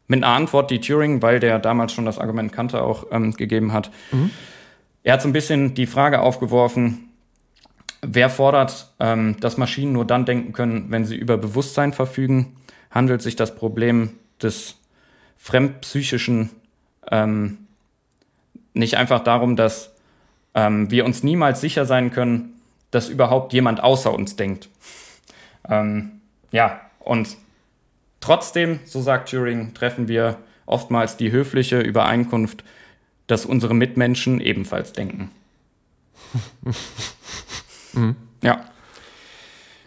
mit 0.06 0.22
einer 0.22 0.32
Antwort, 0.34 0.70
die 0.70 0.80
Turing, 0.80 1.20
weil 1.20 1.40
der 1.40 1.58
damals 1.58 1.92
schon 1.92 2.04
das 2.06 2.18
Argument 2.18 2.52
kannte, 2.52 2.82
auch 2.82 3.06
ähm, 3.10 3.32
gegeben 3.32 3.72
hat. 3.72 3.90
Er 5.02 5.14
hat 5.14 5.22
so 5.22 5.28
ein 5.28 5.32
bisschen 5.32 5.74
die 5.74 5.86
Frage 5.86 6.20
aufgeworfen, 6.20 7.08
wer 8.02 8.30
fordert, 8.30 8.92
ähm, 9.00 9.36
dass 9.40 9.56
Maschinen 9.56 9.92
nur 9.92 10.04
dann 10.04 10.24
denken 10.24 10.52
können, 10.52 10.86
wenn 10.90 11.04
sie 11.04 11.16
über 11.16 11.36
Bewusstsein 11.38 11.92
verfügen? 11.92 12.56
Handelt 12.90 13.22
sich 13.22 13.36
das 13.36 13.54
Problem 13.54 14.10
des 14.40 14.76
fremdpsychischen 15.42 16.50
ähm, 17.10 17.58
nicht 18.74 18.96
einfach 18.96 19.20
darum, 19.20 19.56
dass 19.56 19.90
ähm, 20.54 20.90
wir 20.90 21.04
uns 21.04 21.22
niemals 21.22 21.60
sicher 21.60 21.84
sein 21.84 22.12
können, 22.12 22.60
dass 22.90 23.08
überhaupt 23.08 23.52
jemand 23.52 23.82
außer 23.82 24.14
uns 24.14 24.36
denkt. 24.36 24.68
Ähm, 25.68 26.20
ja, 26.52 26.80
und 27.00 27.36
trotzdem, 28.20 28.80
so 28.84 29.02
sagt 29.02 29.30
Turing, 29.30 29.74
treffen 29.74 30.08
wir 30.08 30.38
oftmals 30.64 31.16
die 31.16 31.32
höfliche 31.32 31.80
Übereinkunft, 31.80 32.64
dass 33.26 33.44
unsere 33.44 33.74
Mitmenschen 33.74 34.40
ebenfalls 34.40 34.92
denken. 34.92 35.30
Ja. 38.42 38.64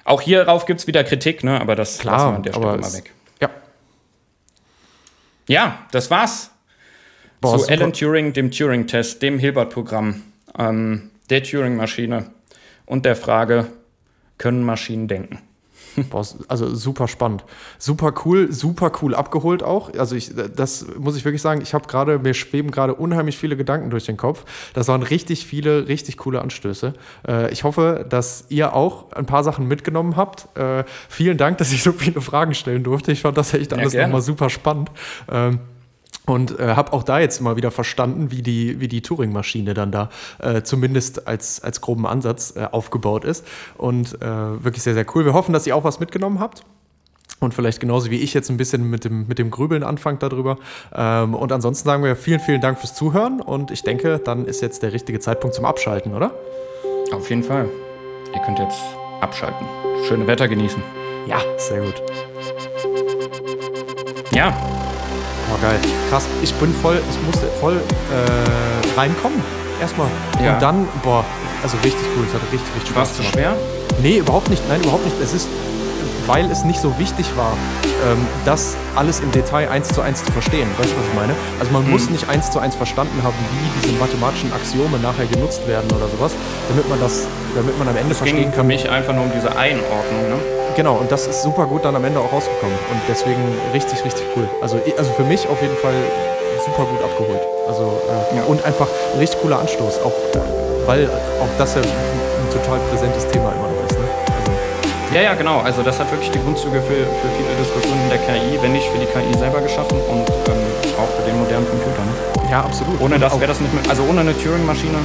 Auch 0.04 0.22
hierauf 0.22 0.68
gibt 0.68 0.80
es 0.80 0.88
wieder 0.88 1.04
Kritik, 1.04 1.44
ne? 1.44 1.60
aber 1.60 1.76
das 1.76 1.98
Klar, 1.98 2.14
lassen 2.14 2.30
wir 2.30 2.36
an 2.36 2.44
der 2.44 2.54
Stelle 2.54 2.78
mal 2.78 2.94
weg. 2.94 3.15
Ja. 5.48 5.86
Das 5.92 6.10
war's 6.12 6.52
Boah, 7.42 7.60
zu. 7.60 7.70
Alan 7.70 7.94
Turing, 7.94 8.34
dem 8.34 8.52
Turing-Test, 8.52 9.22
dem 9.22 9.40
Hilbert-Programm, 9.40 10.22
ähm, 10.58 11.12
der 11.30 11.44
Turing-Maschine 11.44 12.32
und 12.86 13.06
der 13.06 13.16
Frage, 13.16 13.68
können 14.38 14.64
Maschinen 14.64 15.08
denken? 15.08 15.40
Also 16.48 16.74
super 16.74 17.08
spannend. 17.08 17.44
Super 17.78 18.14
cool, 18.26 18.52
super 18.52 18.92
cool 19.02 19.16
abgeholt 19.16 19.64
auch. 19.64 19.94
Also 19.98 20.16
ich, 20.16 20.32
das 20.56 20.86
muss 20.98 21.16
ich 21.16 21.26
wirklich 21.26 21.42
sagen, 21.42 21.62
ich 21.62 21.74
habe 21.74 21.88
gerade, 21.88 22.20
mir 22.20 22.34
schweben 22.34 22.72
gerade 22.72 22.96
unheimlich 22.96 23.38
viele 23.38 23.58
Gedanken 23.58 23.90
durch 23.90 24.06
den 24.06 24.18
Kopf. 24.18 24.46
Das 24.74 24.88
waren 24.88 25.04
richtig 25.04 25.46
viele, 25.46 25.88
richtig 25.88 26.18
coole 26.18 26.42
Anstöße. 26.42 26.94
Äh, 27.28 27.52
ich 27.52 27.64
hoffe, 27.64 28.06
dass 28.10 28.46
ihr 28.50 28.74
auch 28.74 29.12
ein 29.12 29.26
paar 29.26 29.44
Sachen 29.44 29.68
mitgenommen 29.68 30.16
habt. 30.16 30.48
Äh, 30.58 30.84
vielen 31.10 31.38
Dank, 31.38 31.58
dass 31.58 31.72
ich 31.72 31.84
so 31.84 31.92
viele 31.92 32.22
Fragen 32.22 32.54
stellen 32.54 32.84
durfte. 32.84 33.12
Ich 33.12 33.22
fand 33.22 33.38
das 33.38 33.54
echt 33.54 33.74
alles 33.74 33.94
gerne. 33.94 34.08
nochmal 34.08 34.22
super 34.22 34.50
spannend. 34.50 34.92
Ähm, 35.32 35.60
und 36.26 36.60
äh, 36.60 36.76
habe 36.76 36.94
auch 36.94 37.04
da 37.04 37.20
jetzt 37.20 37.42
mal 37.42 37.56
wieder 37.56 37.72
verstanden, 37.72 38.32
wie 38.32 38.42
die, 38.42 38.80
wie 38.80 38.88
die 38.88 39.02
Turing-Maschine 39.02 39.74
dann 39.74 39.92
da 39.92 40.10
äh, 40.40 40.64
zumindest 40.64 41.28
als, 41.28 41.62
als 41.62 41.82
groben 41.82 42.06
Ansatz 42.08 42.56
äh, 42.56 42.68
aufgebaut 42.72 43.26
ist. 43.26 43.46
Und 43.78 44.22
äh, 44.22 44.64
wirklich 44.64 44.84
sehr, 44.84 44.94
sehr 44.94 45.06
cool. 45.16 45.26
Wir 45.26 45.34
hoffen, 45.34 45.54
dass 45.54 45.68
ihr 45.68 45.76
auch 45.76 45.84
was 45.84 46.00
mitgenommen 46.00 46.40
habt. 46.40 46.64
und 47.40 47.54
vielleicht 47.54 47.80
genauso 47.80 48.10
wie 48.10 48.20
ich 48.20 48.34
jetzt 48.34 48.50
ein 48.50 48.58
bisschen 48.58 48.90
mit 48.90 49.04
dem, 49.06 49.28
mit 49.28 49.38
dem 49.38 49.52
Grübeln 49.52 49.84
anfangt 49.84 50.24
darüber. 50.24 50.58
Ähm, 50.94 51.36
und 51.36 51.52
ansonsten 51.52 51.86
sagen 51.86 52.04
wir 52.04 52.16
vielen, 52.16 52.40
vielen 52.40 52.62
Dank 52.62 52.80
fürs 52.80 52.96
Zuhören 52.96 53.42
und 53.42 53.72
ich 53.72 53.84
denke, 53.84 54.20
dann 54.20 54.46
ist 54.46 54.62
jetzt 54.62 54.82
der 54.84 54.94
richtige 54.94 55.20
Zeitpunkt 55.20 55.56
zum 55.56 55.66
Abschalten, 55.66 56.14
oder? 56.14 56.32
Auf 57.12 57.30
jeden 57.30 57.44
Fall. 57.44 57.70
Ihr 58.34 58.42
könnt 58.42 58.60
jetzt 58.60 58.82
abschalten. 59.22 59.66
Schöne 60.08 60.26
Wetter 60.28 60.48
genießen. 60.48 60.82
Ja, 61.28 61.38
sehr 61.58 61.82
gut. 61.82 62.02
Ja, 64.32 64.54
Oh, 65.54 65.62
geil. 65.62 65.78
Krass. 66.10 66.26
Ich 66.42 66.54
bin 66.56 66.74
voll, 66.82 67.02
ich 67.10 67.26
musste 67.26 67.48
voll 67.60 67.76
äh, 67.78 69.00
reinkommen. 69.00 69.42
Erstmal. 69.82 70.08
Ja. 70.44 70.54
Und 70.54 70.62
dann, 70.62 70.88
boah, 71.04 71.24
also 71.62 71.78
richtig 71.84 72.06
cool. 72.18 72.26
Es 72.28 72.34
hat 72.34 72.42
richtig, 72.52 72.68
richtig 72.76 72.96
war 72.96 73.04
es 73.04 73.10
Spaß 73.10 73.18
zu 73.18 73.32
schwer? 73.34 73.56
Nee, 74.02 74.18
überhaupt 74.18 74.50
nicht. 74.50 74.62
Nein, 74.70 74.82
überhaupt 74.82 75.04
nicht. 75.06 75.18
Es 75.22 75.34
ist, 75.34 75.48
weil 76.28 76.50
es 76.50 76.64
nicht 76.64 76.80
so 76.82 76.98
wichtig 76.98 77.26
war, 77.36 77.52
ähm, 78.10 78.26
das 78.46 78.76
alles 78.96 79.20
im 79.20 79.32
Detail 79.32 79.70
eins 79.70 79.90
zu 79.90 80.02
eins 80.02 80.24
zu 80.24 80.32
verstehen. 80.32 80.68
Weißt 80.78 80.92
du, 80.92 80.96
was 80.98 81.06
ich 81.08 81.14
meine? 81.14 81.34
Also 81.60 81.72
man 81.72 81.84
Mhm. 81.86 81.92
muss 81.92 82.10
nicht 82.10 82.28
eins 82.30 82.50
zu 82.52 82.60
eins 82.60 82.76
verstanden 82.76 83.22
haben, 83.24 83.36
wie 83.52 83.82
diese 83.88 84.00
mathematischen 84.00 84.52
Axiome 84.54 84.98
nachher 85.00 85.26
genutzt 85.26 85.68
werden 85.68 85.88
oder 85.92 86.08
sowas, 86.08 86.32
damit 86.70 86.90
man 86.90 87.00
das, 87.00 87.28
damit 87.56 87.78
man 87.78 87.88
am 87.90 87.98
Ende 87.98 88.12
Es 88.14 88.20
ging 88.24 88.28
verstehen 88.34 88.52
für 88.52 88.58
kann. 88.60 88.68
mich 88.68 88.90
einfach 88.90 89.14
nur 89.14 89.26
um 89.26 89.32
diese 89.36 89.56
Einordnung. 89.56 90.30
Ne? 90.30 90.36
Genau, 90.76 90.96
und 90.96 91.12
das 91.12 91.26
ist 91.28 91.42
super 91.44 91.66
gut 91.66 91.86
dann 91.86 91.96
am 91.96 92.04
Ende 92.04 92.20
auch 92.20 92.32
rausgekommen. 92.34 92.76
Und 92.92 93.02
deswegen 93.08 93.42
richtig, 93.74 94.04
richtig 94.04 94.26
cool. 94.36 94.48
Also, 94.62 94.78
also 94.98 95.12
für 95.14 95.24
mich 95.24 95.48
auf 95.48 95.62
jeden 95.62 95.76
Fall 95.78 95.94
super 96.66 96.84
gut 96.90 97.02
abgeholt. 97.04 97.42
Also, 97.68 98.02
äh, 98.10 98.36
Ja. 98.38 98.44
Und 98.44 98.64
einfach 98.66 98.88
ein 99.14 99.20
richtig 99.20 99.42
cooler 99.42 99.60
Anstoß. 99.60 100.00
Auch, 100.04 100.12
weil 100.86 101.08
auch 101.08 101.48
das 101.58 101.76
ja 101.76 101.82
ein, 101.82 101.88
ein 101.88 102.50
total 102.52 102.80
präsentes 102.92 103.26
Thema 103.28 103.52
immer 103.56 103.70
noch 103.72 103.90
ist. 103.90 103.98
Ne? 103.98 104.06
Also, 104.28 104.52
Ja, 105.16 105.22
ja, 105.22 105.34
genau. 105.34 105.60
Also 105.64 105.82
das 105.82 105.98
hat 106.00 106.12
wirklich 106.12 106.32
die 106.32 106.40
Grundzüge 106.44 106.82
für, 106.82 107.08
für 107.08 107.30
viele 107.40 107.52
Diskussionen 107.58 108.10
der 108.10 108.20
KI, 108.20 108.60
wenn 108.62 108.74
nicht 108.74 108.88
für 108.90 108.98
die 109.00 109.06
KI 109.08 109.32
selber 109.40 109.62
geschaffen 109.62 109.98
und 110.12 110.28
ähm, 110.28 110.60
auch 111.00 111.08
für 111.16 111.24
den 111.30 111.40
modernen 111.40 111.68
Computer. 111.70 112.04
Ne? 112.04 112.52
ja, 112.52 112.60
absolut. 112.62 113.00
Ohne 113.02 113.18
das 113.18 113.34
wäre 113.40 113.48
das 113.48 113.60
nicht 113.60 113.74
mehr, 113.74 113.84
also 113.90 114.04
ohne 114.04 114.20
eine 114.22 114.34
Turing-Maschine 114.38 114.98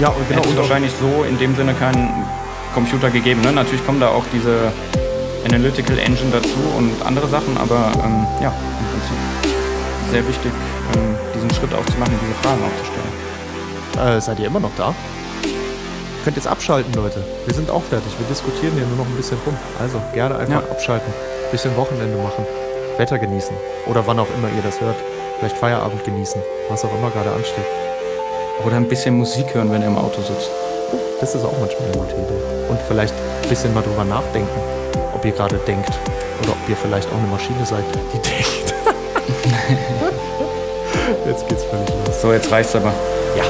Ja, 0.00 0.12
genau. 0.28 0.42
hätte 0.42 0.56
wahrscheinlich 0.58 0.92
so 1.00 1.22
in 1.24 1.38
dem 1.38 1.54
Sinne 1.56 1.72
keinen 1.74 2.26
Computer 2.74 3.10
gegeben. 3.10 3.40
Ne? 3.42 3.52
Natürlich 3.52 3.84
kommen 3.86 4.00
da 4.00 4.08
auch 4.08 4.24
diese 4.32 4.72
Analytical 5.46 5.98
Engine 5.98 6.30
dazu 6.32 6.58
und 6.76 6.90
andere 7.06 7.28
Sachen, 7.28 7.56
aber 7.56 7.92
ähm, 8.04 8.26
ja, 8.42 8.48
im 8.80 8.86
Prinzip 8.90 9.16
sehr 10.10 10.26
wichtig, 10.28 10.52
ähm, 10.96 11.16
diesen 11.34 11.50
Schritt 11.54 11.72
auch 11.74 11.84
zu 11.86 11.98
machen, 11.98 12.18
diese 12.20 12.34
Fragen 12.42 12.60
auch 12.64 12.76
zu 12.78 12.84
stellen. 12.90 14.16
äh, 14.16 14.20
seid 14.20 14.38
ihr 14.40 14.46
immer 14.46 14.60
noch 14.60 14.70
da? 14.76 14.94
Könnt 16.24 16.36
jetzt 16.36 16.46
abschalten, 16.48 16.92
Leute. 16.94 17.22
Wir 17.44 17.54
sind 17.54 17.70
auch 17.70 17.82
fertig. 17.82 18.10
Wir 18.18 18.26
diskutieren 18.28 18.72
hier 18.74 18.86
nur 18.86 18.96
noch 18.96 19.06
ein 19.06 19.14
bisschen 19.16 19.36
rum. 19.44 19.54
Also 19.78 20.00
gerne 20.14 20.36
einfach 20.38 20.62
Ja. 20.64 20.70
abschalten. 20.70 21.12
Bisschen 21.50 21.76
Wochenende 21.76 22.16
machen. 22.16 22.46
Wetter 22.96 23.18
genießen. 23.18 23.54
Oder 23.86 24.06
wann 24.06 24.18
auch 24.18 24.28
immer 24.38 24.48
ihr 24.56 24.62
das 24.62 24.80
hört. 24.80 24.96
Vielleicht 25.38 25.58
Feierabend 25.58 26.02
genießen. 26.04 26.40
Was 26.70 26.82
auch 26.84 26.94
immer 26.98 27.10
gerade 27.10 27.30
ansteht. 27.30 27.66
Oder 28.64 28.76
ein 28.76 28.88
bisschen 28.88 29.18
Musik 29.18 29.52
hören, 29.52 29.70
wenn 29.70 29.82
ihr 29.82 29.88
im 29.88 29.98
Auto 29.98 30.22
sitzt. 30.22 30.48
Das 31.20 31.34
ist 31.34 31.44
auch 31.44 31.58
manchmal 31.58 31.88
eine 31.88 31.96
gute 31.96 32.14
Idee. 32.14 32.68
Und 32.68 32.78
vielleicht 32.86 33.14
ein 33.14 33.48
bisschen 33.48 33.72
mal 33.74 33.82
drüber 33.82 34.04
nachdenken, 34.04 34.48
ob 35.14 35.24
ihr 35.24 35.32
gerade 35.32 35.56
denkt. 35.58 35.90
Oder 36.42 36.52
ob 36.52 36.68
ihr 36.68 36.76
vielleicht 36.76 37.08
auch 37.08 37.16
eine 37.18 37.28
Maschine 37.28 37.64
seid, 37.64 37.84
die 38.12 38.18
denkt. 38.18 38.74
Jetzt 41.26 41.48
geht's 41.48 41.64
völlig 41.64 41.88
los. 41.88 42.20
So, 42.20 42.32
jetzt 42.32 42.50
reicht's 42.50 42.74
aber. 42.76 42.92
Ja. 43.36 43.44